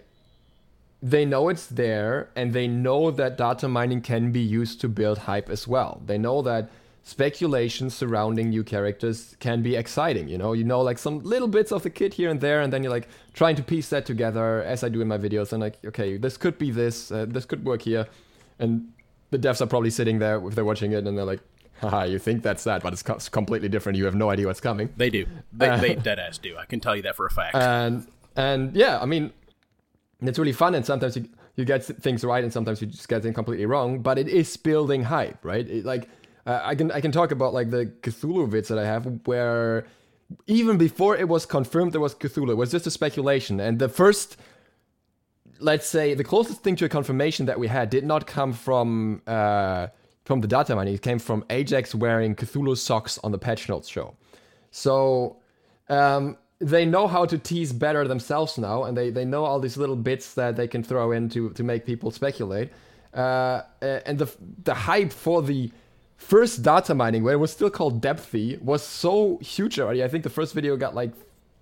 [1.00, 5.18] they know it's there and they know that data mining can be used to build
[5.18, 6.02] hype as well.
[6.04, 6.68] They know that
[7.08, 10.28] speculation surrounding new characters can be exciting.
[10.28, 12.70] You know, you know, like some little bits of the kit here and there, and
[12.70, 15.52] then you're like trying to piece that together as I do in my videos.
[15.54, 18.06] And like, okay, this could be this, uh, this could work here,
[18.58, 18.92] and
[19.30, 21.40] the devs are probably sitting there if they're watching it, and they're like,
[21.80, 23.96] haha, you think that's that, but it's co- it's completely different.
[23.96, 24.90] You have no idea what's coming.
[24.98, 25.24] They do.
[25.54, 26.58] They, they dead ass do.
[26.58, 27.56] I can tell you that for a fact.
[27.56, 28.06] and
[28.36, 29.32] and yeah, I mean,
[30.20, 30.74] it's really fun.
[30.74, 31.26] And sometimes you
[31.56, 34.00] you get things right, and sometimes you just get them completely wrong.
[34.00, 35.66] But it is building hype, right?
[35.66, 36.06] It, like
[36.48, 39.86] I can I can talk about like the Cthulhu vids that I have where
[40.46, 43.88] even before it was confirmed there was Cthulhu, it was just a speculation, and the
[43.88, 44.36] first.
[45.60, 49.22] Let's say the closest thing to a confirmation that we had did not come from
[49.26, 49.88] uh,
[50.24, 50.94] from the data mining.
[50.94, 54.14] It came from Ajax wearing Cthulhu socks on the patch notes show.
[54.70, 55.38] So
[55.88, 59.76] um, they know how to tease better themselves now, and they, they know all these
[59.76, 62.70] little bits that they can throw in to, to make people speculate.
[63.14, 64.30] Uh, and the
[64.64, 65.70] the hype for the
[66.18, 70.04] first data mining, where it was still called Depthy, was so huge already.
[70.04, 71.12] I think the first video got like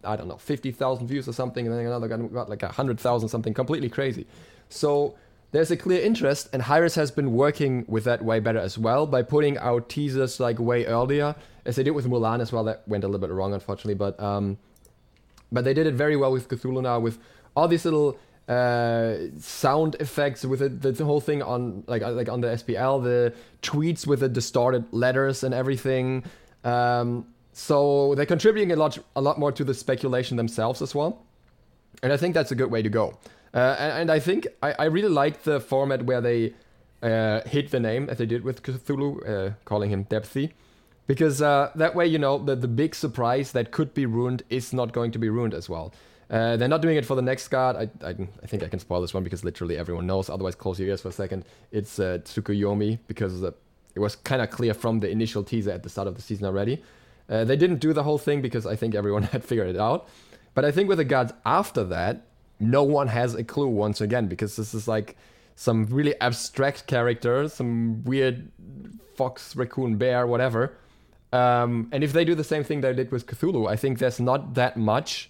[0.02, 2.98] I don't know fifty thousand views or something, and then another got, got like hundred
[2.98, 4.26] thousand something, completely crazy.
[4.68, 5.14] So
[5.52, 9.06] there's a clear interest, and Hi-Rez has been working with that way better as well
[9.06, 12.64] by putting out teasers like way earlier, as they did with Mulan as well.
[12.64, 14.58] That went a little bit wrong, unfortunately, but um,
[15.52, 17.18] but they did it very well with Cthulhu now with
[17.54, 18.18] all these little
[18.48, 23.02] uh, sound effects with it, the, whole thing on like uh, like on the SPL,
[23.02, 26.24] the tweets with the distorted letters and everything.
[26.62, 31.24] Um, so they're contributing a lot a lot more to the speculation themselves as well,
[32.02, 33.18] and I think that's a good way to go.
[33.52, 36.54] Uh, and, and I think I, I really like the format where they
[37.02, 40.52] uh, hit the name as they did with Cthulhu, uh, calling him Depthy
[41.06, 44.72] because uh, that way you know the, the big surprise that could be ruined is
[44.72, 45.92] not going to be ruined as well
[46.28, 47.76] uh, they're not doing it for the next card.
[47.76, 48.10] I, I,
[48.42, 50.28] I, think i can spoil this one because literally everyone knows.
[50.28, 51.44] Otherwise close your ears for a second.
[51.70, 53.54] It's uh, tsukuyomi because it
[54.00, 56.82] was kind of clear from the initial teaser at the start of the season already.
[57.28, 60.08] Uh, they didn't do the whole thing because i think everyone had figured it out.
[60.54, 62.26] But i think with the gods after that
[62.58, 65.16] no one has a clue once again because this is like
[65.54, 68.50] some really abstract character some weird
[69.16, 70.76] fox raccoon bear whatever.
[71.32, 74.20] Um, and if they do the same thing they did with Cthulhu, I think there's
[74.20, 75.28] not that much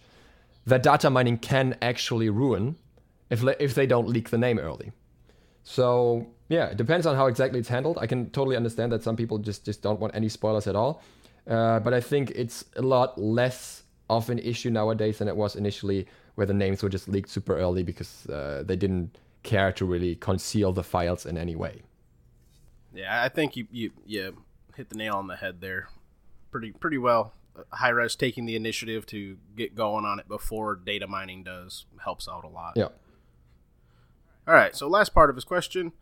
[0.66, 2.76] that data mining can actually ruin
[3.30, 4.92] if if they don't leak the name early.
[5.62, 7.98] So yeah, it depends on how exactly it's handled.
[7.98, 11.02] I can totally understand that some people just just don't want any spoilers at all,
[11.48, 15.56] uh, but I think it's a lot less of an issue nowadays than it was
[15.56, 16.06] initially,
[16.36, 20.14] where the names were just leaked super early because uh, they didn't care to really
[20.16, 21.82] conceal the files in any way.
[22.94, 24.36] Yeah, I think you you you
[24.76, 25.88] hit the nail on the head there,
[26.50, 27.32] pretty pretty well.
[27.72, 32.44] Hi-Rez taking the initiative to get going on it before data mining does helps out
[32.44, 32.74] a lot.
[32.76, 32.88] Yeah.
[34.46, 34.74] All right.
[34.76, 35.92] So last part of his question.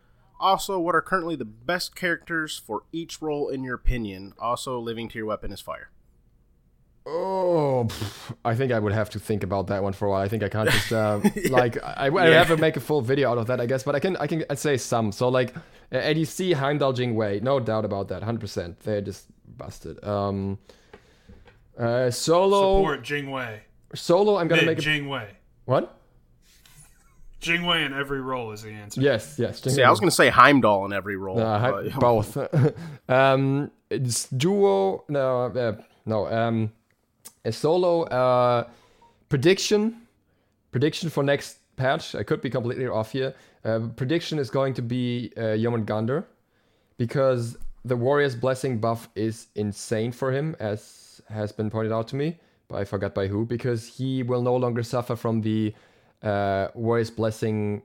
[0.40, 4.35] Also, what are currently the best characters for each role in your opinion?
[4.39, 5.90] Also, living to your weapon is fire.
[7.06, 7.86] Oh,
[8.44, 10.22] I think I would have to think about that one for a while.
[10.22, 11.20] I think I can't just uh,
[11.51, 13.82] like I, I have to make a full video out of that, I guess.
[13.82, 15.12] But I can I can I'd say some.
[15.12, 15.55] So like
[15.93, 18.81] ADC Heimdall Jingwei, no doubt about that, hundred percent.
[18.81, 20.02] They're just busted.
[20.02, 20.59] Um,
[21.78, 23.59] uh, solo Support Jingwei.
[23.94, 25.26] Solo, I'm gonna Mid make a Jingwei.
[25.64, 25.98] what?
[27.40, 29.01] Jingwei in every role is the answer.
[29.02, 29.60] Yes, yes.
[29.62, 31.38] See, I was going to say Heimdall in every role.
[31.38, 32.38] Uh, hi- but- both.
[33.10, 35.05] um, it's duo.
[35.10, 35.76] No, uh,
[36.06, 36.26] no.
[36.26, 36.72] Um,
[37.44, 38.66] a solo uh,
[39.28, 39.94] prediction.
[40.72, 42.14] Prediction for next patch.
[42.14, 43.34] I could be completely off here.
[43.62, 46.24] Uh, prediction is going to be uh, Jormungandr
[46.96, 50.80] because the Warrior's Blessing buff is insane for him, as
[51.28, 52.38] has been pointed out to me,
[52.68, 53.44] but I forgot by who.
[53.44, 55.74] Because he will no longer suffer from the
[56.22, 57.82] uh, Warrior's Blessing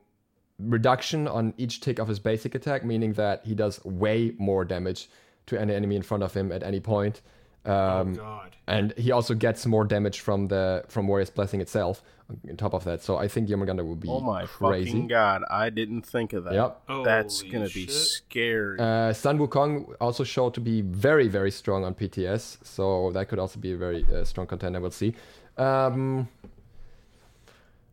[0.58, 5.08] reduction on each tick of his basic attack, meaning that he does way more damage
[5.46, 7.22] to any enemy in front of him at any point.
[7.66, 8.56] Um, Oh God.
[8.66, 12.02] and he also gets more damage from the from Warrior's Blessing itself
[12.48, 13.02] on top of that.
[13.02, 14.90] So I think Jormungandr will be oh my crazy.
[14.92, 15.42] fucking god!
[15.50, 16.54] I didn't think of that.
[16.54, 17.04] Yep.
[17.04, 18.78] That's gonna be scary.
[18.78, 23.38] Uh, Sun Wukong also showed to be very, very strong on PTS, so that could
[23.38, 24.80] also be a very uh, strong contender.
[24.80, 25.14] We'll see.
[25.58, 26.28] Um,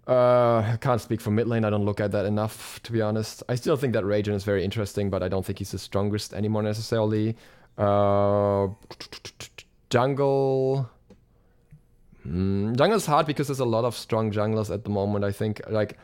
[0.07, 1.65] uh, I can't speak for mid lane.
[1.65, 3.43] I don't look at that enough, to be honest.
[3.49, 6.33] I still think that Raijin is very interesting, but I don't think he's the strongest
[6.33, 7.35] anymore necessarily.
[7.77, 8.69] Uh,
[9.89, 10.89] jungle.
[12.25, 15.23] Mm, jungle's hard because there's a lot of strong junglers at the moment.
[15.23, 15.97] I think like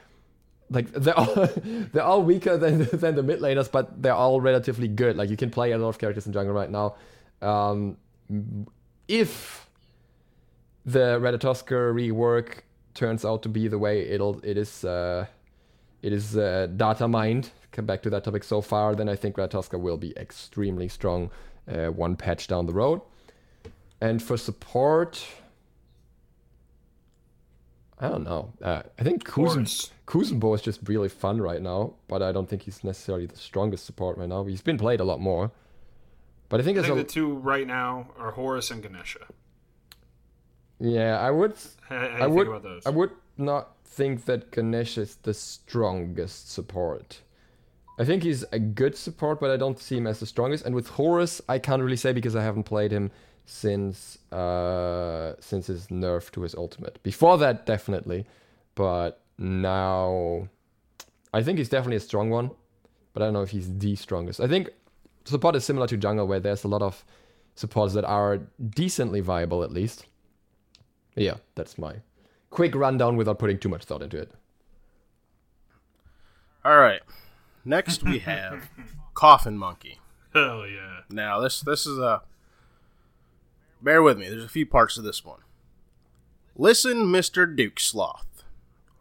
[0.69, 1.49] like they're all
[1.93, 5.17] they're all weaker than than the mid laners, but they're all relatively good.
[5.17, 6.95] Like you can play a lot of characters in jungle right now.
[7.41, 7.97] Um,
[9.07, 9.69] if
[10.85, 12.59] the Ratatoskr rework
[12.93, 15.25] turns out to be the way it'll it is uh,
[16.01, 17.51] it is uh, data mined.
[17.71, 21.31] Come back to that topic so far, then I think Ratatoskr will be extremely strong
[21.67, 23.01] uh, one patch down the road.
[24.01, 25.25] And for support,
[27.99, 28.51] I don't know.
[28.61, 32.63] Uh, I think Kuzen, Kuzenbo is just really fun right now, but I don't think
[32.63, 34.43] he's necessarily the strongest support right now.
[34.43, 35.51] He's been played a lot more.
[36.49, 39.25] But I think I think a the two right now are Horus and Ganesha.
[40.79, 41.17] yeah.
[41.19, 41.55] I would
[41.87, 42.85] How, how do you I think would about those?
[42.85, 47.21] I would not think that Ganesh is the strongest support.
[47.99, 50.65] I think he's a good support, but I don't see him as the strongest.
[50.65, 53.11] And with Horus, I can't really say because I haven't played him
[53.45, 57.01] since uh, since his nerf to his ultimate.
[57.03, 58.25] Before that, definitely,
[58.75, 60.47] but now
[61.33, 62.51] I think he's definitely a strong one.
[63.13, 64.39] But I don't know if he's the strongest.
[64.39, 64.69] I think
[65.25, 67.05] support is similar to jungle, where there's a lot of
[67.53, 68.39] supports that are
[68.69, 70.05] decently viable at least.
[71.15, 71.97] Yeah, that's my
[72.49, 74.31] quick rundown without putting too much thought into it.
[76.65, 77.01] All right.
[77.65, 78.69] Next we have
[79.13, 79.99] Coffin Monkey.
[80.33, 81.01] Hell yeah.
[81.09, 82.21] Now this this is a
[83.81, 84.29] bear with me.
[84.29, 85.39] There's a few parts to this one.
[86.55, 88.43] Listen, Mister Duke Sloth.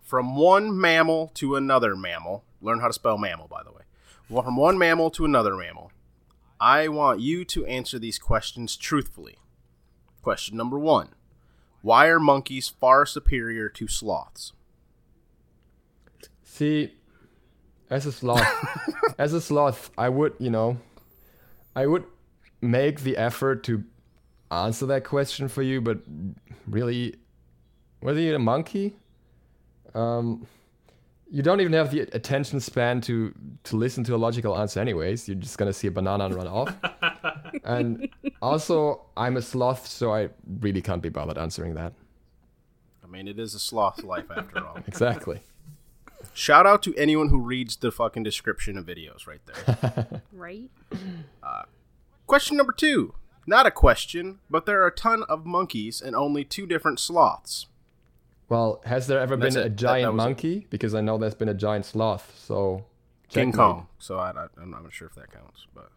[0.02, 3.82] From one mammal to another mammal, Learn how to spell mammal, by the way.
[4.28, 5.90] Well, from one mammal to another mammal.
[6.60, 9.38] I want you to answer these questions truthfully.
[10.22, 11.08] Question number one
[11.82, 14.52] Why are monkeys far superior to sloths?
[16.44, 16.94] See,
[17.92, 20.78] as a sloth, as a sloth, I would, you know,
[21.76, 22.04] I would
[22.62, 23.84] make the effort to
[24.50, 25.98] answer that question for you, but
[26.66, 27.16] really,
[28.00, 28.96] whether you're a monkey,
[29.94, 30.46] um,
[31.30, 35.28] you don't even have the attention span to to listen to a logical answer, anyways.
[35.28, 36.74] You're just gonna see a banana and run off.
[37.64, 38.08] and
[38.40, 41.92] also, I'm a sloth, so I really can't be bothered answering that.
[43.04, 44.78] I mean, it is a sloth life after all.
[44.86, 45.40] Exactly.
[46.34, 50.22] Shout out to anyone who reads the fucking description of videos right there.
[50.32, 50.70] Right?
[51.42, 51.62] Uh,
[52.26, 53.14] question number two.
[53.46, 57.66] Not a question, but there are a ton of monkeys and only two different sloths.
[58.48, 59.66] Well, has there ever That's been it.
[59.66, 60.28] a giant that was it.
[60.28, 60.66] monkey?
[60.70, 62.32] Because I know there's been a giant sloth.
[62.38, 62.84] So
[63.28, 63.54] King checkmate.
[63.54, 63.86] Kong.
[63.98, 65.90] So I, I, I'm not sure if that counts, but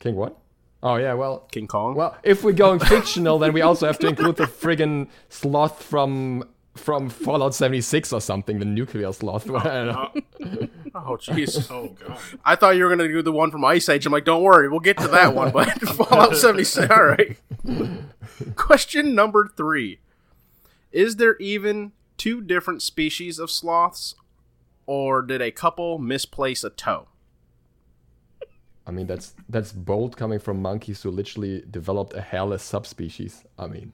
[0.00, 0.36] King what?
[0.82, 1.94] Oh yeah, well, King Kong.
[1.96, 6.44] well, if we're going fictional, then we also have to include the friggin' sloth from
[6.78, 9.50] from Fallout 76 or something, the nuclear sloth.
[9.50, 10.24] I don't
[10.94, 11.70] oh jeez.
[11.70, 12.18] Oh god.
[12.44, 14.06] I thought you were gonna do the one from Ice Age.
[14.06, 15.50] I'm like, don't worry, we'll get to that one.
[15.50, 16.90] But Fallout 76.
[16.90, 17.36] All right.
[18.56, 19.98] Question number three:
[20.92, 24.14] Is there even two different species of sloths,
[24.86, 27.08] or did a couple misplace a toe?
[28.86, 33.44] I mean, that's that's bold coming from monkeys who literally developed a hairless subspecies.
[33.58, 33.92] I mean,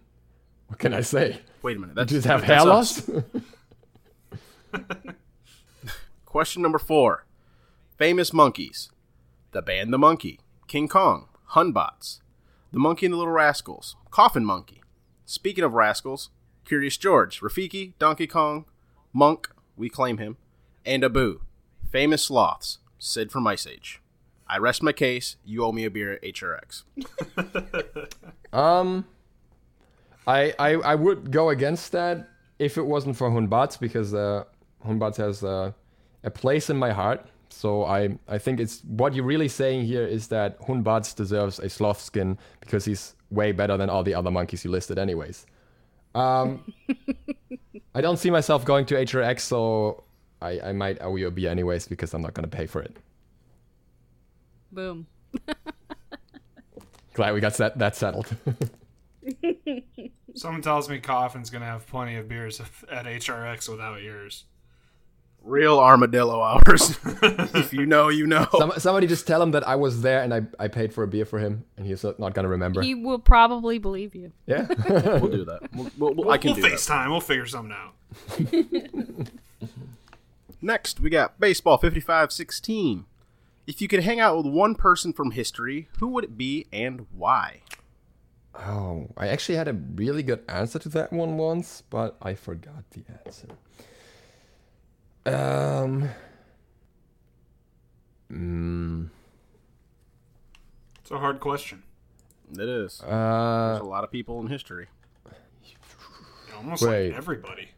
[0.74, 1.38] what can I say?
[1.62, 1.94] Wait a minute.
[1.94, 3.08] That's, Just have that's hair loss?
[6.24, 7.26] Question number four:
[7.96, 8.90] Famous monkeys.
[9.52, 12.22] The band The Monkey, King Kong, Hun Batz,
[12.72, 14.82] The Monkey and the Little Rascals, Coffin Monkey.
[15.24, 16.30] Speaking of rascals,
[16.64, 18.64] Curious George, Rafiki, Donkey Kong,
[19.12, 20.38] Monk, we claim him,
[20.84, 21.40] and Abu.
[21.88, 24.02] Famous sloths, Sid from Ice Age.
[24.48, 25.36] I rest my case.
[25.44, 26.82] You owe me a beer at HRX.
[28.52, 29.04] Um,
[30.26, 32.28] I, I I would go against that
[32.58, 34.44] if it wasn't for Hun Batz because uh,
[34.84, 35.72] Hun Batz has uh,
[36.22, 37.26] a place in my heart.
[37.50, 41.58] So I I think it's what you're really saying here is that Hun Batz deserves
[41.58, 45.46] a sloth skin because he's way better than all the other monkeys you listed, anyways.
[46.14, 46.72] Um,
[47.94, 50.04] I don't see myself going to HRX, so
[50.40, 52.96] I I might owe you a beer anyways because I'm not gonna pay for it.
[54.72, 55.06] Boom.
[57.14, 58.34] Glad we got that that settled.
[60.34, 62.60] Someone tells me Coffin's gonna have plenty of beers
[62.90, 64.44] at HRX without yours.
[65.42, 66.98] Real armadillo hours.
[67.04, 68.46] if you know, you know.
[68.56, 71.06] Some, somebody just tell him that I was there and I, I paid for a
[71.06, 72.80] beer for him and he's not gonna remember.
[72.80, 74.32] He will probably believe you.
[74.46, 74.66] yeah.
[74.88, 75.68] We'll do that.
[75.74, 76.72] We'll, we'll, we'll- I can we'll do that.
[76.72, 77.10] FaceTime.
[77.10, 77.94] We'll figure something out.
[80.62, 83.04] Next, we got baseball 55-16.
[83.66, 87.06] If you could hang out with one person from history, who would it be and
[87.14, 87.60] why?
[88.54, 92.84] Oh, I actually had a really good answer to that one once, but I forgot
[92.90, 93.48] the answer.
[95.26, 96.08] Um.
[98.32, 99.10] Mm,
[101.00, 101.82] It's a hard question.
[102.52, 103.00] It is.
[103.02, 104.86] uh, There's a lot of people in history.
[106.56, 107.08] Almost Wait.
[107.10, 107.68] like everybody.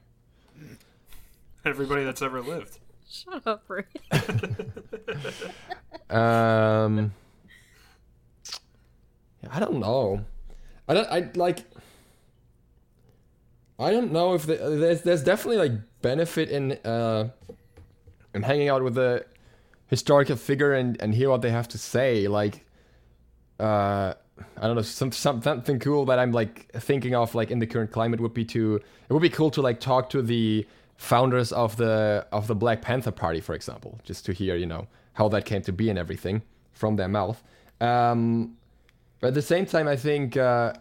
[1.64, 2.78] Everybody that's ever lived.
[3.08, 3.86] Shut up, Rick.
[6.10, 7.12] um.
[9.50, 10.24] I don't know.
[10.88, 11.08] I don't.
[11.10, 11.64] I like.
[13.78, 17.28] I don't know if the, there's there's definitely like benefit in uh
[18.34, 19.24] in hanging out with a
[19.88, 22.28] historical figure and and hear what they have to say.
[22.28, 22.64] Like,
[23.58, 24.14] uh,
[24.56, 27.66] I don't know, some, some something cool that I'm like thinking of like in the
[27.66, 31.52] current climate would be to it would be cool to like talk to the founders
[31.52, 35.28] of the of the Black Panther Party, for example, just to hear you know how
[35.28, 36.42] that came to be and everything
[36.72, 37.42] from their mouth.
[37.80, 38.56] Um,
[39.20, 40.74] but at the same time, I think uh,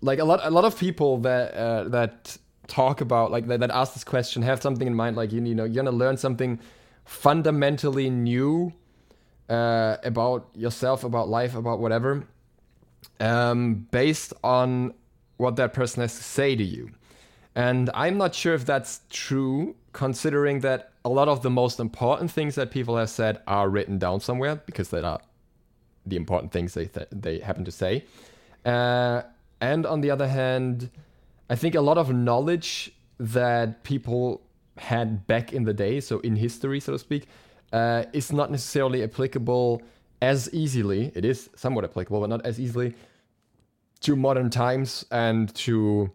[0.00, 2.36] like a lot a lot of people that uh, that
[2.66, 5.54] talk about like that, that ask this question have something in mind like you, you
[5.54, 6.58] know you're gonna learn something
[7.04, 8.72] fundamentally new
[9.48, 12.26] uh, about yourself about life about whatever
[13.20, 14.94] um, based on
[15.36, 16.90] what that person has to say to you.
[17.54, 22.30] And i'm not sure if that's true considering that a lot of the most important
[22.30, 25.20] things that people have said are written down somewhere because they are
[26.06, 28.04] the important things they th- they happen to say.
[28.64, 29.22] Uh,
[29.60, 30.90] and on the other hand,
[31.48, 34.42] I think a lot of knowledge that people
[34.76, 37.26] had back in the day, so in history, so to speak,
[37.72, 39.82] uh, is not necessarily applicable
[40.20, 41.12] as easily.
[41.14, 42.94] It is somewhat applicable, but not as easily
[44.00, 46.10] to modern times and to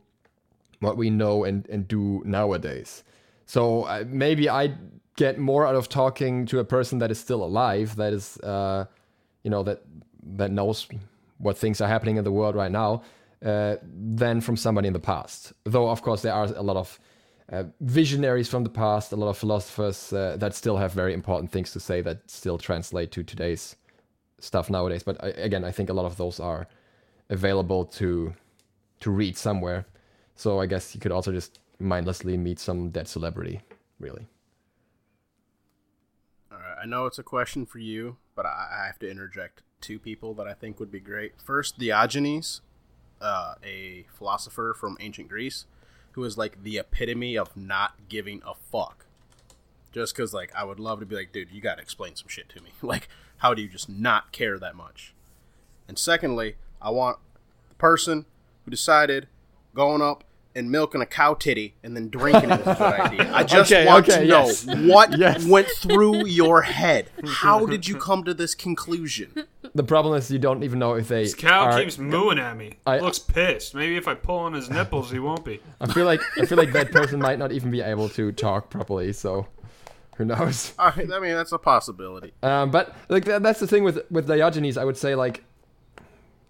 [0.80, 3.04] what we know and, and do nowadays.
[3.46, 4.76] So uh, maybe I
[5.16, 8.86] get more out of talking to a person that is still alive, that is, uh,
[9.44, 9.82] you know, that
[10.38, 10.88] that knows
[11.38, 13.02] what things are happening in the world right now,
[13.46, 15.54] uh, than from somebody in the past.
[15.64, 17.00] Though, of course, there are a lot of
[17.52, 21.52] uh, visionaries from the past, a lot of philosophers uh, that still have very important
[21.52, 23.76] things to say that still translate to today's
[24.40, 25.04] stuff nowadays.
[25.04, 26.68] But I, again, I think a lot of those are
[27.30, 28.34] available to
[29.00, 29.86] to read somewhere.
[30.36, 33.62] So I guess you could also just mindlessly meet some dead celebrity,
[34.00, 34.28] really.
[36.52, 39.64] All right, I know it's a question for you, but I, I have to interject
[39.82, 41.34] two people that I think would be great.
[41.44, 42.62] First, Diogenes,
[43.20, 45.66] uh, a philosopher from ancient Greece,
[46.14, 49.08] who is like the epitome of not giving a fuck.
[49.92, 52.48] Just because, like, I would love to be like, dude, you gotta explain some shit
[52.48, 52.70] to me.
[52.82, 53.10] like,
[53.40, 55.14] how do you just not care that much?
[55.90, 57.18] And secondly, I want
[57.68, 58.26] the person
[58.64, 59.28] who decided
[59.76, 60.24] going up
[60.60, 62.82] and milk milking a cow titty and then drinking it is a good
[63.22, 63.34] idea.
[63.34, 65.46] I just Okay, want okay, to know what Yes.
[65.46, 67.10] went through your head.
[67.26, 69.46] How did you come to this conclusion?
[69.74, 71.80] The problem is you don't even know if they This cow are.
[71.80, 72.78] keeps mooing at me.
[72.86, 73.74] I- Looks pissed.
[73.74, 75.60] Maybe if I pull on his nipples, he won't be.
[75.82, 78.70] I feel like I feel like that person might not even be able to talk
[78.70, 79.14] properly.
[79.14, 79.48] So
[80.18, 80.74] who knows?
[80.80, 82.34] I I mean, that's a possibility.
[82.44, 84.78] Um, but like that, that's the thing with with Diogenes.
[84.78, 85.44] I would say like,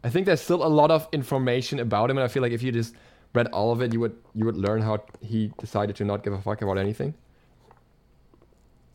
[0.03, 2.63] I think there's still a lot of information about him, and I feel like if
[2.63, 2.95] you just
[3.33, 6.33] read all of it, you would you would learn how he decided to not give
[6.33, 7.13] a fuck about anything.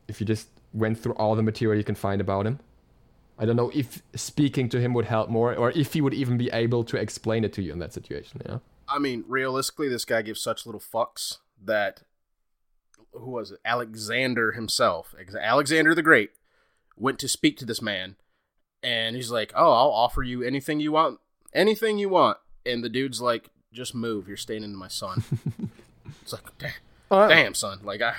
[0.08, 2.60] If you just went through all the material you can find about him,
[3.38, 6.36] I don't know if speaking to him would help more, or if he would even
[6.36, 8.42] be able to explain it to you in that situation.
[8.46, 8.58] yeah.
[8.86, 12.02] I mean, realistically, this guy gives such little fucks that
[13.12, 13.60] who was it?
[13.64, 16.30] Alexander himself, Alexander the Great,
[16.96, 18.16] went to speak to this man,
[18.82, 21.20] and he's like, "Oh, I'll offer you anything you want,
[21.52, 24.28] anything you want." And the dude's like, "Just move.
[24.28, 25.22] You're staying into my son."
[26.22, 26.72] it's like, damn,
[27.10, 27.80] Uh, damn, son.
[27.82, 28.14] Like, I,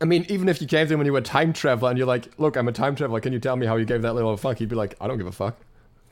[0.00, 1.98] I mean, even if you came to him when you were a time traveler and
[1.98, 3.20] you're like, "Look, I'm a time traveler.
[3.20, 5.18] Can you tell me how you gave that little fuck?" He'd be like, "I don't
[5.18, 5.56] give a fuck."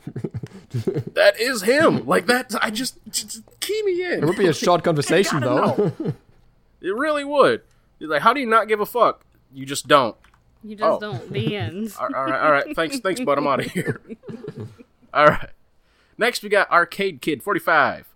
[1.15, 2.07] that is him.
[2.07, 2.55] like that.
[2.63, 4.23] I just, just key me in.
[4.23, 6.13] It would be a short conversation, gotta though.
[6.81, 7.63] It really would.
[7.99, 9.25] He's like, "How do you not give a fuck?
[9.53, 10.17] You just don't."
[10.65, 10.99] You just Oh.
[11.01, 11.33] don't.
[11.33, 11.95] The end.
[12.01, 12.75] All all right, all right.
[12.77, 13.39] Thanks, thanks, bud.
[13.39, 14.01] I'm out of here.
[15.15, 15.51] All right.
[16.17, 18.08] Next, we got Arcade Kid 45.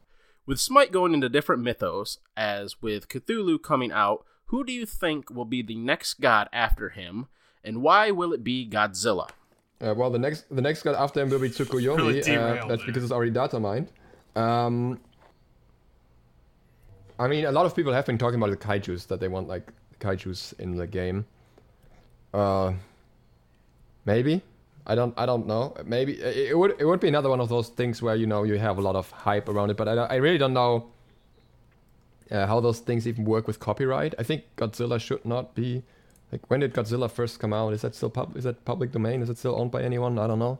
[0.44, 5.30] With Smite going into different mythos, as with Cthulhu coming out, who do you think
[5.30, 7.28] will be the next god after him,
[7.62, 9.30] and why will it be Godzilla?
[9.80, 11.96] Uh, well, the next the next god after him will be Tsukuyomi.
[11.96, 12.86] Really uh, that's there.
[12.86, 13.90] because it's already data mined.
[14.34, 15.00] Um,
[17.18, 19.48] I mean, a lot of people have been talking about the kaiju's that they want
[19.48, 21.24] like kaiju's in the game.
[22.34, 22.72] Uh,
[24.04, 24.42] maybe
[24.86, 25.74] I don't I don't know.
[25.84, 28.42] Maybe it, it would it would be another one of those things where you know
[28.42, 30.90] you have a lot of hype around it, but I, I really don't know
[32.30, 34.14] uh, how those things even work with copyright.
[34.18, 35.84] I think Godzilla should not be
[36.32, 37.72] like when did Godzilla first come out?
[37.72, 39.22] Is that still pub- is that public domain?
[39.22, 40.18] Is it still owned by anyone?
[40.18, 40.58] I don't know.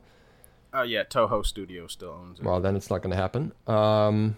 [0.72, 2.44] Oh yeah, Toho Studio still owns it.
[2.44, 3.52] Well, then it's not gonna happen.
[3.66, 4.36] Um,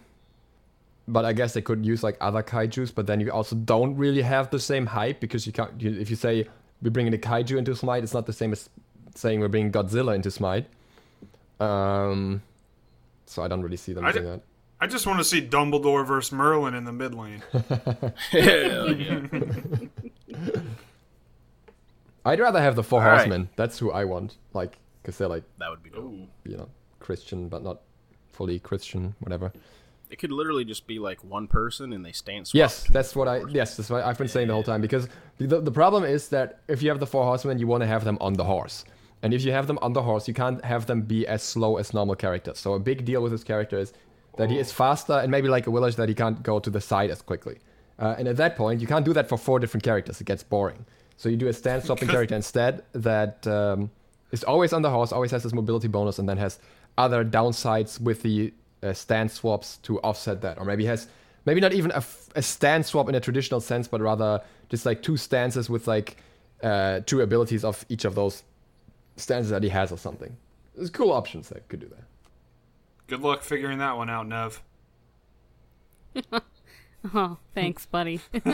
[1.06, 4.22] but I guess they could use like other kaiju's, but then you also don't really
[4.22, 5.78] have the same hype because you can't.
[5.80, 6.48] You, if you say
[6.80, 8.70] we're bringing a kaiju into Smite, it's not the same as
[9.14, 10.66] saying we're bringing Godzilla into Smite.
[11.60, 12.42] Um,
[13.26, 14.40] so I don't really see them I doing d- that.
[14.80, 17.42] I just want to see Dumbledore versus Merlin in the mid lane.
[18.30, 19.20] Hell yeah.
[22.24, 23.16] I'd rather have the Four All right.
[23.18, 23.48] Horsemen.
[23.56, 24.36] That's who I want.
[24.52, 26.12] Like, because they're like That would be dope.
[26.44, 26.68] you know
[27.00, 27.80] Christian, but not
[28.32, 29.52] fully Christian, whatever.
[30.10, 33.40] It could literally just be like one person and they stand Yes, that's what I.
[33.40, 33.48] four.
[33.50, 34.80] Yes, that's what I've been saying the whole time.
[34.80, 35.08] Because
[35.38, 38.04] the, the problem is that if you have the four horsemen, you want to have
[38.04, 38.84] them on the horse,
[39.24, 41.78] and if you have them on the horse, you can't have them be as slow
[41.78, 42.58] as normal characters.
[42.58, 43.94] So a big deal with this character is
[44.36, 46.80] that he is faster, and maybe like a village that he can't go to the
[46.80, 47.58] side as quickly.
[47.98, 50.20] Uh, and at that point, you can't do that for four different characters.
[50.20, 50.84] It gets boring.
[51.16, 53.90] So you do a stand swapping character instead that um,
[54.30, 56.58] is always on the horse, always has this mobility bonus, and then has
[56.98, 58.52] other downsides with the
[58.82, 61.08] uh, stand swaps to offset that, or maybe has
[61.46, 64.84] maybe not even a, f- a stand swap in a traditional sense, but rather just
[64.84, 66.18] like two stances with like
[66.62, 68.42] uh, two abilities of each of those
[69.16, 70.36] stances that he has, or something.
[70.74, 72.04] There's cool options that could do that.
[73.06, 74.62] Good luck figuring that one out, Nev.
[77.12, 78.20] Oh, thanks, buddy.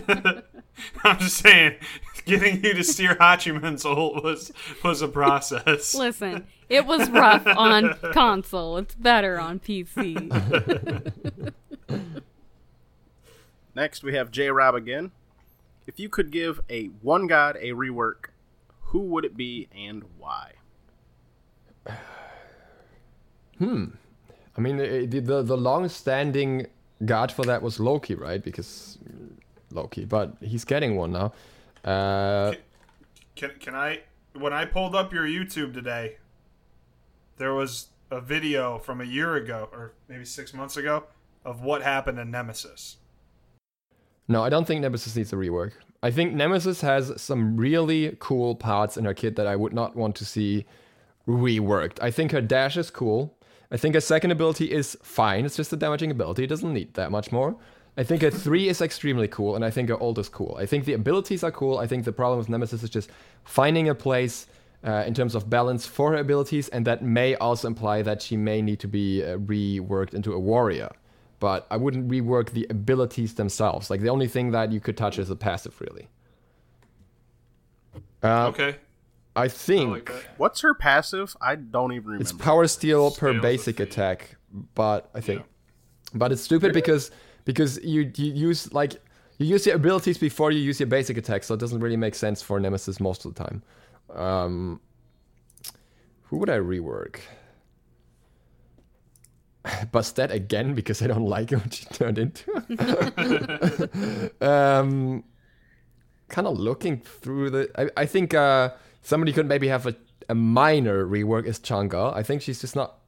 [1.04, 1.76] I'm just saying,
[2.24, 4.50] getting you to steer Hachiman's ult was
[4.82, 5.94] was a process.
[5.94, 8.76] Listen, it was rough on console.
[8.78, 10.32] It's better on PC.
[13.76, 15.12] Next, we have J Rob again.
[15.86, 18.29] If you could give a one god a rework,
[18.90, 20.52] who would it be and why?
[23.58, 23.84] Hmm.
[24.56, 26.66] I mean, the the, the long-standing
[27.04, 28.42] guard for that was Loki, right?
[28.42, 28.98] Because
[29.70, 31.32] Loki, but he's getting one now.
[31.84, 32.54] Uh,
[33.36, 34.00] Can can I?
[34.34, 36.16] When I pulled up your YouTube today,
[37.38, 41.04] there was a video from a year ago or maybe six months ago
[41.44, 42.96] of what happened in Nemesis.
[44.26, 45.72] No, I don't think Nemesis needs a rework.
[46.02, 49.96] I think Nemesis has some really cool parts in her kit that I would not
[49.96, 50.64] want to see
[51.28, 51.98] reworked.
[52.00, 53.36] I think her dash is cool.
[53.70, 55.44] I think her second ability is fine.
[55.44, 56.44] It's just a damaging ability.
[56.44, 57.56] It doesn't need that much more.
[57.98, 60.56] I think her three is extremely cool, and I think her ult is cool.
[60.58, 61.78] I think the abilities are cool.
[61.78, 63.10] I think the problem with Nemesis is just
[63.44, 64.46] finding a place
[64.82, 68.36] uh, in terms of balance for her abilities, and that may also imply that she
[68.36, 70.90] may need to be uh, reworked into a warrior.
[71.40, 73.90] But I wouldn't rework the abilities themselves.
[73.90, 76.08] Like the only thing that you could touch is a passive, really.
[78.22, 78.76] Uh, Okay.
[79.36, 80.26] I I think like.
[80.36, 81.36] What's her passive?
[81.40, 82.22] I don't even remember.
[82.22, 84.36] it's power steal per Scales of basic attack,
[84.74, 85.44] but I think,
[86.12, 87.10] but it's stupid because
[87.44, 88.94] because you you use like
[89.38, 92.16] you use your abilities before you use your basic attack, so it doesn't really make
[92.16, 93.62] sense for Nemesis most of the time.
[94.14, 94.80] Um,
[96.24, 97.20] who would I rework?
[99.92, 102.50] Bastet again because I don't like what she turned into.
[104.40, 105.24] um,
[106.28, 107.70] kind of looking through the.
[107.76, 108.70] I, I think uh,
[109.02, 109.94] somebody could maybe have a,
[110.28, 112.14] a minor rework is Chang'e.
[112.14, 113.00] I think she's just not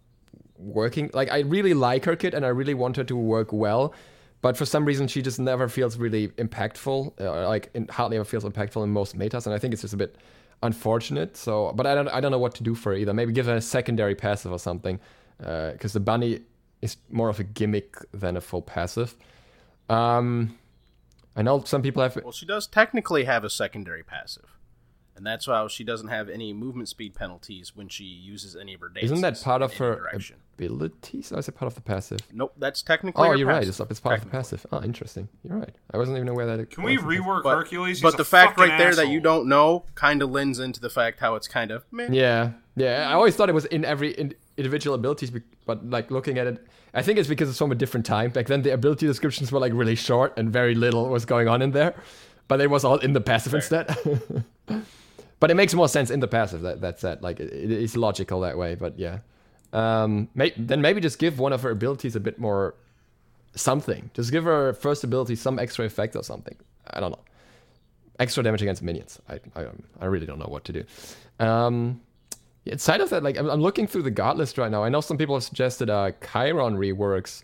[0.59, 1.11] working.
[1.13, 3.95] Like I really like her kit and I really want her to work well,
[4.43, 7.21] but for some reason she just never feels really impactful.
[7.21, 9.95] Uh, like in, hardly ever feels impactful in most metas, and I think it's just
[9.95, 10.17] a bit
[10.63, 11.37] unfortunate.
[11.37, 13.15] So, but I don't I don't know what to do for her either.
[13.15, 15.01] Maybe give her a secondary passive or something,
[15.43, 16.41] because the bunny
[16.81, 19.15] is more of a gimmick than a full passive.
[19.89, 20.59] Um,
[21.37, 22.17] I know some people have.
[22.17, 24.57] Well, she does technically have a secondary passive,
[25.17, 28.81] and that's why she doesn't have any movement speed penalties when she uses any of
[28.81, 29.13] her dances.
[29.13, 30.37] Isn't that part of her direction.
[30.59, 31.33] abilities?
[31.33, 32.21] Or is it part of the passive?
[32.33, 33.27] Nope, that's technically.
[33.27, 33.65] Oh, her you're right.
[33.67, 34.67] passive, It's, it's part of the passive.
[34.73, 35.29] Oh, interesting.
[35.43, 35.75] You're right.
[35.93, 36.61] I wasn't even aware that.
[36.61, 37.99] It Can we rework But, Hercules?
[37.99, 40.59] He's but a the fact fucking right there that you don't know kind of lends
[40.59, 42.09] into the fact how it's kind of meh.
[42.11, 43.09] Yeah, yeah.
[43.09, 45.33] I always thought it was in every in individual abilities,
[45.67, 48.31] but like looking at it, I think it's because it's from a different time.
[48.31, 51.63] Back then, the ability descriptions were like really short and very little was going on
[51.63, 51.95] in there,
[52.49, 53.97] but it was all in the passive instead.
[55.41, 56.63] but it makes more sense in the passive.
[56.63, 57.23] That that's that.
[57.23, 58.75] Like it, it is logical that way.
[58.75, 59.19] But yeah,
[59.73, 62.75] um, may, then maybe just give one of her abilities a bit more
[63.55, 64.11] something.
[64.13, 66.57] Just give her first ability some extra effect or something.
[66.91, 67.21] I don't know.
[68.19, 69.19] Extra damage against minions.
[69.29, 69.67] I I,
[70.01, 70.85] I really don't know what to do.
[71.41, 72.03] Um,
[72.71, 74.85] Aside of that, like I'm, I'm looking through the god list right now.
[74.85, 77.43] I know some people have suggested uh, Chiron reworks,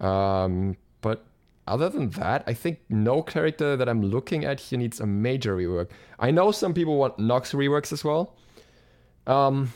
[0.00, 1.26] um, but
[1.66, 5.56] other than that, I think no character that I'm looking at here needs a major
[5.56, 5.90] rework.
[6.18, 8.34] I know some people want Nox reworks as well.
[9.26, 9.72] Um,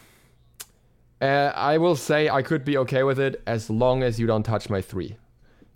[1.20, 4.44] uh, I will say I could be okay with it as long as you don't
[4.44, 5.16] touch my three,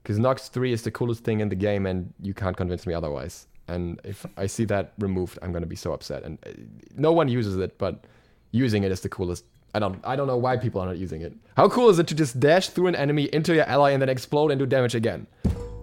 [0.03, 2.95] because Nox three is the coolest thing in the game, and you can't convince me
[2.95, 3.49] otherwise.
[3.69, 6.23] And if I see that removed, I'm gonna be so upset.
[6.23, 6.51] And uh,
[6.97, 8.07] no one uses it, but
[8.55, 9.45] using it is the coolest.
[9.75, 11.33] I don't I don't know why people are not using it.
[11.57, 14.09] How cool is it to just dash through an enemy into your ally and then
[14.09, 15.27] explode and do damage again?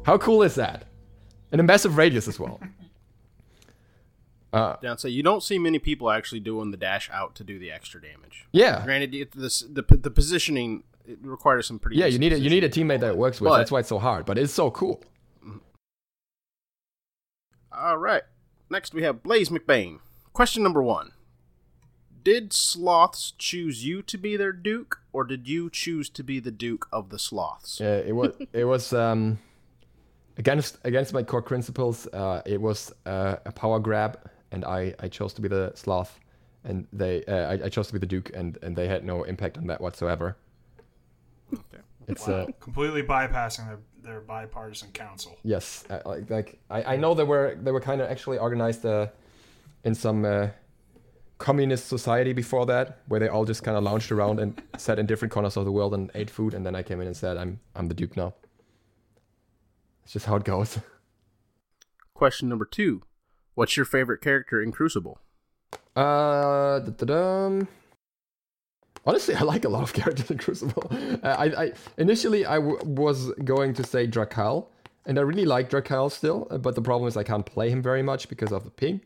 [0.06, 0.85] How cool is that?
[1.52, 2.60] And a massive radius as well.
[4.53, 7.57] Uh, Down, so you don't see many people actually doing the dash out to do
[7.57, 8.48] the extra damage.
[8.52, 8.84] Yeah.
[8.84, 11.95] Granted, it- this, the the positioning it requires some pretty.
[11.95, 13.48] Yeah, you need a, you need a teammate that it works with.
[13.49, 15.02] But- That's why it's so hard, but it's so cool.
[17.72, 18.23] All right.
[18.69, 19.99] Next, we have Blaze McBain.
[20.34, 21.11] Question number one:
[22.23, 26.52] Did sloths choose you to be their duke, or did you choose to be the
[26.52, 27.80] duke of the sloths?
[27.80, 29.39] Yeah, it was it was um
[30.38, 32.07] against against my core principles.
[32.07, 34.19] Uh, it was uh, a power grab,
[34.52, 36.19] and I I chose to be the sloth,
[36.64, 39.23] and they uh, I, I chose to be the duke, and and they had no
[39.23, 40.38] impact on that whatsoever.
[42.07, 45.38] It's uh Completely bypassing their, their bipartisan council.
[45.43, 48.85] yes, uh, like like I, I know they were they were kind of actually organized
[48.85, 49.07] uh,
[49.84, 50.48] in some uh,
[51.41, 55.05] communist society before that, where they all just kind of lounged around and sat in
[55.07, 57.35] different corners of the world and ate food, and then I came in and said
[57.35, 58.34] I'm I'm the duke now.
[60.03, 60.80] It's just how it goes.
[62.13, 63.01] Question number two:
[63.55, 65.19] What's your favorite character in Crucible?
[65.95, 67.68] Uh, da-da-dum.
[69.05, 70.88] honestly, I like a lot of characters in Crucible.
[71.23, 74.68] Uh, I, I initially I w- was going to say Drakahl,
[75.07, 77.81] and I really like Drakahl still, uh, but the problem is I can't play him
[77.81, 79.01] very much because of the ping.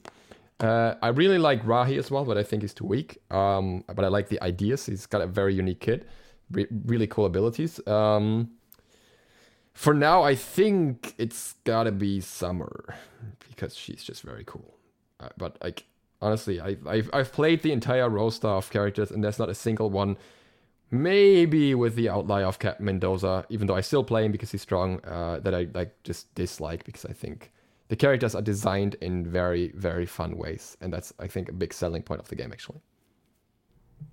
[0.60, 3.18] Uh, I really like Rahi as well, but I think he's too weak.
[3.30, 4.86] Um, but I like the ideas.
[4.86, 6.08] He's got a very unique kit,
[6.52, 7.86] re- really cool abilities.
[7.88, 8.52] Um,
[9.74, 12.96] for now, I think it's gotta be Summer
[13.50, 14.74] because she's just very cool.
[15.20, 15.86] Uh, but like
[16.22, 19.90] honestly, I, I've I've played the entire roster of characters, and there's not a single
[19.90, 20.18] one.
[20.92, 24.62] Maybe with the outlier of Cap Mendoza, even though I still play him because he's
[24.62, 27.52] strong, uh, that I like just dislike because I think
[27.88, 31.74] the characters are designed in very very fun ways, and that's I think a big
[31.74, 32.82] selling point of the game actually.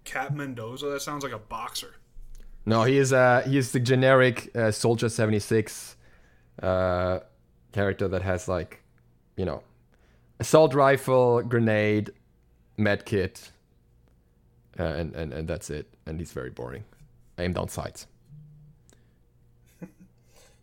[0.05, 0.87] Cat Mendoza.
[0.87, 1.95] That sounds like a boxer.
[2.67, 5.97] No, he is uh he is the generic uh, Soldier seventy six
[6.63, 7.21] uh,
[7.73, 8.83] character that has like,
[9.37, 9.63] you know,
[10.39, 12.11] assault rifle, grenade,
[12.77, 13.51] med kit,
[14.79, 15.93] uh, and and and that's it.
[16.07, 16.85] And he's very boring.
[17.39, 18.07] Aim down sights.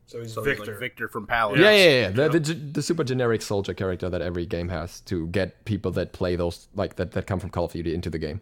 [0.09, 0.71] So he's So he's Victor.
[0.71, 1.63] like Victor from Paladin.
[1.63, 2.09] Yeah, yeah, yeah.
[2.09, 6.13] The, the the super generic soldier character that every game has to get people that
[6.13, 8.41] play those like that that come from Call of Duty into the game.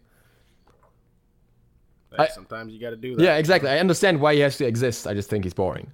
[2.11, 3.21] Hey, I- sometimes you got to do that.
[3.23, 3.69] Yeah, exactly.
[3.69, 5.05] I understand why he has to exist.
[5.07, 5.91] I just think he's boring.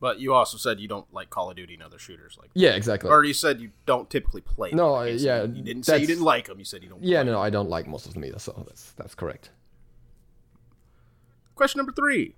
[0.00, 2.48] But you also said you don't like Call of Duty and other shooters, like.
[2.54, 3.10] Yeah, exactly.
[3.10, 4.70] Or you said you don't typically play.
[4.70, 4.78] them.
[4.78, 6.58] No, I yeah, You didn't say you didn't like them.
[6.58, 7.02] You said you don't.
[7.04, 8.38] yeah, play no, I don't like most of them either.
[8.38, 9.50] So that's that's correct.
[11.56, 12.34] Question number three.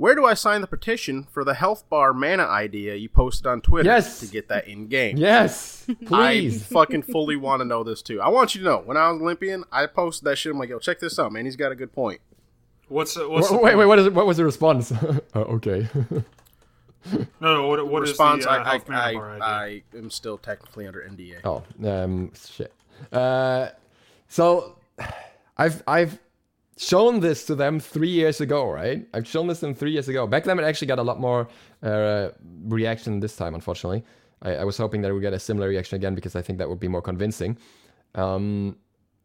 [0.00, 3.60] Where do I sign the petition for the health bar mana idea you posted on
[3.60, 4.18] Twitter Yes.
[4.20, 5.18] to get that in game?
[5.18, 6.08] Yes, please.
[6.10, 6.64] I please.
[6.64, 8.18] fucking fully want to know this too.
[8.18, 10.52] I want you to know when I was Olympian, I posted that shit.
[10.52, 11.44] I'm like, yo, check this out, man.
[11.44, 12.22] He's got a good point.
[12.88, 14.14] What's the, what's the wait, wait, what is it?
[14.14, 14.90] What was the response?
[14.92, 15.86] uh, okay.
[17.40, 17.68] No, no.
[17.68, 19.38] What, what is Response: the uh, I, I, I.
[19.40, 21.40] I am still technically under NDA.
[21.44, 22.74] Oh, um, shit.
[23.10, 23.68] Uh,
[24.28, 24.76] so
[25.58, 26.18] I've I've
[26.80, 29.06] shown this to them three years ago, right?
[29.12, 30.26] I've shown this to them three years ago.
[30.26, 31.46] Back then, it actually got a lot more
[31.82, 32.30] uh,
[32.64, 33.54] reaction this time.
[33.54, 34.02] Unfortunately,
[34.40, 36.70] I, I was hoping that we get a similar reaction again because I think that
[36.70, 37.58] would be more convincing.
[38.14, 38.76] Um,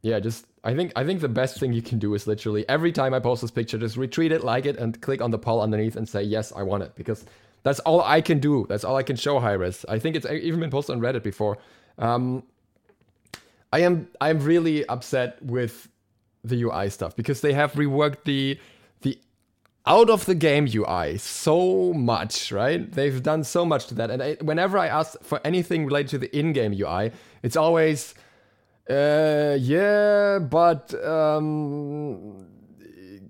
[0.02, 2.92] yeah, just I think I think the best thing you can do is literally every
[2.92, 5.62] time I post this picture, just retweet it, like it, and click on the poll
[5.62, 7.26] underneath and say yes, I want it because
[7.64, 8.66] that's all I can do.
[8.68, 9.86] That's all I can show Hi-Rez.
[9.88, 11.58] I think it's even been posted on Reddit before.
[11.98, 12.44] Um,
[13.72, 15.88] I am I'm really upset with
[16.48, 18.60] the UI stuff because they have reworked the
[19.02, 19.20] the
[19.86, 22.92] out of the game UI so much, right?
[22.92, 26.18] They've done so much to that, and I, whenever I ask for anything related to
[26.18, 27.12] the in-game UI,
[27.44, 28.16] it's always,
[28.90, 32.48] uh, yeah, but um,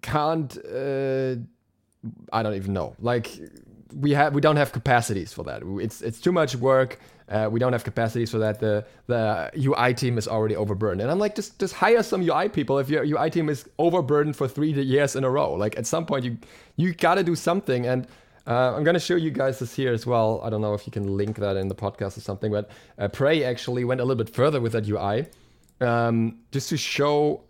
[0.02, 0.58] can't.
[0.58, 1.36] Uh,
[2.32, 2.96] I don't even know.
[3.00, 3.32] Like
[3.94, 5.62] we have we don't have capacities for that.
[5.82, 7.00] It's it's too much work.
[7.28, 8.60] Uh, we don't have capacities for that.
[8.60, 12.50] The the UI team is already overburdened, and I'm like, just just hire some UI
[12.50, 12.78] people.
[12.80, 16.06] If your UI team is overburdened for three years in a row, like at some
[16.06, 16.38] point you
[16.76, 17.86] you got to do something.
[17.86, 18.08] And
[18.48, 20.42] uh, I'm gonna show you guys this here as well.
[20.44, 23.08] I don't know if you can link that in the podcast or something, but uh,
[23.08, 25.26] Prey actually went a little bit further with that UI,
[25.82, 27.44] um, just to show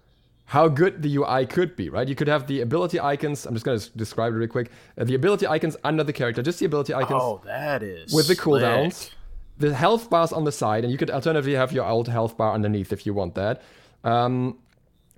[0.45, 2.07] how good the UI could be, right?
[2.07, 3.45] You could have the ability icons.
[3.45, 4.69] I'm just going to describe it real quick.
[4.97, 8.27] Uh, the ability icons under the character, just the ability icons Oh, that is with
[8.27, 8.61] the slick.
[8.61, 9.09] cooldowns,
[9.57, 12.53] the health bars on the side, and you could alternatively have your old health bar
[12.53, 13.63] underneath if you want that.
[14.03, 14.59] Um,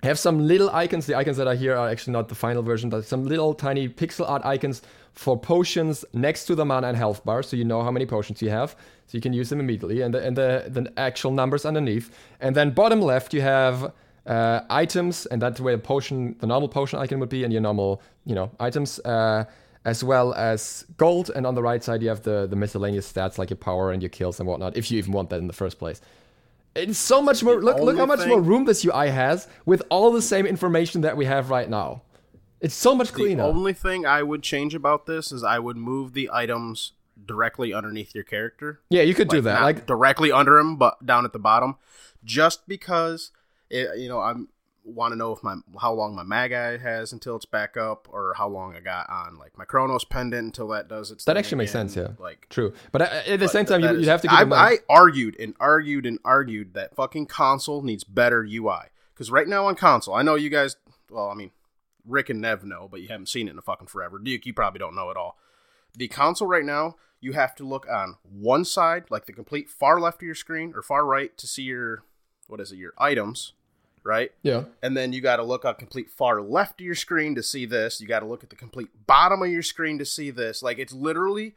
[0.02, 1.06] have some little icons.
[1.06, 3.88] The icons that are here are actually not the final version, but some little tiny
[3.88, 4.80] pixel art icons
[5.12, 8.40] for potions next to the mana and health bar, so you know how many potions
[8.40, 8.76] you have,
[9.08, 12.14] so you can use them immediately, and the, and the, the actual numbers underneath.
[12.40, 13.92] And then bottom left, you have
[14.28, 17.62] uh, items, and that's where the potion, the normal potion icon would be, and your
[17.62, 19.44] normal, you know, items, uh,
[19.84, 21.30] as well as gold.
[21.34, 24.02] And on the right side, you have the the miscellaneous stats like your power and
[24.02, 26.00] your kills and whatnot, if you even want that in the first place.
[26.74, 27.60] It's so much more.
[27.60, 31.00] Look, look how much thing- more room this UI has with all the same information
[31.00, 32.02] that we have right now.
[32.60, 33.44] It's so much cleaner.
[33.44, 36.92] The only thing I would change about this is I would move the items
[37.24, 38.80] directly underneath your character.
[38.90, 39.54] yeah, you could do that.
[39.54, 41.76] not Like, directly under him, but down at the bottom,
[42.24, 43.30] just because
[43.70, 44.48] it, you know I'm
[44.88, 48.34] want to know if my how long my Magi has until it's back up, or
[48.36, 51.24] how long I got on like my Chronos pendant until that does its.
[51.24, 51.88] that actually makes again.
[51.88, 51.96] sense.
[51.96, 52.72] Yeah, Like true.
[52.92, 54.42] But uh, at the same time, you, you'd have to I.
[54.42, 59.66] I argued and argued and argued that fucking console needs better UI because right now
[59.66, 60.76] on console, I know you guys.
[61.10, 61.50] Well, I mean,
[62.06, 64.18] Rick and Nev know, but you haven't seen it in a fucking forever.
[64.18, 65.38] Duke, you probably don't know at all.
[65.96, 70.00] The console right now, you have to look on one side, like the complete far
[70.00, 72.04] left of your screen or far right, to see your
[72.46, 73.52] what is it, your items,
[74.04, 74.32] right?
[74.42, 77.42] yeah, and then you got to look on complete far left of your screen to
[77.42, 78.00] see this.
[78.00, 80.62] You got to look at the complete bottom of your screen to see this.
[80.62, 81.54] Like it's literally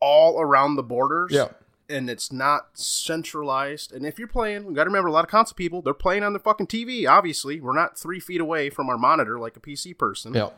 [0.00, 1.32] all around the borders.
[1.32, 1.48] Yeah.
[1.88, 3.92] And it's not centralized.
[3.92, 6.22] And if you're playing, you got to remember a lot of console people, they're playing
[6.22, 7.60] on their fucking TV, obviously.
[7.60, 10.34] We're not three feet away from our monitor like a PC person.
[10.34, 10.50] yeah.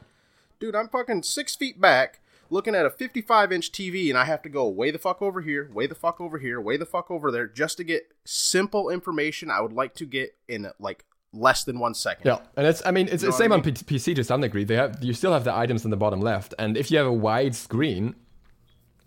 [0.61, 4.43] Dude, I'm fucking six feet back looking at a 55 inch TV and I have
[4.43, 7.11] to go way the fuck over here, way the fuck over here, way the fuck
[7.11, 11.65] over there just to get simple information I would like to get in like less
[11.65, 12.27] than one second.
[12.27, 14.41] Yeah, and it's I mean it's You the same I on P- PC to some
[14.41, 14.65] degree.
[14.65, 17.07] They have you still have the items in the bottom left, and if you have
[17.07, 18.15] a wide screen,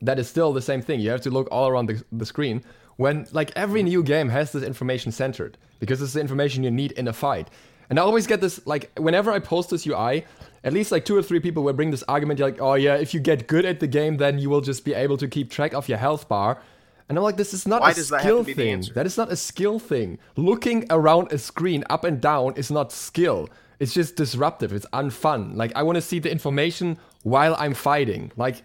[0.01, 0.99] that is still the same thing.
[0.99, 2.63] You have to look all around the, the screen.
[2.97, 6.93] When like every new game has this information centered because it's the information you need
[6.93, 7.49] in a fight.
[7.89, 10.25] And I always get this like whenever I post this UI,
[10.63, 13.13] at least like two or three people will bring this argument like, oh yeah, if
[13.13, 15.73] you get good at the game, then you will just be able to keep track
[15.73, 16.61] of your health bar.
[17.07, 18.83] And I'm like, this is not Why a that skill to thing.
[18.95, 20.17] That is not a skill thing.
[20.35, 23.49] Looking around a screen up and down is not skill.
[23.79, 24.73] It's just disruptive.
[24.73, 25.55] It's unfun.
[25.55, 28.31] Like I want to see the information while I'm fighting.
[28.37, 28.63] Like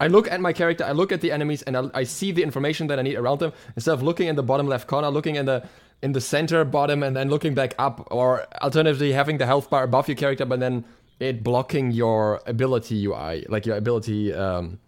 [0.00, 2.42] I look at my character, I look at the enemies, and I, I see the
[2.42, 5.36] information that I need around them instead of looking in the bottom left corner, looking
[5.36, 5.66] in the
[6.02, 9.82] in the center bottom, and then looking back up, or alternatively having the health bar
[9.82, 10.84] above your character, but then
[11.18, 14.78] it blocking your ability UI, like your ability um,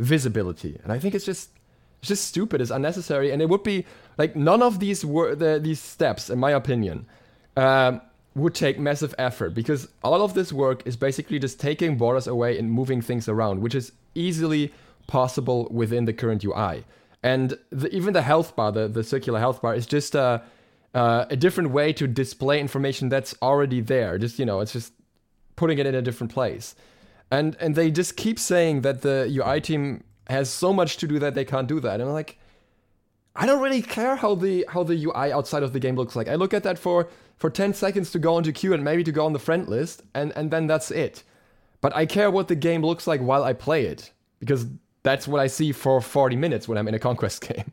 [0.00, 0.80] visibility.
[0.82, 1.50] And I think it's just
[2.00, 2.60] it's just stupid.
[2.60, 3.86] It's unnecessary, and it would be
[4.18, 7.06] like none of these were the, these steps, in my opinion,
[7.56, 8.00] um,
[8.34, 12.58] would take massive effort because all of this work is basically just taking borders away
[12.58, 14.72] and moving things around, which is easily
[15.06, 16.84] possible within the current UI.
[17.22, 20.42] And the, even the health bar, the, the circular health bar, is just a,
[20.94, 24.18] uh, a different way to display information that's already there.
[24.18, 24.92] Just you know, it's just
[25.56, 26.74] putting it in a different place.
[27.30, 31.18] And and they just keep saying that the UI team has so much to do
[31.18, 31.94] that they can't do that.
[31.94, 32.38] And I'm like,
[33.34, 36.28] I don't really care how the how the UI outside of the game looks like.
[36.28, 39.12] I look at that for for 10 seconds to go into queue and maybe to
[39.12, 41.22] go on the friend list, and and then that's it.
[41.80, 44.66] But I care what the game looks like while I play it because
[45.02, 47.72] that's what I see for 40 minutes when I'm in a conquest game.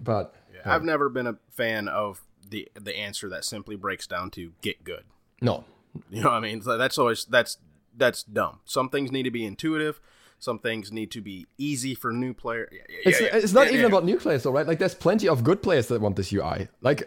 [0.00, 0.34] but
[0.64, 4.84] I've never been a fan of the the answer that simply breaks down to get
[4.84, 5.04] good.
[5.40, 5.64] no,
[6.10, 6.62] You know what I mean?
[6.62, 7.58] So that's always that's
[7.96, 8.60] that's dumb.
[8.64, 10.00] Some things need to be intuitive.
[10.44, 12.68] Some things need to be easy for new players.
[12.70, 13.86] Yeah, yeah, It's, yeah, it's not yeah, even yeah.
[13.94, 14.66] about new players though, right?
[14.66, 16.68] Like there's plenty of good players that want this UI.
[16.82, 17.00] Like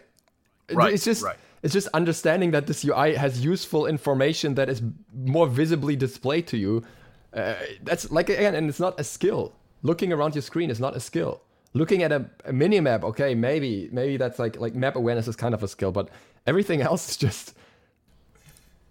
[0.72, 1.36] Right, it's just right.
[1.62, 4.82] it's just understanding that this UI has useful information that is
[5.14, 6.82] more visibly displayed to you.
[7.32, 7.54] Uh,
[7.84, 9.52] that's like again, and it's not a skill.
[9.82, 11.40] Looking around your screen is not a skill.
[11.74, 15.36] Looking at a, a mini map, okay, maybe maybe that's like like map awareness is
[15.36, 16.08] kind of a skill, but
[16.46, 17.54] everything else is just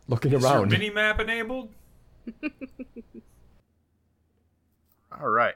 [0.07, 0.71] looking Is around.
[0.71, 1.69] mini map enabled?
[5.19, 5.55] All right.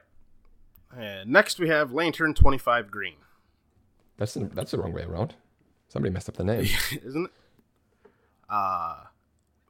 [0.96, 3.16] And next we have Lantern Twenty Five Green,
[4.18, 5.36] that's the, that's the wrong way around.
[5.88, 6.68] Somebody messed up the name.
[7.04, 7.32] isn't it?
[8.50, 9.06] Uh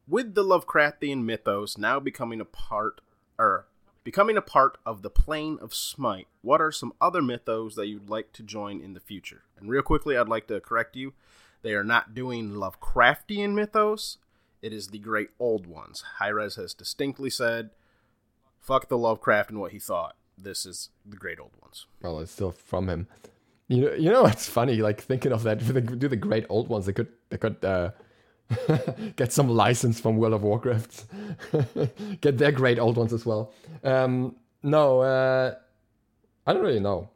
[0.07, 3.01] with the Lovecraftian mythos now becoming a part
[3.38, 3.68] or
[4.03, 8.09] becoming a part of the plane of Smite, what are some other mythos that you'd
[8.09, 9.43] like to join in the future?
[9.57, 11.13] And real quickly, I'd like to correct you.
[11.61, 14.18] They are not doing Lovecraftian mythos.
[14.61, 16.03] It is the great old ones.
[16.18, 17.69] Hi-Rez has distinctly said,
[18.61, 20.15] "Fuck the Lovecraft and what he thought.
[20.38, 23.07] This is the great old ones." Well, it's still from him.
[23.67, 24.77] You know, you know, it's funny.
[24.77, 25.59] Like thinking of that,
[25.99, 27.91] do the great old ones, they could, they could uh,
[29.15, 31.05] get some license from World of Warcraft.
[32.21, 33.53] get their great old ones as well.
[33.83, 35.55] Um, no, uh,
[36.45, 37.09] I don't really know.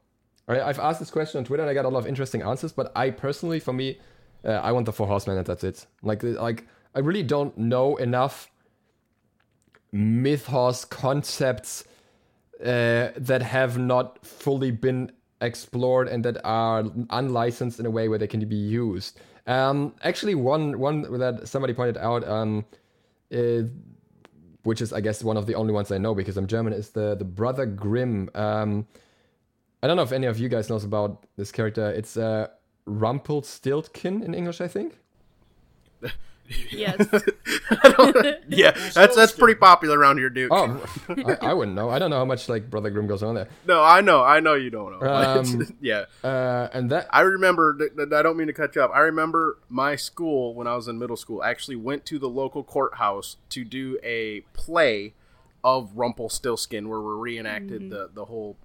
[0.48, 2.72] I, I've asked this question on Twitter and I got a lot of interesting answers.
[2.72, 4.00] But I personally, for me,
[4.44, 5.86] uh, I want the Four Horsemen and that's it.
[6.02, 8.50] Like, like I really don't know enough
[9.92, 11.84] mythos concepts
[12.62, 18.18] uh, that have not fully been explored and that are unlicensed in a way where
[18.18, 19.20] they can be used.
[19.48, 22.66] Um, actually, one one that somebody pointed out, um,
[23.34, 23.64] uh,
[24.64, 26.90] which is I guess one of the only ones I know because I'm German, is
[26.90, 28.30] the the Brother Grimm.
[28.34, 28.88] Um,
[29.84, 31.92] I don't know if any of you guys knows about this character.
[31.92, 32.48] It's uh,
[32.86, 34.98] Rumpelstiltskin in English, I think.
[36.72, 36.98] Yes.
[38.48, 40.52] Yeah, that's that's pretty popular around here, Duke.
[40.54, 41.90] Oh, I, I wouldn't know.
[41.90, 43.48] I don't know how much like Brother Grimm goes on there.
[43.66, 45.08] No, I know, I know you don't know.
[45.08, 47.76] Um, yeah, Uh, and that I remember.
[47.78, 48.92] th- th- I don't mean to cut you up.
[48.94, 52.64] I remember my school when I was in middle school actually went to the local
[52.64, 55.14] courthouse to do a play
[55.64, 58.56] of Rumpelstiltskin, where we reenacted the the whole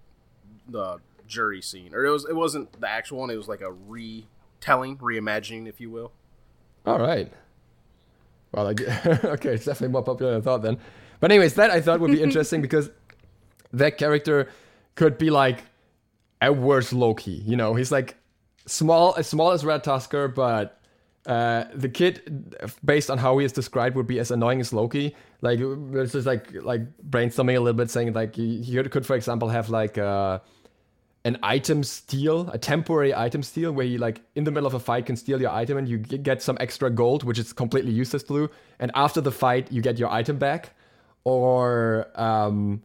[0.68, 3.30] the jury scene, or it was it wasn't the actual one.
[3.30, 6.12] It was like a retelling, reimagining, if you will.
[6.86, 7.32] All right.
[8.52, 8.70] Well, I,
[9.24, 10.78] okay, it's definitely more popular than I thought then.
[11.20, 12.90] But anyways, that I thought would be interesting because
[13.72, 14.48] that character
[14.94, 15.64] could be like
[16.42, 17.42] a worse Loki.
[17.46, 18.16] You know, he's like
[18.66, 20.80] small, as small as Red Tusker, but
[21.26, 25.14] uh, the kid, based on how he is described, would be as annoying as Loki.
[25.42, 29.16] Like, it's just like like brainstorming a little bit, saying like he, he could, for
[29.16, 29.98] example, have like.
[29.98, 30.40] Uh,
[31.24, 34.80] an item steal, a temporary item steal, where you like in the middle of a
[34.80, 38.22] fight can steal your item and you get some extra gold, which is completely useless
[38.24, 38.50] to do.
[38.78, 40.74] And after the fight, you get your item back.
[41.24, 42.82] Or um,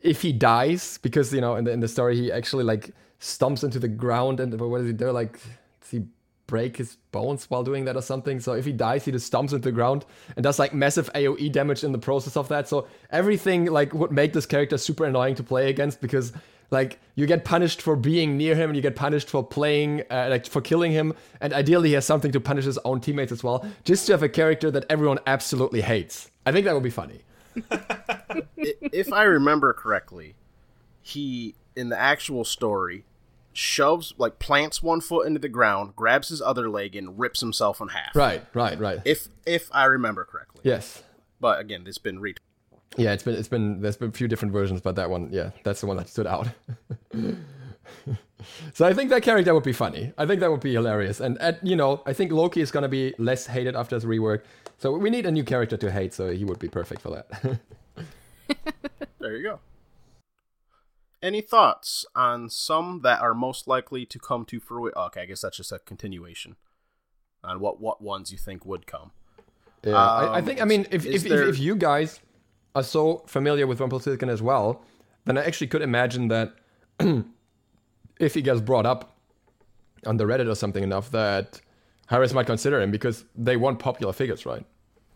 [0.00, 2.90] if he dies, because you know in the in the story he actually like
[3.20, 5.10] stomps into the ground and what does he do?
[5.10, 5.40] Like
[5.80, 6.02] does he
[6.46, 8.40] break his bones while doing that or something?
[8.40, 10.04] So if he dies, he just stomps into the ground
[10.34, 12.68] and does like massive AOE damage in the process of that.
[12.68, 16.32] So everything like would make this character super annoying to play against because
[16.70, 20.26] Like you get punished for being near him, and you get punished for playing, uh,
[20.30, 23.44] like for killing him, and ideally he has something to punish his own teammates as
[23.44, 23.64] well.
[23.84, 26.30] Just to have a character that everyone absolutely hates.
[26.44, 27.20] I think that would be funny.
[28.56, 30.34] If I remember correctly,
[31.00, 33.04] he in the actual story
[33.52, 37.80] shoves like plants one foot into the ground, grabs his other leg, and rips himself
[37.80, 38.14] in half.
[38.14, 39.00] Right, right, right.
[39.04, 40.62] If if I remember correctly.
[40.64, 41.02] yes.
[41.40, 42.34] But again, it's been re.
[42.96, 45.50] Yeah, it's been it's been there's been a few different versions, but that one, yeah,
[45.64, 46.48] that's the one that stood out.
[48.74, 50.12] so I think that character would be funny.
[50.18, 52.88] I think that would be hilarious, and and you know, I think Loki is gonna
[52.88, 54.42] be less hated after his rework.
[54.78, 57.58] So we need a new character to hate, so he would be perfect for that.
[59.18, 59.58] There you go.
[61.20, 64.96] Any thoughts on some that are most likely to come to fruition?
[64.96, 66.54] Okay, I guess that's just a continuation
[67.42, 69.10] on what what ones you think would come.
[69.82, 70.60] Yeah, I, I Um, think.
[70.60, 72.20] I mean, if if, there- if if you guys
[72.76, 74.84] are so familiar with Rumpelstiltskin as well,
[75.24, 76.54] then I actually could imagine that
[78.20, 79.16] if he gets brought up
[80.06, 81.60] on the Reddit or something enough, that
[82.08, 84.64] Hi-Rez might consider him because they want popular figures, right?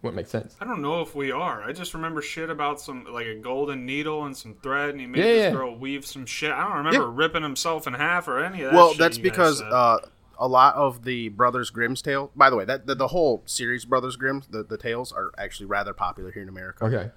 [0.03, 0.57] Would make sense.
[0.59, 1.63] I don't know if we are.
[1.63, 5.07] I just remember shit about some like a golden needle and some thread, and he
[5.07, 5.51] made Yeah, this yeah.
[5.51, 6.51] girl weave some shit.
[6.53, 8.77] I don't remember ripping himself in half or any of that.
[8.77, 9.99] well, shit that's because uh,
[10.39, 12.31] a lot of the Brothers Grimm's tale.
[12.35, 15.67] By the way, that the, the whole series Brothers Grimm, the, the tales are actually
[15.67, 16.87] rather popular here in America.
[16.87, 17.11] Okay.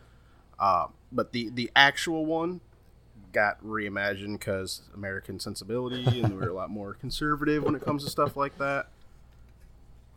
[0.60, 2.62] Uh, but the the actual one
[3.32, 8.10] got reimagined because American sensibility, and we're a lot more conservative when it comes to
[8.10, 8.88] stuff like that.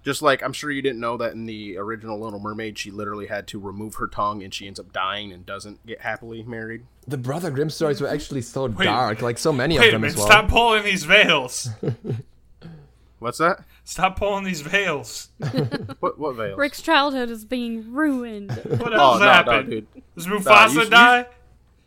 [0.04, 3.26] Just like I'm sure you didn't know that in the original Little Mermaid, she literally
[3.26, 6.84] had to remove her tongue, and she ends up dying and doesn't get happily married.
[7.08, 8.84] The Brother Grimm stories were actually so Wait.
[8.84, 10.14] dark, like so many Wait of a them minute!
[10.14, 10.26] as well.
[10.28, 11.70] Stop pulling these veils.
[13.18, 13.64] What's that?
[13.88, 15.28] Stop pulling these veils.
[16.00, 16.58] What what veils?
[16.58, 18.50] Rick's childhood is being ruined.
[18.50, 19.70] What Oh else no, no, happened?
[19.70, 19.86] dude.
[20.16, 21.26] Does Mufasa you- you- die?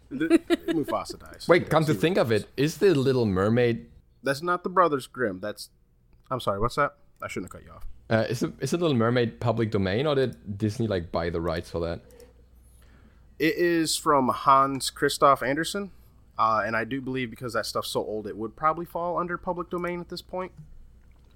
[0.09, 0.39] The-
[0.69, 1.45] Mufasa dies.
[1.47, 3.85] Wait, come to think of it, is the Little Mermaid
[4.23, 5.39] That's not the Brothers Grimm.
[5.41, 5.69] That's.
[6.31, 6.59] I'm sorry.
[6.59, 6.95] What's that?
[7.21, 7.85] I shouldn't have cut you off.
[8.09, 11.41] uh, is the is the Little Mermaid public domain or did Disney like buy the
[11.41, 11.99] rights for that?
[13.39, 15.91] It is from Hans Christoph Andersen,
[16.37, 19.37] uh, and I do believe because that stuff's so old, it would probably fall under
[19.37, 20.51] public domain at this point.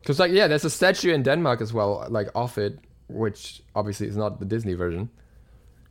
[0.04, 2.78] Because like yeah, there's a statue in Denmark as well, like of it,
[3.08, 5.10] which obviously is not the Disney version.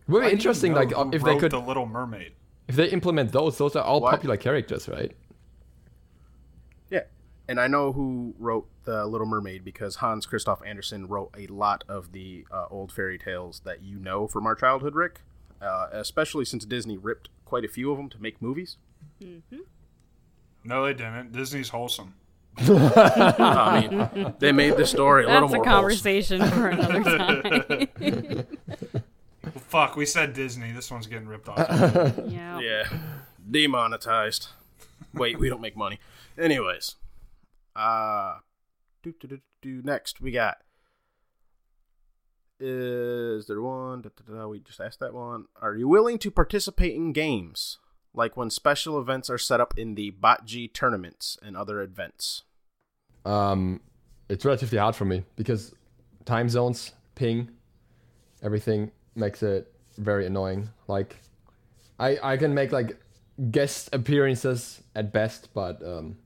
[0.06, 2.32] It would be How do you interesting, like who if they could, the Little Mermaid.
[2.68, 3.56] if they implement those.
[3.56, 4.10] Those are all What?
[4.10, 5.12] popular characters, right?
[6.90, 7.05] Yeah,
[7.48, 11.82] and I know who wrote the Little Mermaid because Hans Christoph Andersen wrote a lot
[11.89, 15.20] of the uh, old fairy tales that you know from our childhood, Rick.
[15.62, 18.76] Uh, especially since Disney ripped quite a few of them to make movies.
[20.64, 21.32] No, they didn't.
[21.32, 22.14] Disney's wholesome.
[22.59, 28.47] I mean, they made the story a little That's a more conversation for another time.
[29.69, 30.73] Fuck, we said Disney.
[30.73, 31.59] This one's getting ripped off.
[32.29, 32.61] yeah.
[32.61, 32.85] Yeah,
[33.51, 34.49] demonetized.
[35.15, 35.99] Wait, we don't make money.
[36.39, 36.97] Anyways,
[37.74, 38.37] uh,
[39.03, 40.59] do, do, do, do, next we got.
[42.61, 44.03] Is there one?
[44.03, 45.47] Da, da, da, we just asked that one.
[45.61, 47.79] Are you willing to participate in games
[48.14, 52.43] like when special events are set up in the BotG tournaments and other events?
[53.24, 53.80] Um,
[54.28, 55.74] it's relatively hard for me because
[56.24, 57.51] time zones, ping,
[58.43, 60.68] everything makes it very annoying.
[60.89, 61.16] Like,
[61.98, 62.98] I I can make like
[63.51, 66.16] guest appearances at best, but um,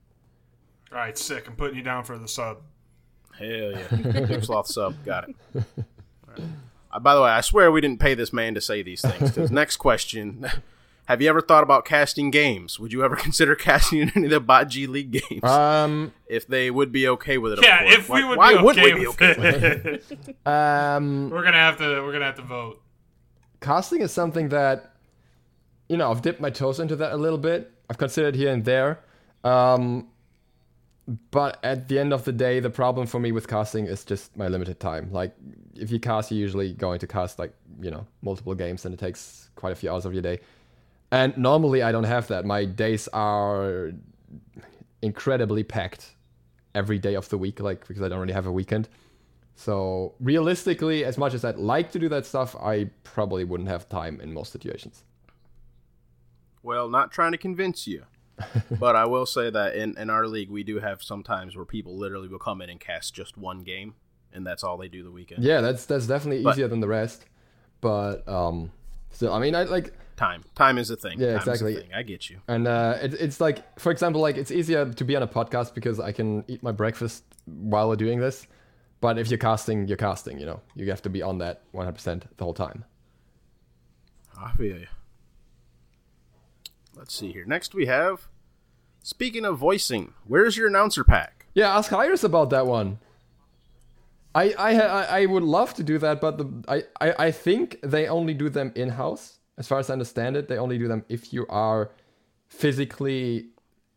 [0.93, 1.47] All right, sick.
[1.49, 2.59] I'm putting you down for the sub.
[3.39, 4.25] Hell yeah.
[4.27, 4.95] Big Sloth sub.
[5.05, 5.37] Got it.
[5.55, 5.65] All
[6.29, 6.43] right.
[6.93, 9.33] Uh, by the way, I swear we didn't pay this man to say these things.
[9.33, 10.47] 'cause next question.
[11.07, 12.79] Have you ever thought about casting games?
[12.81, 15.45] Would you ever consider casting in any of the Bot G League games?
[15.45, 17.95] um, if they would be okay with it, Yeah, course.
[17.95, 20.05] if we Why- would why be would okay, we be okay with it?
[20.29, 20.37] it.
[20.47, 22.03] um, we're gonna have to.
[22.03, 22.83] We're gonna have to vote.
[23.61, 24.93] casting is something that
[25.89, 27.73] you know I've dipped my toes into that a little bit.
[27.89, 28.99] I've considered here and there,
[29.45, 30.09] um,
[31.31, 34.37] but at the end of the day, the problem for me with casting is just
[34.37, 35.13] my limited time.
[35.13, 35.37] Like,
[35.77, 38.99] if you cast, you're usually going to cast like you know multiple games, and it
[38.99, 40.41] takes quite a few hours of your day.
[41.11, 42.45] And normally, I don't have that.
[42.45, 43.93] My days are
[45.03, 46.15] incredibly packed
[46.75, 48.89] every day of the week, like because I don't really have a weekend.
[49.55, 53.89] So realistically, as much as I'd like to do that stuff, I probably wouldn't have
[53.89, 55.05] time in most situations.
[56.63, 58.05] Well, not trying to convince you,
[58.79, 61.65] but I will say that in, in our league, we do have some times where
[61.65, 63.95] people literally will come in and cast just one game,
[64.33, 65.43] and that's all they do the weekend.
[65.45, 67.25] Yeah, that's that's definitely But- easier than the rest.
[67.81, 68.73] But um,
[69.11, 70.45] still, I mean, I like, Time.
[70.55, 71.21] Time is the thing.
[71.21, 71.75] Yeah, Time exactly.
[71.77, 71.91] thing.
[71.95, 72.39] I get you.
[72.49, 75.75] and uh, it, it's like, for example, like it's easier to be on a podcast
[75.75, 78.47] because I can eat my breakfast while we're doing this.
[79.01, 80.39] But if you're casting, you're casting.
[80.41, 82.85] You know, you have to be on that 100% the whole time.
[84.39, 84.87] I feel you.
[86.95, 87.45] Let's see here.
[87.45, 88.29] Next, we have
[89.07, 91.47] Speaking of voicing, where's your announcer pack?
[91.55, 92.99] Yeah, ask Hi-Rez about that one.
[94.35, 97.79] I I I I would love to do that, but the I, I I think
[97.85, 99.36] they only do them in house.
[99.59, 101.91] As far as I understand it, they only do them if you are
[102.49, 103.47] physically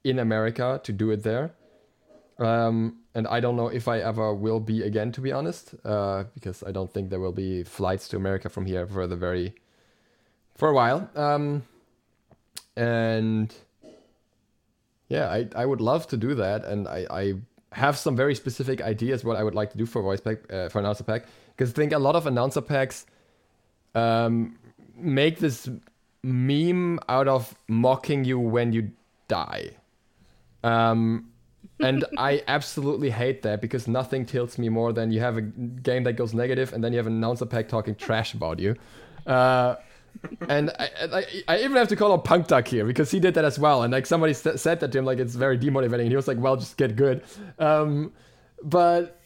[0.04, 1.52] in America to do it there.
[2.40, 6.24] Um, and I don't know if I ever will be again, to be honest, uh,
[6.34, 9.54] because I don't think there will be flights to America from here for the very
[10.56, 11.10] for a while.
[11.16, 11.64] Um,
[12.78, 13.54] and
[15.10, 17.34] yeah, I, I would love to do that, and I, I
[17.74, 20.70] have some very specific ideas what I would like to do for voice pack uh,
[20.70, 21.26] for announcer pack
[21.56, 23.06] because I think a lot of announcer packs
[23.94, 24.58] um,
[25.00, 25.70] make this
[26.24, 28.92] meme out of mocking you when you
[29.28, 29.72] die.
[30.64, 31.32] Um,
[31.80, 36.04] and I absolutely hate that because nothing tilts me more than you have a game
[36.04, 38.76] that goes negative and then you have an announcer pack talking trash about you.
[39.26, 39.76] Uh,
[40.48, 43.34] and I, I, I even have to call out Punk Duck here because he did
[43.36, 43.84] that as well.
[43.84, 46.02] And like somebody s- said that to him, like it's very demotivating.
[46.02, 47.24] And he was like, "Well, just get good."
[47.60, 48.12] Um,
[48.64, 49.20] but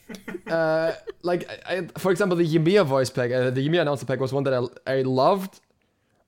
[0.48, 4.34] uh, like, I, for example, the Ymir voice pack, uh, the Ymir announcer pack was
[4.34, 4.54] one that
[4.86, 5.62] I, I loved,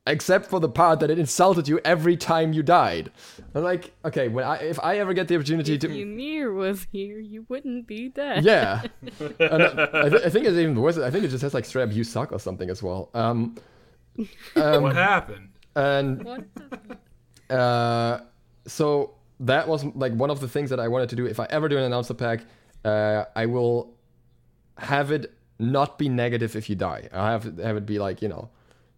[0.07, 3.11] except for the part that it insulted you every time you died.
[3.53, 5.87] I'm like, okay, when I if I ever get the opportunity to.
[5.87, 8.43] If to, Ymir was here, you wouldn't be dead.
[8.43, 8.83] yeah,
[9.39, 10.97] and I, th- I think it's even worse.
[10.97, 13.09] I think it just has like straight up "you suck" or something as well.
[13.13, 13.55] Um,
[14.53, 15.49] what happened?
[15.75, 16.45] and What?
[17.49, 18.19] Uh,
[18.65, 21.25] so that was like one of the things that I wanted to do.
[21.25, 22.41] If I ever do an announcer pack,
[22.83, 23.93] uh, I will
[24.77, 27.09] have it not be negative if you die.
[27.13, 28.49] I have have it be like you know,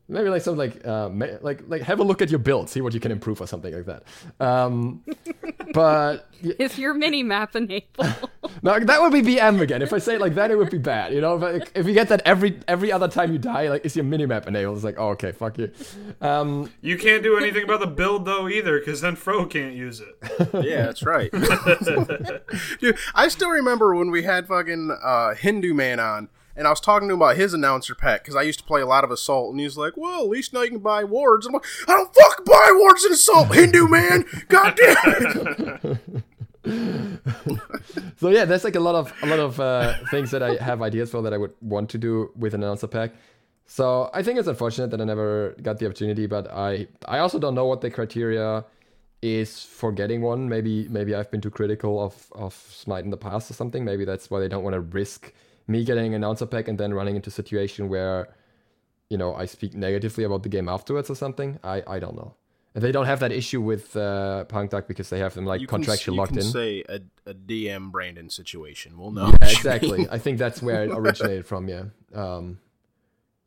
[0.09, 2.81] maybe like something like uh, ma- like like have a look at your build, see
[2.81, 4.03] what you can improve or something like that.
[4.39, 5.03] Um,
[5.73, 8.07] but y- Is your mini map enabled?
[8.61, 9.81] no, that would be BM again.
[9.81, 11.13] If I say it like that, it would be bad.
[11.13, 13.95] You know, but if you get that every every other time you die, like is
[13.95, 14.75] your minimap enabled?
[14.77, 15.71] It's like oh, okay, fuck you.
[16.21, 19.99] Um, You can't do anything about the build though either, because then Fro can't use
[20.01, 20.07] it.
[20.67, 21.31] Yeah, that's right.
[22.79, 26.81] Dude, I still remember when we had fucking uh, Hindu Man on, and I was
[26.81, 29.11] talking to him about his announcer pack because I used to play a lot of
[29.11, 31.65] Assault, and he was like, "Well, at least now you can buy wards." I'm like,
[31.87, 34.25] "I don't fuck buy wards in Assault, Hindu Man.
[34.49, 35.97] God damn it!"
[38.17, 40.81] So yeah, there's like a lot of a lot of uh, things that I have
[40.81, 43.11] ideas for that I would want to do with an announcer pack.
[43.67, 47.37] So I think it's unfortunate that I never got the opportunity, but I I also
[47.37, 48.65] don't know what the criteria
[49.21, 50.49] is for getting one.
[50.49, 53.85] Maybe maybe I've been too critical of of Smite in the past or something.
[53.85, 55.31] Maybe that's why they don't want to risk
[55.67, 58.29] me getting an announcer pack and then running into a situation where
[59.09, 61.59] you know I speak negatively about the game afterwards or something.
[61.63, 62.35] I I don't know.
[62.75, 65.61] And they don't have that issue with uh, Punk Duck because they have them like
[65.61, 66.51] You contractually you locked can in.
[66.51, 68.99] say a, a DM Brandon situation.
[68.99, 69.33] We'll know.
[69.41, 70.07] Yeah, exactly.
[70.11, 71.67] I think that's where it originated from.
[71.67, 71.85] Yeah.
[72.13, 72.59] Um,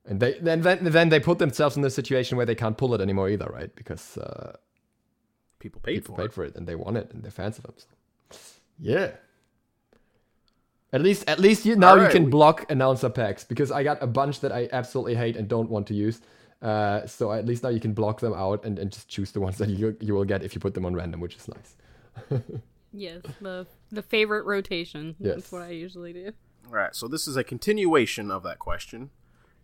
[0.05, 2.92] and they then, then then they put themselves in the situation where they can't pull
[2.94, 3.72] it anymore either, right?
[3.76, 4.56] Because uh,
[5.60, 6.32] People paid people for paid it.
[6.32, 7.74] for it and they want it and they're fans of them.
[7.76, 7.86] So.
[8.80, 9.12] Yeah.
[10.92, 14.06] At least, at least you now you can block announcer packs because I got a
[14.06, 16.20] bunch that I absolutely hate and don't want to use.
[16.60, 19.40] Uh, so at least now you can block them out and, and just choose the
[19.40, 22.42] ones that you you will get if you put them on random, which is nice.
[22.92, 25.14] yes, the the favorite rotation.
[25.20, 25.36] Yes.
[25.36, 26.32] That's what I usually do.
[26.66, 29.10] All right, so this is a continuation of that question.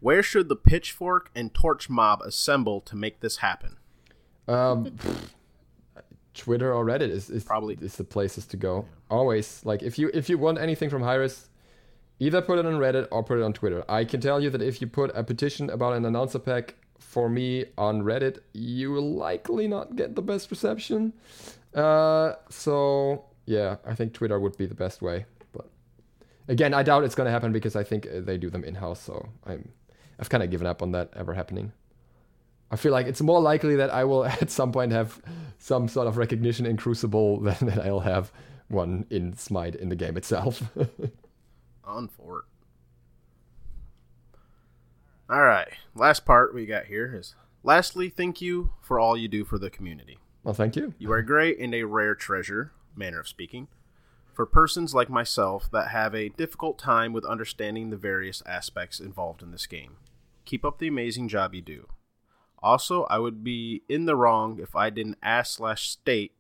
[0.00, 3.78] Where should the pitchfork and torch mob assemble to make this happen?
[4.48, 5.30] Um, pfft,
[6.36, 7.76] Twitter or Reddit is, is Probably.
[7.80, 8.86] is the places to go.
[9.10, 11.48] Always like if you if you want anything from Hi-Rez,
[12.18, 13.84] either put it on Reddit or put it on Twitter.
[13.88, 17.28] I can tell you that if you put a petition about an announcer pack for
[17.28, 21.12] me on Reddit, you will likely not get the best reception.
[21.74, 25.26] Uh, so yeah, I think Twitter would be the best way.
[25.52, 25.68] But
[26.48, 29.00] again, I doubt it's gonna happen because I think uh, they do them in house.
[29.00, 29.70] So I'm
[30.18, 31.72] I've kind of given up on that ever happening.
[32.70, 35.20] I feel like it's more likely that I will at some point have
[35.58, 38.32] some sort of recognition in Crucible than that I'll have
[38.68, 40.62] one in Smite in the game itself.
[41.84, 42.44] On for it.
[45.28, 47.34] All right, last part we got here is
[47.64, 50.18] lastly, thank you for all you do for the community.
[50.44, 50.94] well, thank you.
[50.98, 53.66] You are great and a rare treasure, manner of speaking,
[54.32, 59.42] for persons like myself that have a difficult time with understanding the various aspects involved
[59.42, 59.96] in this game.
[60.44, 61.88] Keep up the amazing job you do.
[62.62, 66.32] Also, I would be in the wrong if I didn't ask slash state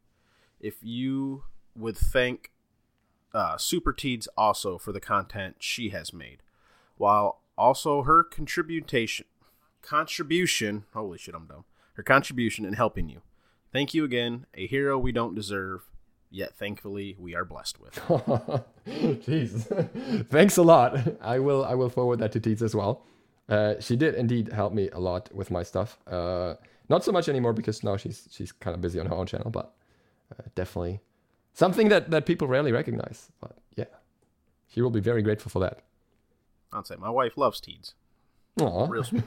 [0.60, 1.44] if you
[1.76, 2.50] would thank
[3.34, 6.38] uh, Super Teeds also for the content she has made,
[6.96, 9.26] while also her contribution
[9.82, 10.84] contribution.
[10.94, 11.64] Holy shit, I'm dumb.
[11.94, 13.20] Her contribution in helping you.
[13.72, 15.82] Thank you again, a hero we don't deserve,
[16.30, 17.94] yet thankfully we are blessed with.
[18.86, 20.98] Jeez, thanks a lot.
[21.20, 23.04] I will I will forward that to Teeds as well.
[23.48, 25.98] Uh, she did indeed help me a lot with my stuff.
[26.06, 26.54] Uh,
[26.88, 29.50] not so much anymore because now she's she's kind of busy on her own channel,
[29.50, 29.72] but
[30.32, 31.00] uh, definitely
[31.52, 33.30] something that that people rarely recognize.
[33.40, 33.84] But yeah,
[34.68, 35.80] she will be very grateful for that.
[36.72, 37.94] I'd say my wife loves Teeds.
[38.60, 38.86] Aw.
[38.86, 39.22] Real sweet.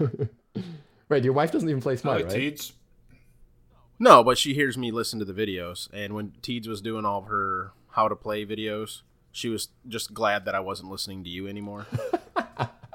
[1.08, 2.36] Wait, your wife doesn't even play I Smite, like right?
[2.36, 2.74] Teeds.
[4.02, 7.20] No, but she hears me listen to the videos, and when Teeds was doing all
[7.20, 9.02] of her how to play videos,
[9.32, 11.88] she was just glad that I wasn't listening to you anymore.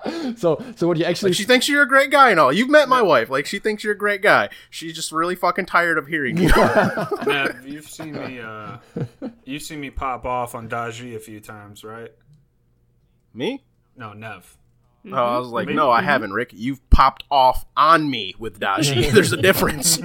[0.37, 2.53] So, so what do you actually Like she thinks you're a great guy and all.
[2.53, 3.31] You've met my wife.
[3.31, 4.49] Like she thinks you're a great guy.
[4.71, 6.49] She's just really fucking tired of hearing you.
[7.27, 8.41] Matt, you've seen me.
[8.41, 8.79] Uh,
[9.45, 12.11] you've seen me pop off on Daji a few times, right?
[13.33, 13.65] me?
[13.97, 14.57] No, Nev.
[15.13, 16.51] Oh, I was like, Maybe- no, I haven't, Rick.
[16.55, 19.11] You've popped off on me with Daji.
[19.13, 20.01] There's a difference.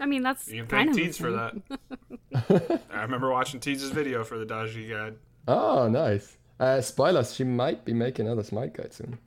[0.00, 2.80] I mean, that's You can kind thank Teeds for that.
[2.90, 5.16] I remember watching Teeds' video for the Daji guide.
[5.48, 6.36] Oh, nice.
[6.58, 9.18] Uh, spoilers: she might be making another Smite guide soon.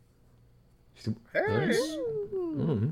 [0.95, 2.91] She's- Hey.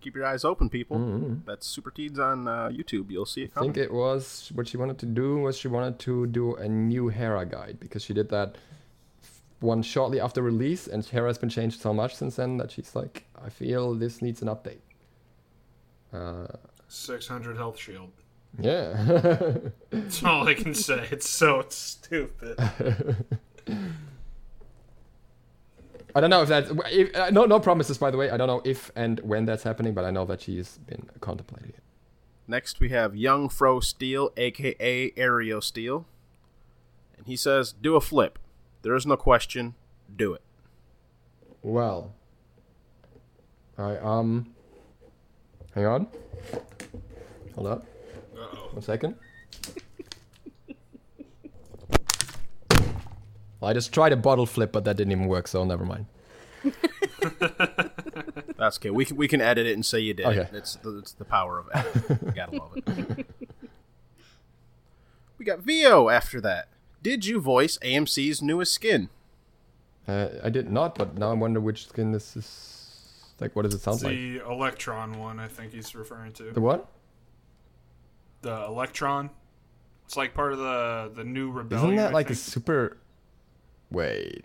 [0.00, 0.98] Keep your eyes open, people.
[1.44, 3.10] That's Super Teeds on uh, YouTube.
[3.10, 3.70] You'll see it coming.
[3.70, 6.66] I think it was what she wanted to do was she wanted to do a
[6.66, 8.56] new Hera guide because she did that
[9.60, 13.24] one shortly after release, and Hera's been changed so much since then that she's like,
[13.44, 14.80] I feel this needs an update.
[16.14, 16.46] Uh,
[16.88, 18.10] 600 health shield.
[18.58, 19.52] yeah.
[19.90, 21.06] That's all I can say.
[21.10, 22.56] It's so stupid.
[26.14, 28.30] I don't know if that's if, uh, no no promises by the way.
[28.30, 31.70] I don't know if and when that's happening, but I know that she's been contemplating
[31.70, 31.82] it.
[32.48, 36.06] Next, we have Young Fro Steel, aka Aereo Steel.
[37.16, 38.38] And he says, Do a flip.
[38.82, 39.74] There is no question.
[40.14, 40.42] Do it.
[41.62, 42.12] Well,
[43.78, 44.52] I um,
[45.74, 46.06] hang on,
[47.54, 47.86] hold up,
[48.72, 49.14] one second.
[53.60, 56.06] Well, I just tried a bottle flip, but that didn't even work, so never mind.
[58.56, 58.90] That's okay.
[58.90, 60.40] We can, we can edit it and say you did Okay.
[60.40, 60.50] it.
[60.52, 62.02] It's the, it's the power of edit.
[62.24, 63.26] You gotta love it.
[65.38, 66.68] we got Vo after that.
[67.02, 69.08] Did you voice AMC's newest skin?
[70.06, 72.76] Uh, I did not, but now I wonder which skin this is.
[73.40, 74.12] Like, what does it sound It's like?
[74.16, 76.50] the Electron one, I think he's referring to.
[76.52, 76.88] The what?
[78.42, 79.30] The Electron.
[80.04, 81.90] It's like part of the the new rebellion.
[81.94, 82.98] Isn't that I like a super?
[83.90, 84.44] Wait,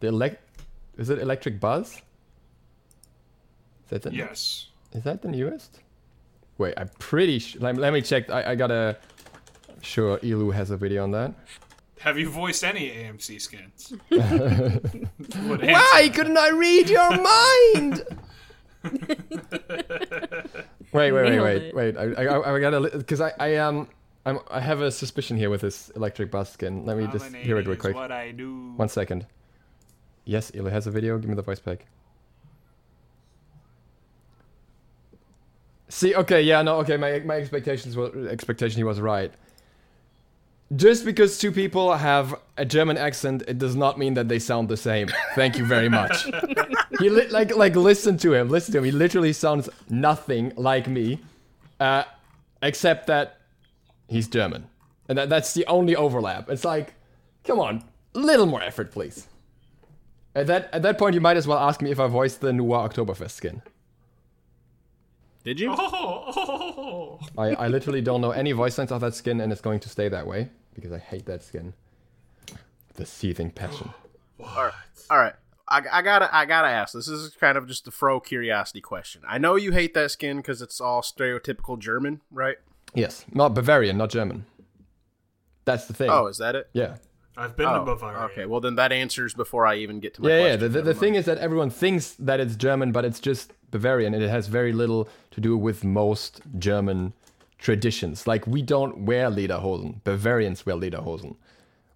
[0.00, 0.42] the elect
[0.98, 2.02] is it Electric Buzz?
[3.84, 4.68] Is that the Yes.
[4.92, 5.80] Is that the newest?
[6.58, 7.60] Wait, I'm pretty sure.
[7.62, 8.30] Let, let me check.
[8.30, 8.98] I, I gotta.
[9.80, 11.34] Sure, Elu has a video on that.
[12.00, 13.94] Have you voiced any AMC skins?
[14.08, 18.02] Why couldn't I read your mind?
[20.92, 21.96] wait, wait, wait, Nailed wait, wait.
[21.96, 23.88] I, I, I gotta because I, I um,
[24.24, 26.84] I'm, I have a suspicion here with this electric bus skin.
[26.84, 27.96] Let me just hear it real quick.
[27.96, 28.72] What I do.
[28.76, 29.26] One second.
[30.24, 31.18] Yes, Elu has a video.
[31.18, 31.86] Give me the voice pack.
[35.88, 39.32] See, okay, yeah, no, okay, my my expectations were expectation he was right.
[40.74, 44.70] Just because two people have a German accent, it does not mean that they sound
[44.70, 45.08] the same.
[45.34, 46.24] Thank you very much.
[46.98, 48.84] he li- like like listen to him, listen to him.
[48.84, 51.18] He literally sounds nothing like me,
[51.78, 52.04] uh,
[52.62, 53.41] except that
[54.12, 54.68] he's German,
[55.08, 56.48] and that, that's the only overlap.
[56.48, 56.94] It's like,
[57.44, 57.84] come on,
[58.14, 59.28] a little more effort, please.
[60.34, 62.52] At that at that point, you might as well ask me if I voiced the
[62.52, 63.62] Noir Oktoberfest skin.
[65.44, 65.74] Did you?
[65.76, 65.78] Oh,
[66.36, 67.42] oh, oh.
[67.42, 69.88] I, I literally don't know any voice lines of that skin, and it's going to
[69.88, 71.74] stay that way because I hate that skin.
[72.94, 73.90] The seething passion.
[74.40, 74.72] All right.
[75.10, 75.34] All right.
[75.68, 76.92] I, I gotta I gotta ask.
[76.92, 79.22] This is kind of just a fro curiosity question.
[79.26, 82.56] I know you hate that skin because it's all stereotypical German, right?
[82.94, 84.44] Yes, not Bavarian, not German.
[85.64, 86.10] That's the thing.
[86.10, 86.68] Oh, is that it?
[86.72, 86.96] yeah.
[87.34, 88.18] I've been Oh, to Bavaria.
[88.30, 88.44] okay.
[88.44, 90.56] Well, then that answers before I even get to my Yeah, yeah.
[90.56, 94.12] The, the, the thing is that everyone thinks that it's German, but it's just Bavarian,
[94.12, 97.14] and it has very little to do with most German
[97.56, 98.26] traditions.
[98.26, 100.04] Like we don't wear lederhosen.
[100.04, 101.36] Bavarians wear lederhosen.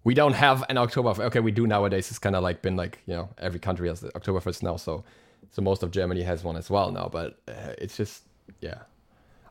[0.03, 1.19] We don't have an Oktoberfest.
[1.25, 2.09] Okay, we do nowadays.
[2.09, 5.03] It's kind of like been like you know every country has the Oktoberfest now, so
[5.51, 7.09] so most of Germany has one as well now.
[7.11, 8.23] But uh, it's just
[8.59, 8.79] yeah.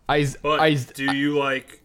[0.09, 1.83] I s- But I s- do you like?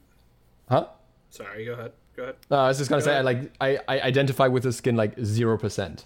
[0.70, 0.88] huh?
[1.30, 1.92] Sorry, go ahead.
[2.16, 2.36] Go ahead.
[2.50, 5.18] No, I was just gonna say I like I, I identify with the skin like
[5.24, 6.06] zero percent.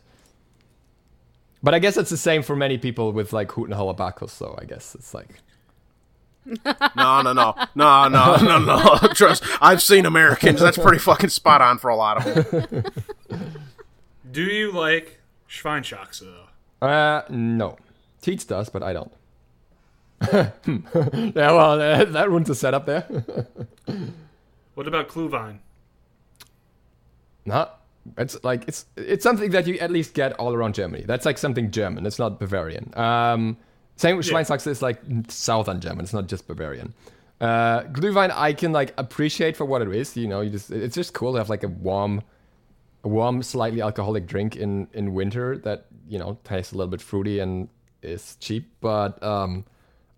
[1.63, 4.65] But I guess it's the same for many people with like Hutenhauer Bacchus, so I
[4.65, 5.41] guess it's like
[6.95, 8.95] no, no, no, no, no, no, no.
[9.15, 9.43] Trust.
[9.61, 10.59] I've seen Americans.
[10.61, 12.83] That's pretty fucking spot on for a lot of them.
[14.31, 15.19] Do you like
[15.49, 16.87] Schweinshaxe though?
[16.87, 17.77] uh no.
[18.21, 19.11] Teeds does, but I don't.
[20.31, 20.51] yeah,
[21.33, 23.05] well, uh, that ruins the setup there.
[24.75, 25.59] What about Glühwein?
[27.45, 27.69] Nah,
[28.17, 31.05] it's like it's it's something that you at least get all around Germany.
[31.07, 32.05] That's like something German.
[32.05, 32.91] It's not Bavarian.
[32.97, 33.57] Um,
[33.95, 34.33] same with Yeah.
[34.33, 36.03] Schweinshaxe is like southern German.
[36.03, 36.93] It's not just Bavarian.
[37.39, 40.17] Uh, Glühwein, I can like appreciate for what it is.
[40.17, 42.21] You know, you just it's just cool to have like a warm,
[43.03, 47.01] a warm, slightly alcoholic drink in in winter that you know tastes a little bit
[47.01, 47.69] fruity and
[48.01, 48.73] is cheap.
[48.81, 49.63] But um,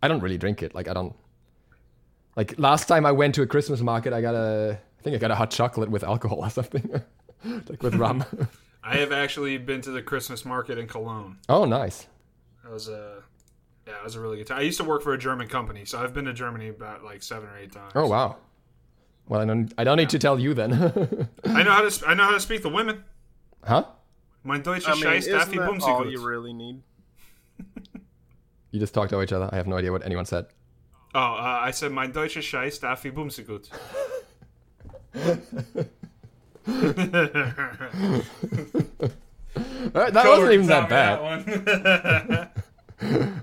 [0.01, 0.73] I don't really drink it.
[0.75, 1.15] Like I don't.
[2.35, 5.19] Like last time I went to a Christmas market, I got a I think I
[5.19, 7.01] got a hot chocolate with alcohol or something,
[7.69, 8.23] like with rum.
[8.83, 11.37] I have actually been to the Christmas market in Cologne.
[11.49, 12.07] oh, nice.
[12.63, 13.23] That was a
[13.87, 14.59] yeah, it was a really good time.
[14.59, 17.23] I used to work for a German company, so I've been to Germany about like
[17.23, 17.93] seven or eight times.
[17.95, 18.37] Oh wow.
[19.27, 20.73] Well, I don't I don't need to tell you then.
[21.45, 23.03] I know how to sp- I know how to speak to women.
[23.63, 23.83] huh?
[24.43, 26.81] Mein Deutsch I ist mean, scheiß, isn't that all you really need?
[28.71, 29.49] You just talked to each other.
[29.51, 30.47] I have no idea what anyone said.
[31.15, 33.69] Oh, uh, I said mein Deutsch ist scheiß, darf ich bumsen gut.
[39.95, 42.49] Uh, that wasn't even that bad.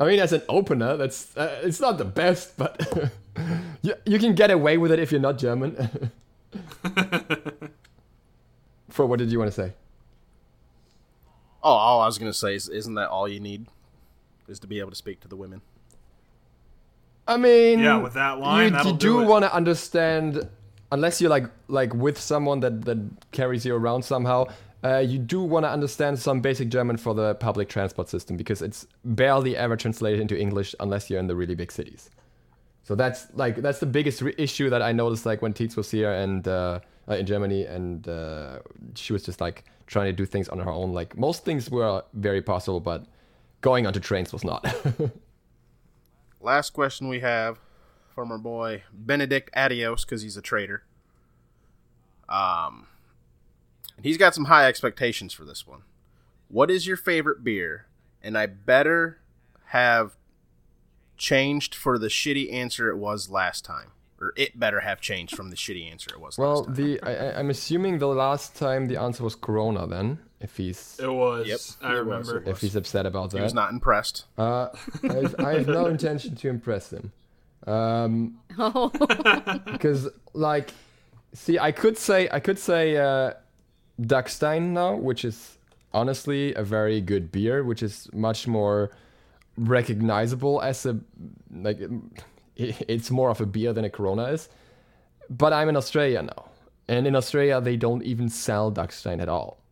[0.00, 2.80] I mean, as an opener, that's uh, it's not the best, but
[3.82, 6.10] you, you can get away with it if you're not German.
[8.88, 9.74] For what did you want to say?
[11.62, 13.66] Oh, all I was gonna say is, isn't that all you need?
[14.48, 15.60] Is to be able to speak to the women.
[17.26, 20.48] I mean, Yeah, with that line, you, you do do want to understand,
[20.90, 22.98] unless you're like like with someone that that
[23.32, 24.46] carries you around somehow.
[24.84, 28.62] Uh, you do want to understand some basic German for the public transport system because
[28.62, 32.10] it's barely ever translated into English unless you're in the really big cities.
[32.84, 35.90] So that's like that's the biggest re- issue that I noticed like when Teeds was
[35.90, 36.78] here and uh,
[37.08, 38.60] uh, in Germany and uh,
[38.94, 40.92] she was just like trying to do things on her own.
[40.92, 43.06] Like most things were very possible, but
[43.60, 44.64] going onto trains was not.
[46.40, 47.58] Last question we have
[48.14, 50.84] from our boy Benedict Adios because he's a traitor.
[52.28, 52.86] Um,
[54.02, 55.82] he's got some high expectations for this one.
[56.48, 57.86] What is your favorite beer?
[58.22, 59.20] And I better
[59.66, 60.16] have
[61.16, 65.50] changed for the shitty answer it was last time, or it better have changed from
[65.50, 66.74] the shitty answer it was well, last time.
[66.74, 69.86] the I, I- I'm assuming the last time the answer was Corona.
[69.86, 71.46] Then, if he's It was.
[71.46, 72.40] Yep, I it remember.
[72.40, 72.48] was.
[72.48, 74.24] if he's upset about he was not impressed.
[74.36, 74.68] uh,
[75.08, 77.12] I, have, I have no intention to impress him.
[77.66, 78.88] Um, Oh,
[79.72, 80.70] because like
[81.34, 83.32] see i could say i could say uh
[84.00, 85.58] Duckstein now which is
[85.92, 88.90] honestly a very good beer which is much more
[89.58, 90.98] recognizable as a
[91.52, 91.90] like it-
[92.88, 94.48] it's more of a beer than a corona is
[95.30, 96.44] but i'm in australia now
[96.88, 99.62] and in australia they don't even sell Duckstein at all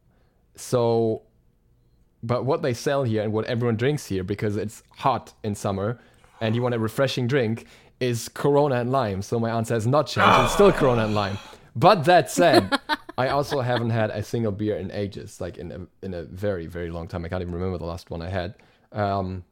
[0.54, 1.22] so
[2.22, 6.00] but what they sell here and what everyone drinks here because it's hot in summer
[6.40, 7.66] and you want a refreshing drink
[8.00, 9.22] is Corona and lime.
[9.22, 10.44] So my answer has not changed.
[10.44, 11.38] It's still Corona and lime.
[11.74, 12.78] But that said,
[13.18, 16.66] I also haven't had a single beer in ages, like in a in a very
[16.66, 17.24] very long time.
[17.24, 18.54] I can't even remember the last one I had.
[18.92, 19.44] Um,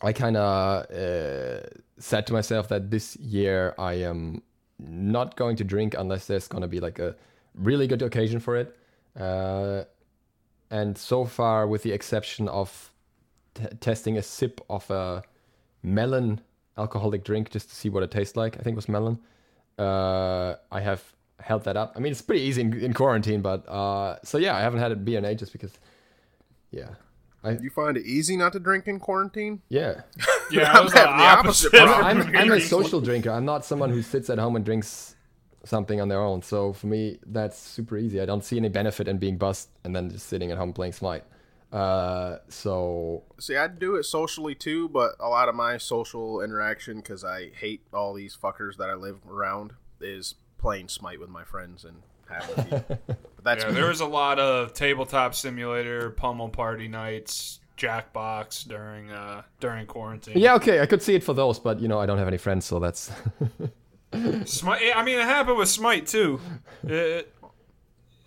[0.00, 1.66] I kind of uh,
[1.98, 4.42] said to myself that this year I am
[4.78, 7.16] not going to drink unless there's going to be like a
[7.54, 8.76] really good occasion for it.
[9.18, 9.84] Uh,
[10.70, 12.92] and so far, with the exception of
[13.54, 15.22] t- testing a sip of a
[15.82, 16.40] melon
[16.76, 19.18] alcoholic drink just to see what it tastes like, I think it was melon.
[19.78, 21.02] Uh, I have
[21.40, 21.94] held that up.
[21.96, 24.92] I mean, it's pretty easy in, in quarantine, but uh, so yeah, I haven't had
[24.92, 25.72] a beer in ages because,
[26.70, 26.90] yeah,
[27.48, 29.62] I You find it easy not to drink in quarantine?
[29.68, 30.02] yeah.
[30.50, 31.74] Yeah, I was the having the opposite.
[31.74, 32.22] opposite I'm.
[32.22, 33.30] I'm, I'm a social drinker.
[33.30, 35.14] I'm not someone who sits at home and drinks
[35.64, 36.40] something on their own.
[36.40, 38.18] So for me, that's super easy.
[38.20, 40.92] I don't see any benefit in being buzzed and then just sitting at home playing
[40.94, 41.24] Smite.
[41.70, 46.96] Uh, so See, I do it socially too, but a lot of my social interaction,
[46.96, 51.44] because I hate all these fuckers that I live around, is playing Smite with my
[51.44, 51.96] friends and
[52.28, 52.84] having.
[53.36, 53.76] But that's Yeah, me.
[53.76, 60.36] there was a lot of tabletop simulator, pummel party nights, Jackbox during uh during quarantine.
[60.38, 62.36] yeah, okay, I could see it for those, but you know, I don't have any
[62.38, 63.10] friends, so that's
[64.46, 64.82] Smite.
[64.96, 66.40] I mean, it happened with Smite too.
[66.84, 67.32] It-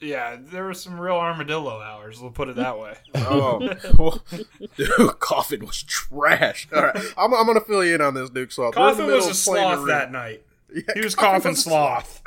[0.03, 2.19] yeah, there were some real armadillo hours.
[2.19, 2.95] We'll put it that way.
[3.13, 3.59] Oh,
[3.99, 4.23] well,
[4.75, 6.67] dude, Coffin was trash.
[6.75, 8.75] All right, I'm, I'm gonna fill you in on this, Duke Sloth.
[8.75, 10.43] We're in the Coffin was a sloth that night.
[10.73, 12.23] Yeah, He was Coffin coughing was a sloth.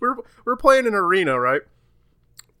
[0.00, 1.62] We're we're playing an arena, right?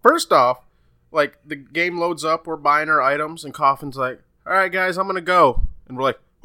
[0.02, 0.64] First off,
[1.10, 4.96] like the game loads up, we're buying our items, and Coffin's like, "All right, guys,
[4.98, 6.20] I'm gonna go," and we're like,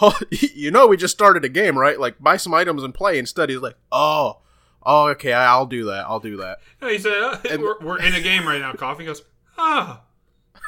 [0.00, 1.98] "Oh, "You know, we just started a game, right?
[1.98, 4.38] Like, buy some items and play." Instead, he's like, "Oh,
[4.84, 6.06] oh, okay, I'll do that.
[6.06, 9.06] I'll do that." No, he said, uh, we're, "We're in a game right now." Coffin
[9.06, 9.22] goes,
[9.56, 10.02] "Ah,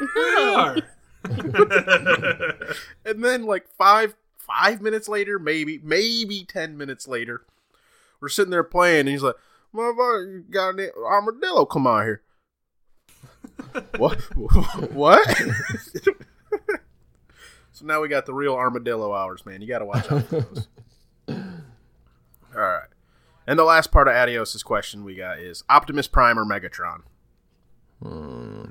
[0.01, 0.07] we
[0.55, 0.77] are."
[3.05, 7.45] And then, like five five minutes later, maybe maybe ten minutes later,
[8.25, 9.35] we're sitting there playing, and he's like,
[9.75, 11.67] "Motherfucker, you got an armadillo?
[11.67, 12.23] Come out here."
[13.99, 14.19] what?
[14.95, 15.43] what?
[17.73, 19.61] So now we got the real armadillo hours, man.
[19.61, 20.69] You got to watch out for those.
[21.29, 21.35] All
[22.55, 22.87] right.
[23.49, 27.01] And the last part of Adios's question we got is Optimus Prime or Megatron?
[28.01, 28.67] Hmm.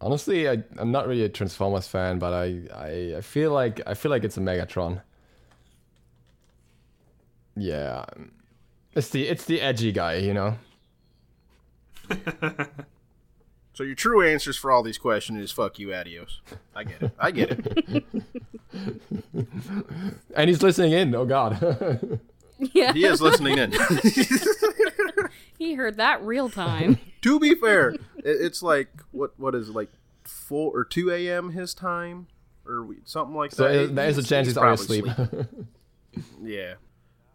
[0.00, 3.94] Honestly, I, I'm not really a Transformers fan, but I, I, I feel like I
[3.94, 5.00] feel like it's a Megatron.
[7.56, 8.04] Yeah,
[8.94, 10.56] it's the it's the edgy guy, you know.
[13.74, 16.42] So your true answers for all these questions is fuck you, Adios.
[16.76, 17.10] I get it.
[17.18, 18.04] I get it.
[20.36, 21.14] And he's listening in.
[21.14, 22.20] Oh God.
[22.74, 23.72] Yeah, He is listening in.
[25.58, 26.98] he heard that real time.
[27.22, 29.90] to be fair, it's like what what is it, like
[30.22, 31.50] four or two a.m.
[31.50, 32.28] his time
[32.64, 33.94] or something like so that.
[33.96, 35.06] there is a chance he's already asleep.
[35.06, 35.46] probably
[36.42, 36.74] Yeah,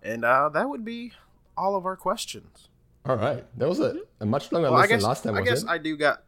[0.03, 1.14] and uh, that would be
[1.57, 2.69] all of our questions.
[3.06, 5.41] All right, that was a, a much longer Well, list guess than last time, I
[5.41, 5.69] guess it?
[5.69, 6.24] I do got.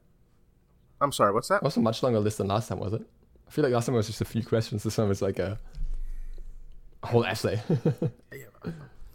[1.01, 1.33] I'm sorry.
[1.33, 1.55] What's that?
[1.61, 3.01] That was a much longer list than last time, was it?
[3.47, 4.83] I feel like last time it was just a few questions.
[4.83, 5.59] This time was like a
[7.03, 7.61] whole essay.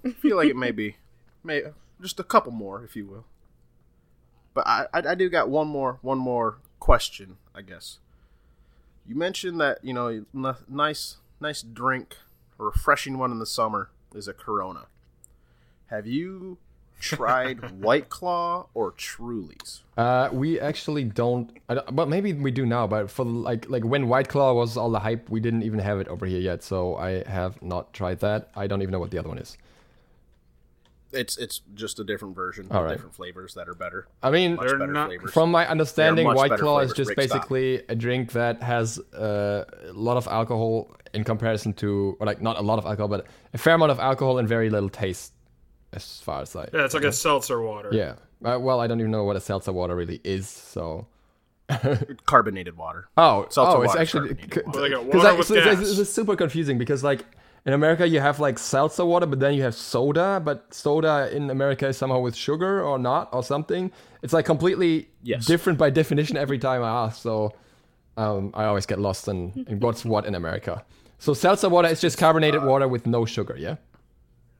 [0.04, 0.96] I feel like it may be,
[1.42, 1.62] may
[2.00, 3.24] just a couple more, if you will.
[4.52, 7.98] But I, I, I do got one more, one more question, I guess.
[9.06, 12.16] You mentioned that you know, n- nice, nice drink,
[12.58, 14.86] a refreshing one in the summer is a Corona.
[15.86, 16.58] Have you
[17.00, 19.82] tried White Claw or Truly's?
[19.96, 21.50] Uh, we actually don't.
[21.68, 22.86] I don't but maybe we do now.
[22.86, 26.00] But for like like when White Claw was all the hype, we didn't even have
[26.00, 26.62] it over here yet.
[26.62, 28.50] So I have not tried that.
[28.56, 29.56] I don't even know what the other one is.
[31.12, 34.56] It's it's just a different version, All of different flavors that are better, I mean,
[34.56, 35.32] much They're better not- flavors.
[35.32, 37.36] from my understanding, White better Claw is just Rick, stop.
[37.38, 42.40] basically a drink that has uh, a lot of alcohol in comparison to, or like
[42.42, 45.32] not a lot of alcohol, but a fair amount of alcohol and very little taste,
[45.92, 46.68] as far as I.
[46.72, 47.90] Yeah, it's like a seltzer water.
[47.92, 48.14] Yeah.
[48.44, 50.48] Uh, well, I don't even know what a seltzer water really is.
[50.48, 51.06] So.
[52.26, 53.08] carbonated water.
[53.16, 54.70] Oh, Seltzer oh, it's water, actually carbonated water.
[54.70, 55.98] Well, they got because water I, with so it's, gas.
[55.98, 57.24] it's super confusing because like
[57.64, 61.48] in America you have like seltzer water, but then you have soda, but soda in
[61.48, 63.90] America is somehow with sugar or not or something.
[64.22, 65.46] It's like completely Yes.
[65.46, 67.22] different by definition every time I ask.
[67.22, 67.54] So
[68.18, 70.84] um, I always get lost in, in what's what in America.
[71.24, 73.56] So seltzer water is just carbonated Uh, water with no sugar.
[73.58, 73.76] Yeah.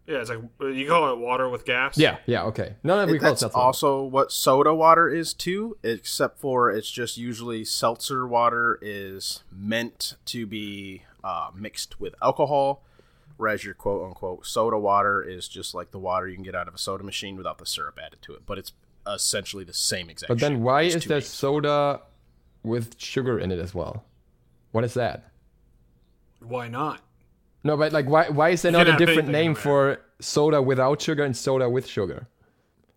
[0.07, 1.99] Yeah, it's like you call it water with gas.
[1.99, 2.17] Yeah.
[2.25, 2.45] Yeah.
[2.45, 2.77] Okay.
[2.83, 3.55] No, no, we call it seltzer.
[3.59, 3.67] water.
[3.67, 10.15] also what soda water is too, except for it's just usually seltzer water is meant
[10.25, 12.83] to be uh, mixed with alcohol,
[13.37, 16.67] whereas your quote unquote soda water is just like the water you can get out
[16.67, 18.47] of a soda machine without the syrup added to it.
[18.47, 18.73] But it's
[19.07, 20.29] essentially the same exact.
[20.29, 22.01] But then why is there soda
[22.63, 24.03] with sugar in it as well?
[24.73, 25.31] What is that?
[26.45, 27.01] Why not?
[27.63, 31.01] No, but like, why why is there You not a different name for soda without
[31.01, 32.29] sugar and soda with sugar?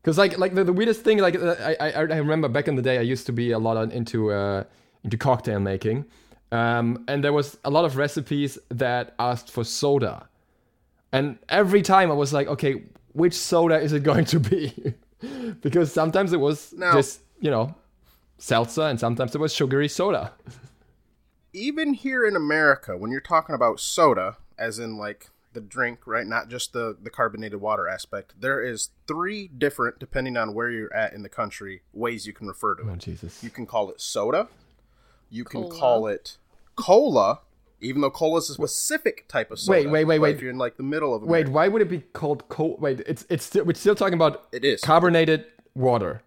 [0.02, 2.76] Because like like the, the weirdest thing, like uh, I, I I remember back in
[2.76, 4.64] the day, I used to be a lot on, into uh,
[5.03, 6.06] into cocktail making,
[6.52, 10.28] um, and there was a lot of recipes that asked for soda,
[11.11, 12.84] and every time I was like, okay,
[13.14, 14.94] which soda is it going to be?
[15.61, 17.74] because sometimes it was Now- just you know
[18.38, 20.34] seltzer, and sometimes it was sugary soda.
[21.58, 26.28] even here in America, when you're talking about soda, as in like the drink, right?
[26.28, 28.36] Not just the the carbonated water aspect.
[28.40, 32.48] There is three different, depending on where you're at in the country, ways you can
[32.48, 32.92] refer to oh, it.
[32.92, 33.44] Oh Jesus!
[33.44, 34.48] You can call it soda.
[35.30, 35.80] You can Cola.
[35.80, 36.38] call it
[36.76, 37.40] cola,
[37.82, 39.80] even though cola is a specific type of soda.
[39.80, 40.36] Wait, wait, wait, wait.
[40.36, 42.80] If you're in like the middle of Wait, why would it be called cold?
[42.80, 44.80] Wait, it's it's still, we're still talking about It is.
[44.82, 46.22] carbonated water.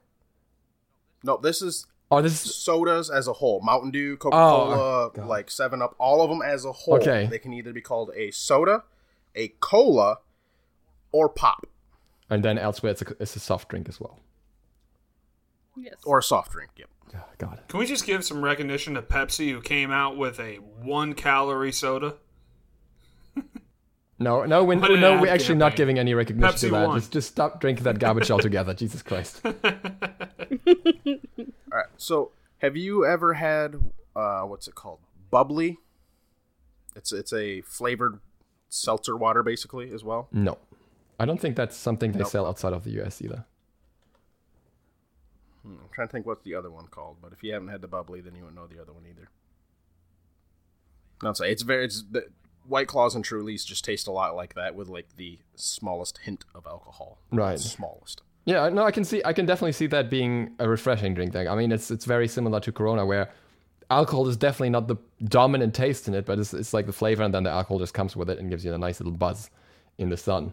[1.22, 3.60] no, this is Oh, this sodas as a whole.
[3.62, 6.96] Mountain Dew, Coca Cola, Oh, like Seven Up, all of them as a whole.
[6.96, 7.26] Okay.
[7.30, 8.82] They can either be called a soda,
[9.36, 10.18] a cola,
[11.12, 11.66] or pop,
[12.28, 14.18] and then elsewhere it's a, it's a soft drink as well.
[15.76, 15.94] Yes.
[16.04, 16.70] or a soft drink.
[16.76, 16.88] Yep.
[17.16, 17.60] Oh, God.
[17.68, 21.72] Can we just give some recognition to Pepsi, who came out with a one calorie
[21.72, 22.16] soda?
[24.22, 26.68] No, no, we, What an no, ad we're actually not giving any recognition Pepsi to
[26.72, 26.92] that.
[26.94, 28.74] Just, just stop drinking that garbage altogether.
[28.74, 29.40] Jesus Christ.
[31.72, 31.86] All right.
[31.96, 33.76] So, have you ever had
[34.16, 34.98] uh, what's it called?
[35.30, 35.78] Bubbly.
[36.96, 38.18] It's it's a flavored
[38.68, 40.28] seltzer water, basically, as well.
[40.32, 40.58] No,
[41.18, 42.28] I don't think that's something they Nope.
[42.28, 43.22] sell outside of the U.S.
[43.22, 43.44] either.
[45.64, 47.88] I'm trying to think what's the other one called, but if you haven't had the
[47.88, 49.28] bubbly, then you wouldn't know the other one either.
[51.22, 52.26] Not say it's very it's the
[52.66, 56.44] White Claws and Trulies just taste a lot like that with like the smallest hint
[56.54, 57.18] of alcohol.
[57.30, 57.58] Right.
[57.60, 58.22] Smallest.
[58.50, 61.32] Yeah, no, I can see, I can definitely see that being a refreshing drink.
[61.32, 61.48] Thing.
[61.48, 63.30] I mean, it's it's very similar to Corona, where
[63.90, 67.22] alcohol is definitely not the dominant taste in it, but it's it's like the flavor,
[67.22, 69.50] and then the alcohol just comes with it and gives you a nice little buzz
[69.98, 70.52] in the sun.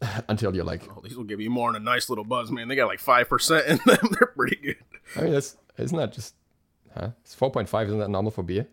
[0.28, 2.66] Until you're like, Oh, these will give you more than a nice little buzz, man.
[2.68, 3.98] They got like five percent in them.
[4.18, 4.76] They're pretty good.
[5.16, 6.34] I mean, that's isn't that just
[6.94, 7.10] Huh?
[7.22, 7.86] It's 4.5.
[7.86, 8.66] Isn't that normal for beer?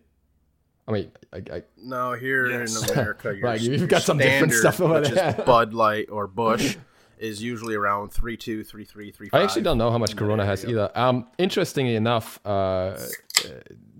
[0.87, 2.75] I mean, I, I, No, here Yes.
[2.83, 5.29] in America, your, Right, you've your got some different stuff over which there.
[5.39, 6.75] Is Bud Light or Busch
[7.19, 9.41] is usually around three two, three three, three five.
[9.41, 10.89] I actually don't know how much Corona has either.
[10.95, 12.97] Um, interestingly enough, uh, uh,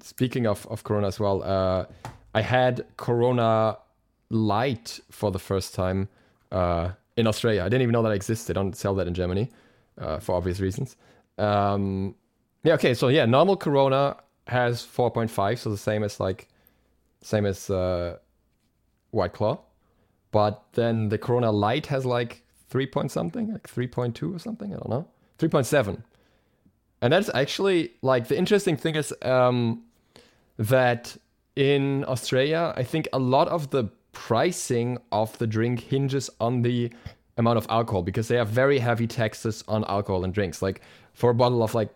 [0.01, 1.85] speaking of, of Corona as well, uh,
[2.33, 3.77] I had Corona
[4.29, 6.07] Light for the first time
[6.51, 7.61] uh, in Australia.
[7.61, 8.47] I didn't even know that existed.
[8.47, 9.49] They don't sell that in Germany
[9.99, 10.95] uh, for obvious reasons.
[11.37, 12.15] Um,
[12.63, 14.17] yeah, okay, so yeah, normal Corona
[14.47, 16.47] has 4.5, so the same as like,
[17.21, 18.17] same as uh,
[19.11, 19.59] White Claw.
[20.31, 24.77] But then the Corona Light has like 3 point something, like 3.2 or something, I
[24.77, 25.07] don't know.
[25.39, 26.01] 3.7.
[27.01, 29.83] And that's actually like the interesting thing is um,
[30.57, 31.15] that
[31.55, 36.91] in Australia, I think a lot of the pricing of the drink hinges on the
[37.37, 40.61] amount of alcohol because they have very heavy taxes on alcohol and drinks.
[40.61, 40.81] Like
[41.13, 41.89] for a bottle of like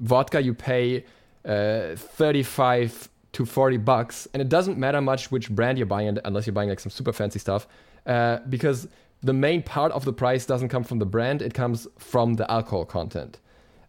[0.00, 1.04] vodka, you pay
[1.44, 6.46] uh, 35 to 40 bucks, and it doesn't matter much which brand you're buying unless
[6.46, 7.66] you're buying like some super fancy stuff,
[8.06, 8.88] uh, because
[9.22, 12.50] the main part of the price doesn't come from the brand; it comes from the
[12.50, 13.38] alcohol content,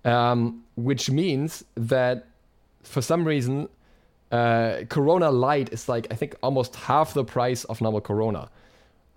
[0.06, 2.26] um, which means that
[2.84, 3.70] for some reason,
[4.32, 8.50] uh, Corona Light is like I think almost half the price of normal Corona,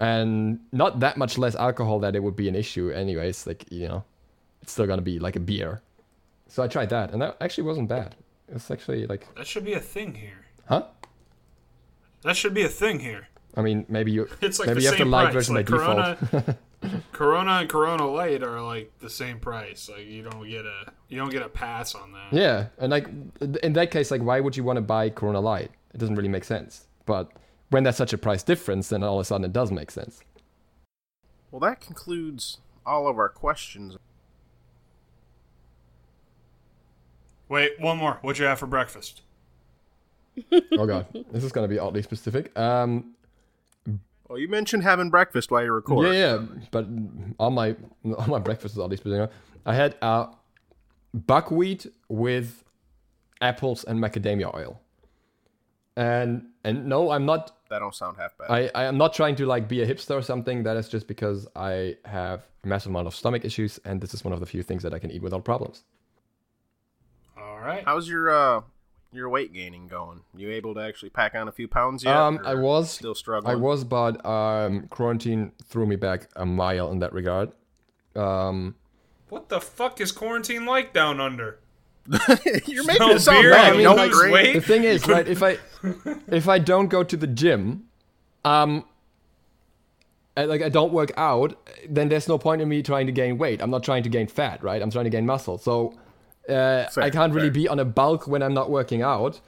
[0.01, 2.91] and not that much less alcohol that it would be an issue.
[2.91, 4.05] Anyways, like you know,
[4.63, 5.81] it's still gonna be like a beer.
[6.49, 8.15] So I tried that, and that actually wasn't bad.
[8.55, 10.45] It's actually like, That should be a thing here.
[10.69, 10.83] huh?
[12.23, 13.29] That should be a thing here.
[13.57, 15.35] I mean, maybe you It's like maybe the you have the same light price.
[15.35, 16.19] version Like by default.
[16.31, 19.89] Corona, Corona and Corona Light are like the same price.
[19.93, 22.33] Like you don't get a you don't get a pass on that.
[22.33, 23.09] Yeah, and like
[23.63, 25.71] in that case, like why would you want to buy Corona Light?
[25.95, 26.87] It doesn't really make sense.
[27.05, 27.31] But
[27.71, 30.23] when there's such a price difference, then all of a sudden it does make sense.
[31.51, 33.97] Well, that concludes all of our questions.
[37.49, 38.19] Wait, one more.
[38.23, 39.21] What'd you have for breakfast?
[40.51, 42.57] oh god, this is gonna be oddly specific.
[42.59, 43.15] Um,
[44.33, 46.07] Well, you mentioned having breakfast while you record.
[46.07, 46.87] yeah, yeah, but
[47.39, 47.77] on my
[48.17, 49.31] on my breakfast is oddly specific.
[49.67, 50.29] I had uh,
[51.13, 52.65] buckwheat with
[53.43, 54.81] apples and macadamia oil.
[55.99, 58.51] And and no, I'm not That don't sound half bad.
[58.51, 60.63] I, I am not trying to like be a hipster or something.
[60.63, 64.25] That is just because I have a massive amount of stomach issues, and this is
[64.25, 65.85] one of the few things that I can eat without problems.
[67.37, 67.85] All right.
[67.85, 68.63] How's your uh
[69.13, 70.23] your weight gaining going?
[70.35, 72.15] You able to actually pack on a few pounds yet?
[72.17, 73.53] um, I was still struggling.
[73.53, 77.53] I was, but um, quarantine threw me back a mile in that regard.
[78.17, 78.75] Um,
[79.29, 81.59] What the fuck is quarantine like down under?
[82.67, 83.65] You're making No it sound beer, bad.
[83.65, 84.55] I You mean, know, like, weight?
[84.55, 85.27] the thing is, right?
[85.27, 85.59] If I
[86.29, 87.85] if I don't go to the gym,
[88.45, 88.85] um,
[90.37, 91.57] I, like I don't work out,
[91.89, 93.63] then there's no point in me trying to gain weight.
[93.63, 94.81] I'm not trying to gain fat, right?
[94.83, 95.59] I'm trying to gain muscle.
[95.59, 95.95] So
[96.49, 97.55] uh, I can't really fair.
[97.55, 99.41] be on a bulk when I'm not working out.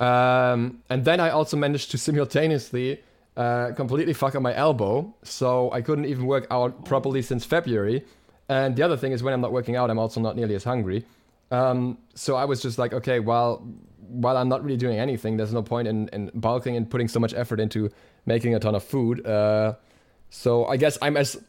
[0.00, 3.00] Um, and then I also managed to simultaneously
[3.36, 8.04] uh, completely fuck up my elbow, so I couldn't even work out properly since February.
[8.48, 10.64] And the other thing is, when I'm not working out, I'm also not nearly as
[10.64, 11.04] hungry.
[11.50, 13.66] Um, so I was just like, okay, well,
[14.08, 17.20] while I'm not really doing anything, there's no point in, in bulking and putting so
[17.20, 17.90] much effort into
[18.26, 19.26] making a ton of food.
[19.26, 19.74] Uh,
[20.30, 21.40] so I guess I'm as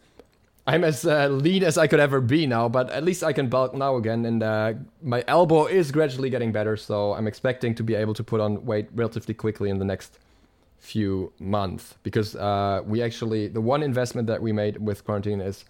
[0.70, 3.50] I'm as uh, lean as I could ever be now, but at least I can
[3.50, 6.78] bulk now again, and uh, my elbow is gradually getting better.
[6.78, 10.20] So I'm expecting to be able to put on weight relatively quickly in the next
[10.78, 15.66] few months because uh, we actually the one investment that we made with quarantine is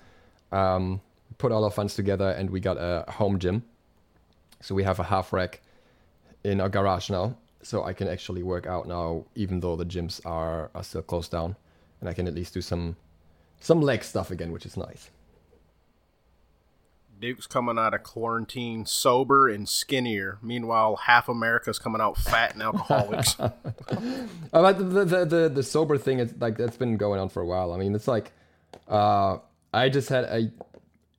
[0.51, 0.99] um,
[1.37, 3.63] put all our funds together and we got a home gym.
[4.59, 5.61] So we have a half rack
[6.43, 10.19] in our garage now, so I can actually work out now, even though the gyms
[10.25, 11.55] are, are still closed down,
[12.01, 12.97] and I can at least do some
[13.59, 15.09] some leg stuff again, which is nice.
[17.19, 20.37] Duke's coming out of quarantine sober and skinnier.
[20.41, 23.35] Meanwhile, half America's coming out fat and alcoholics.
[24.51, 27.45] But the, the the the sober thing is like that's been going on for a
[27.45, 27.73] while.
[27.73, 28.31] I mean, it's like
[28.87, 29.37] uh,
[29.73, 30.51] I just had a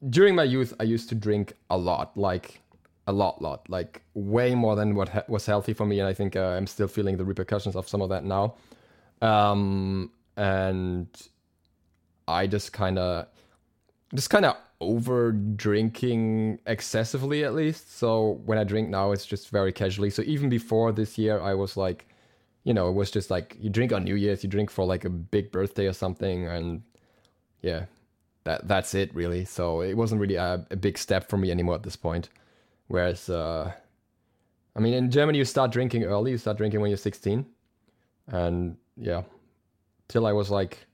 [0.09, 2.61] during my youth I used to drink a lot, like
[3.07, 6.15] a lot, lot, like way more than what ha- was healthy for me, and I
[6.15, 8.55] think uh, I'm still feeling the repercussions of some of that now.
[9.21, 11.09] Um, and
[12.31, 13.27] I just kind of
[14.15, 17.97] just kind of over drinking excessively at least.
[17.99, 20.11] So when i drink now it's just very casually.
[20.11, 22.07] So even before this year i was like
[22.65, 25.05] you know it was just like you drink on new year's you drink for like
[25.05, 26.83] a big birthday or something and
[27.63, 27.85] yeah
[28.45, 29.45] that that's it really.
[29.45, 32.31] So it wasn't really a, a big step for me anymore at this point.
[32.89, 33.73] Whereas uh
[34.77, 37.45] i mean in germany you start drinking early you start drinking when you're 16
[38.29, 39.23] and yeah
[40.09, 40.87] till i was like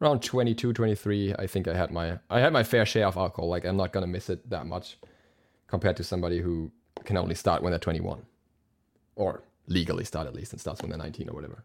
[0.00, 3.48] around 22 23 i think i had my i had my fair share of alcohol
[3.48, 4.98] like i'm not gonna miss it that much
[5.68, 6.70] compared to somebody who
[7.04, 8.24] can only start when they're 21,
[9.16, 11.64] or legally start at least, and starts when they're 19 or whatever.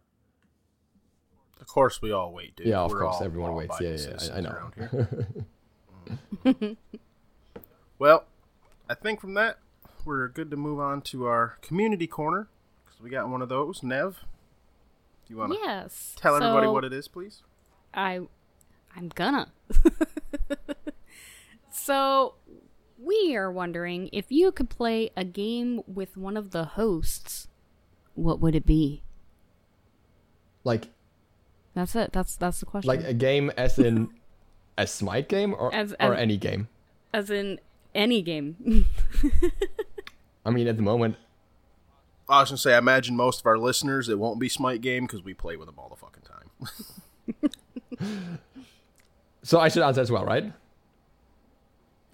[1.60, 2.68] Of course, we all wait, dude.
[2.68, 3.76] Yeah, of We're course, all everyone waits.
[3.80, 4.50] Yeah, law-abiding yeah, I, I know.
[4.50, 4.74] around
[6.46, 6.78] here.
[8.00, 8.26] Well,
[8.90, 9.58] I think from that
[10.04, 12.48] we're good to move on to our community corner
[12.86, 13.84] because we got one of those.
[13.84, 14.20] Nev,
[15.28, 16.16] do you want to Yes.
[16.18, 17.44] tell everybody So- what it is, please?
[17.94, 18.22] I
[18.96, 19.52] I'm gonna.
[21.72, 22.36] so
[22.98, 27.48] we are wondering if you could play a game with one of the hosts,
[28.16, 29.04] what would it be?
[30.64, 30.90] Like,
[31.74, 32.12] That's it.
[32.14, 32.88] That's that's the question.
[32.88, 34.10] like a game as in
[34.78, 36.68] a Smite game, or As- or as- any game.
[37.14, 37.60] As in
[37.94, 38.88] any game.
[40.46, 41.16] I mean, at the moment,
[42.30, 45.06] I was gonna say, I imagine most of our listeners it won't be Smite game
[45.06, 46.70] because we play with them all the fucking time.
[49.44, 50.52] so I should answer as well, right?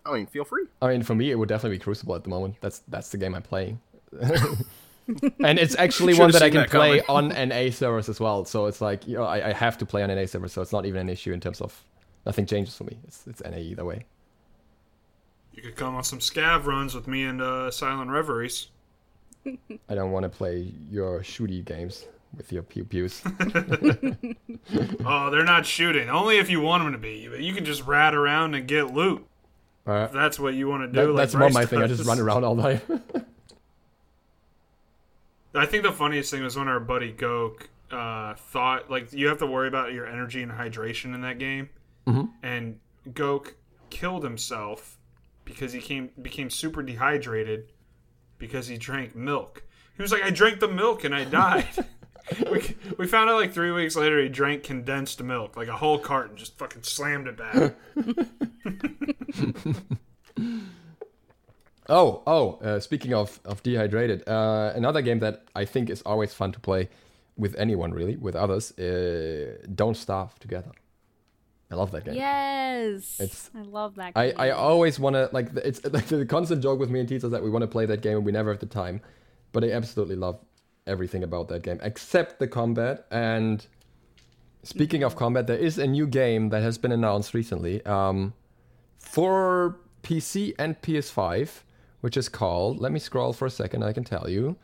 [0.06, 0.66] I mean, feel free.
[0.82, 2.56] I mean, for me, it would definitely be Crucible at the moment.
[2.62, 3.80] That's that's the game I'm playing,
[4.22, 7.34] and it's actually one that I can that play coming.
[7.34, 8.46] on NA servers as well.
[8.46, 10.72] So it's like you know, I, I have to play on NA servers, so it's
[10.72, 11.84] not even an issue in terms of
[12.26, 12.98] nothing changes for me.
[13.06, 14.06] It's it's NA either way.
[15.54, 18.68] You could come on some scav runs with me and uh, Silent Reveries.
[19.90, 22.06] I don't want to play your shooty games
[22.36, 23.22] with your pew pews.
[25.06, 26.10] Oh, they're not shooting.
[26.10, 27.28] Only if you want them to be.
[27.30, 29.26] But you can just rat around and get loot.
[29.88, 30.94] Uh, If that's what you want to do.
[31.08, 31.82] that- like that's more my Bryce thing.
[31.82, 32.82] I just run around all night.
[35.56, 39.40] I think the funniest thing was when our buddy Gok uh, thought like you have
[39.40, 41.70] to worry about your energy and hydration in that game,
[42.08, 42.26] Mm-hmm.
[42.44, 42.80] and
[43.10, 43.54] Gok
[43.90, 44.98] killed himself
[45.46, 47.72] because he came became super dehydrated
[48.38, 49.64] because he drank milk.
[49.96, 51.68] He was like, "I drank the milk and I died."
[52.52, 56.00] we, we found out like three weeks later he drank condensed milk, like a whole
[56.00, 57.76] carton, just fucking slammed it back.
[61.90, 66.34] Oh, oh, uh, speaking of, of dehydrated, uh, another game that I think is always
[66.34, 66.90] fun to play
[67.38, 70.72] with anyone, really, with others, uh, Don't Starve Together.
[71.72, 72.16] I love that game.
[72.16, 73.20] yes.
[73.22, 74.36] It's- I love that I, game.
[74.38, 77.32] I always want to, like, it's like the constant joke with me and Tita is
[77.32, 79.00] that we want to play that game and we never have the time.
[79.54, 80.40] But I absolutely love
[80.88, 83.06] everything about that game, except the combat.
[83.12, 83.66] And
[84.64, 88.34] speaking of combat, there is a new game that has been announced recently um,
[89.00, 91.62] for PC and PS5,
[92.02, 94.56] which is called, let me scroll for a second, I can tell you.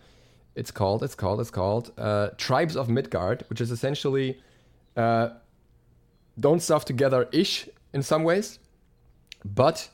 [0.55, 4.39] It's called, it's called, it's called uh, Tribes of Midgard, which is essentially
[4.95, 5.29] uh,
[6.39, 8.59] Don't Starve Together ish in some ways
[9.45, 9.89] but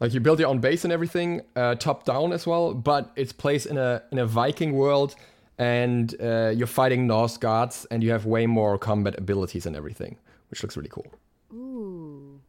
[0.00, 3.32] like you build your own base and everything uh, top down as well but it's
[3.32, 5.14] placed in a in a viking world
[5.62, 10.16] and uh, you're fighting norse gods and you have way more combat abilities and everything
[10.50, 11.06] which looks really cool
[11.52, 12.40] Ooh.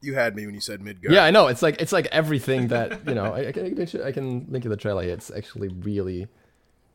[0.00, 1.12] You had me when you said Midgard.
[1.14, 4.12] yeah i know it's like it's like everything that you know I, I, can, I
[4.12, 6.28] can link you the trailer here it's actually really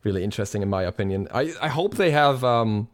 [0.02, 2.88] really interesting in my opinion i i hope they have um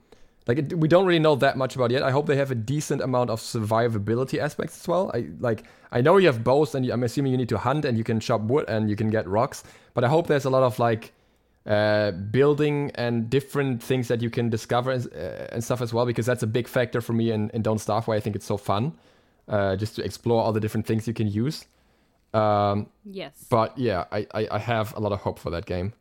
[0.48, 2.02] like it, we don't really know that much about it yet.
[2.02, 5.10] I hope they have a decent amount of survivability aspects as well.
[5.12, 7.84] I like I know you have bows and you, I'm assuming you need to hunt
[7.84, 9.62] and you can chop wood and you can get rocks,
[9.92, 11.12] but I hope there's a lot of like
[11.68, 16.06] uh, building and different things that you can discover and, uh, and stuff as well
[16.06, 18.46] because that's a big factor for me in, in Don't Starve why I think it's
[18.46, 18.94] so fun
[19.48, 21.66] uh, just to explore all the different things you can use.
[22.34, 23.46] Um, Yes.
[23.50, 25.92] but yeah, I, I, I have a lot of hope for that game.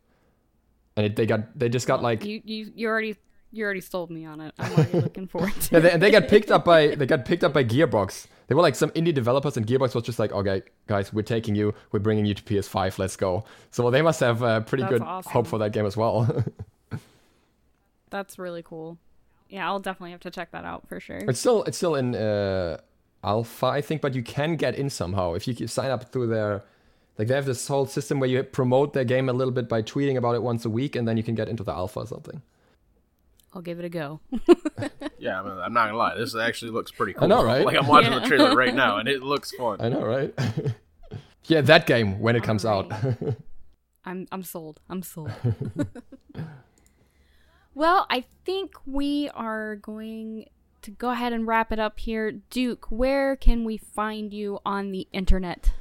[0.96, 3.16] And it, they got they just got like you you you already
[3.52, 4.52] you already sold me on it.
[4.58, 7.44] I'm already looking forward to Yeah, they, they got picked up by they got picked
[7.44, 8.26] up by Gearbox.
[8.48, 11.54] They were like some indie developers, and Gearbox was just like, "Okay, guys, we're taking
[11.54, 11.74] you.
[11.92, 12.98] We're bringing you to PS5.
[12.98, 15.32] Let's go." So they must have a pretty That's good awesome.
[15.32, 16.44] hope for that game as well.
[18.10, 18.98] That's really cool.
[19.50, 21.18] Yeah, I'll definitely have to check that out for sure.
[21.18, 22.78] it's still it's still in uh,
[23.22, 26.64] alpha, I think, but you can get in somehow if you sign up through their.
[27.18, 29.82] Like they have this whole system where you promote their game a little bit by
[29.82, 32.06] tweeting about it once a week, and then you can get into the alpha or
[32.06, 32.40] something.
[33.52, 34.20] I'll give it a go.
[35.20, 36.16] Yeah, I mean, I'm not gonna lie.
[36.16, 37.24] This actually looks pretty cool.
[37.24, 37.66] I know, right?
[37.66, 38.20] Like I'm watching Yeah.
[38.20, 39.78] the trailer right now, and it looks fun.
[39.80, 40.32] I know, right?
[41.46, 42.90] yeah, that game when it comes out.
[44.04, 44.80] I'm I'm sold.
[44.88, 45.32] I'm sold.
[47.74, 50.46] well, I think we are going
[50.82, 52.30] to go ahead and wrap it up here.
[52.30, 55.72] Duke, where can we find you on the internet?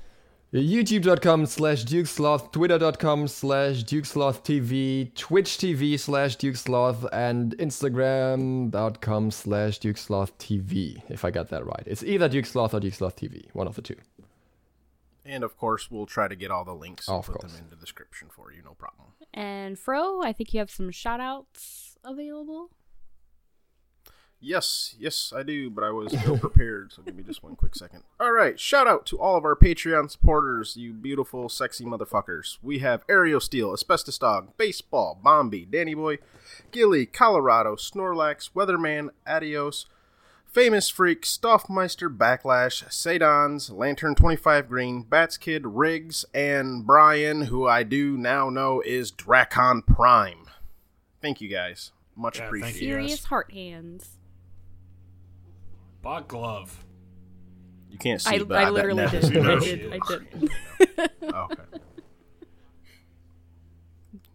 [0.54, 10.32] youtube.com slash dukesloth twitter.com slash dukesloth tv twitch tv slash dukesloth and instagram.com slash dukesloth
[10.40, 13.82] tv if i got that right it's either dukesloth or dukesloth tv one of the
[13.82, 13.96] two
[15.30, 17.52] And of course, we'll try to get all the links and oh, Of put course.
[17.52, 18.62] them in the description for you.
[18.64, 19.08] No problem.
[19.34, 22.70] And Fro, I think you have some shout outs available.
[24.40, 27.76] Yes, yes, I do, but I was ill prepared, so give me just one quick
[27.76, 28.04] second.
[28.20, 32.58] All right, shout out to all of our Patreon supporters, you beautiful, sexy motherfuckers.
[32.62, 36.20] We have Aerial Steel, Asbestos Dog, Baseball, Bombi, Danny Boy,
[36.72, 39.88] Gilly, Colorado, Snorlax, Weatherman, Adios,
[40.46, 47.84] Famous Freak, Stoffmeister, Backlash, Sadons, Lantern 25 Green, Bats Kid, Riggs, and Brian, who I
[47.84, 50.48] do now know is Dracon Prime.
[51.22, 51.92] Thank you guys.
[52.16, 52.80] Much Yeah, appreciated.
[52.80, 54.17] Serious heart hands.
[56.08, 56.86] Bot glove.
[57.90, 59.24] You can't see, I, but I bet literally Nev did.
[59.26, 59.94] is You know I did.
[59.94, 61.10] I did.
[61.34, 61.64] Oh, okay.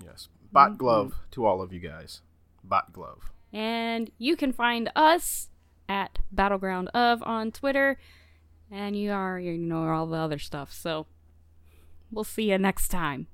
[0.05, 0.29] Yes.
[0.53, 1.31] Bot glove mm-hmm.
[1.31, 2.21] to all of you guys.
[2.63, 3.33] Bot glove.
[3.55, 5.49] And you can find us
[5.89, 7.99] at Battleground of on Twitter.
[8.71, 10.75] And you are you know all the other stuff.
[10.75, 11.07] So
[12.11, 13.29] we'll see you next time.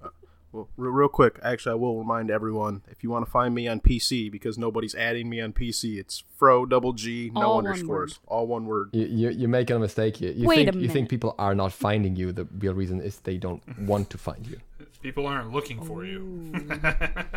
[0.00, 0.10] Uh,
[0.56, 3.78] Well, real quick, actually, I will remind everyone if you want to find me on
[3.80, 8.20] PC because nobody's adding me on PC, it's Fro double G no All one underscores,
[8.26, 8.88] all one word.
[8.92, 10.32] You, you, you're making a mistake here.
[10.32, 12.32] You Wait think a you think people are not finding you.
[12.32, 14.58] The real reason is they don't want to find you.
[15.02, 16.50] People aren't looking for you.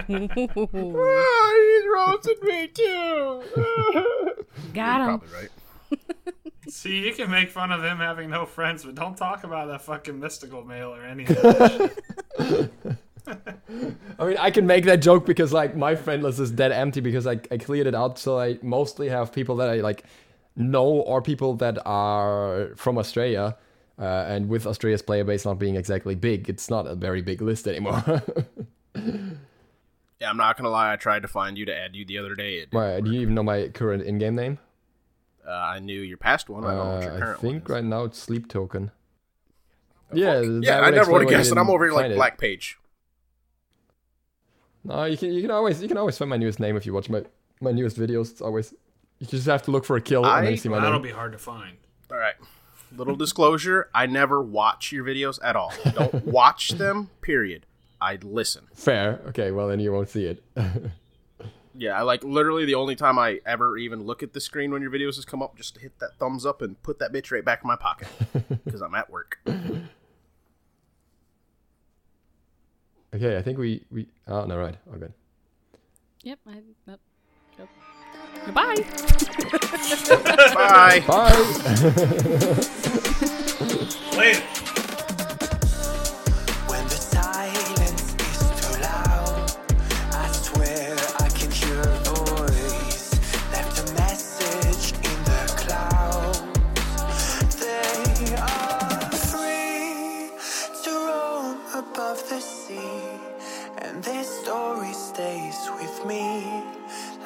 [1.02, 3.44] Ah, he's roasting me too.
[4.74, 5.20] Got him.
[5.20, 5.50] Probably right.
[6.68, 9.82] See, you can make fun of him having no friends, but don't talk about that
[9.82, 11.92] fucking mystical mail or any of that
[12.38, 12.74] shit.
[14.20, 17.02] I mean, I can make that joke because like my friend list is dead empty
[17.02, 18.18] because I, I cleared it out.
[18.20, 20.04] So I mostly have people that I like
[20.56, 23.56] know or people that are from Australia.
[24.00, 27.42] Uh, and with Australia's player base not being exactly big, it's not a very big
[27.42, 28.02] list anymore.
[30.22, 30.92] Yeah, I'm not gonna lie.
[30.92, 32.66] I tried to find you to add you the other day.
[32.74, 34.60] Right, do you even know my current in-game name?
[35.48, 36.66] uh, I knew your past one.
[36.66, 37.70] I don't know what your Uh, I current think one is.
[37.70, 38.92] right now it's Sleep Token.
[40.14, 41.58] Yeah, Yeah, I never would have guessed it.
[41.58, 42.16] I'm over here like it.
[42.16, 42.78] Black Page.
[44.90, 46.94] No, you can you can always you can always find my newest name if you
[46.94, 47.24] watch my
[47.62, 48.32] my newest videos.
[48.32, 48.74] It's always
[49.20, 51.04] you just have to look for a kill and then you see my That'll name.
[51.04, 51.78] be hard to find.
[52.12, 52.36] All right.
[52.98, 55.72] Little disclosure: I never watch your videos at all.
[55.94, 57.12] Don't watch them.
[57.22, 57.66] Period.
[58.02, 58.68] I listen.
[58.74, 59.22] Fair.
[59.28, 60.44] Okay, well then you won't see it.
[61.76, 64.82] Yeah, I like literally the only time I ever even look at the screen when
[64.82, 67.32] your videos has come up, just to hit that thumbs up and put that bitch
[67.32, 68.10] right back in my pocket
[68.66, 69.40] because I'm at work.
[73.14, 74.76] Okay, I think we we oh no right.
[74.94, 75.14] Oh good.
[76.24, 76.40] Yep.
[76.48, 77.00] I, yep.
[77.58, 77.70] Yep.
[78.46, 78.76] Goodbye.
[80.56, 81.00] Bye.
[81.08, 81.36] Bye.
[84.18, 84.66] Later.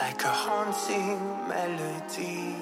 [0.07, 2.56] Like a haunting melody.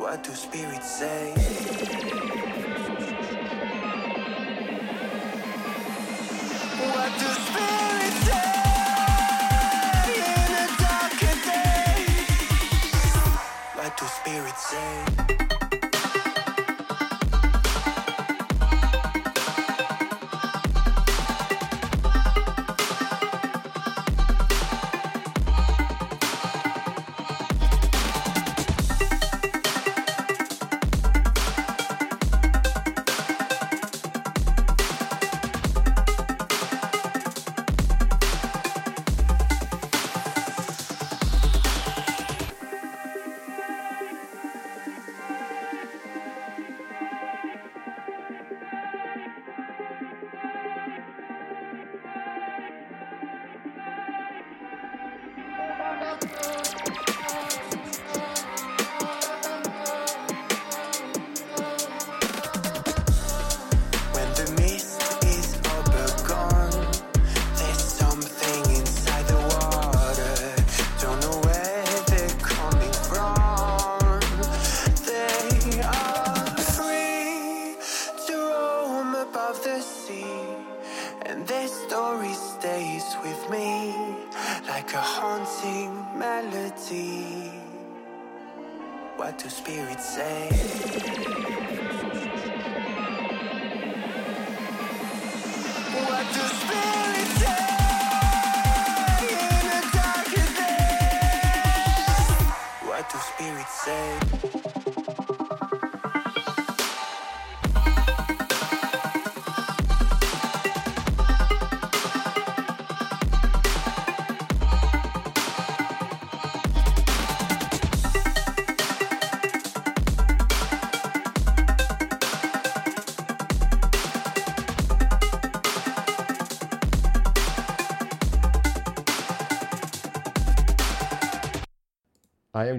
[0.00, 1.34] What do spirits say?
[6.92, 8.50] What do spirits say
[10.16, 10.70] in?
[13.76, 15.69] What do spirits say?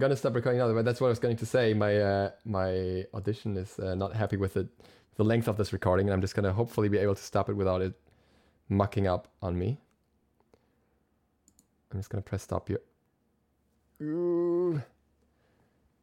[0.01, 1.75] Am gonna stop recording now, but that's what I was going to say.
[1.75, 4.67] My uh, my audition is uh, not happy with it,
[5.15, 7.53] the length of this recording, and I'm just gonna hopefully be able to stop it
[7.53, 7.93] without it
[8.67, 9.77] mucking up on me.
[11.91, 12.81] I'm just gonna press stop here.
[14.01, 14.81] Ooh,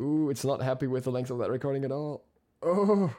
[0.01, 2.23] ooh, it's not happy with the length of that recording at all.
[2.63, 3.13] Oh.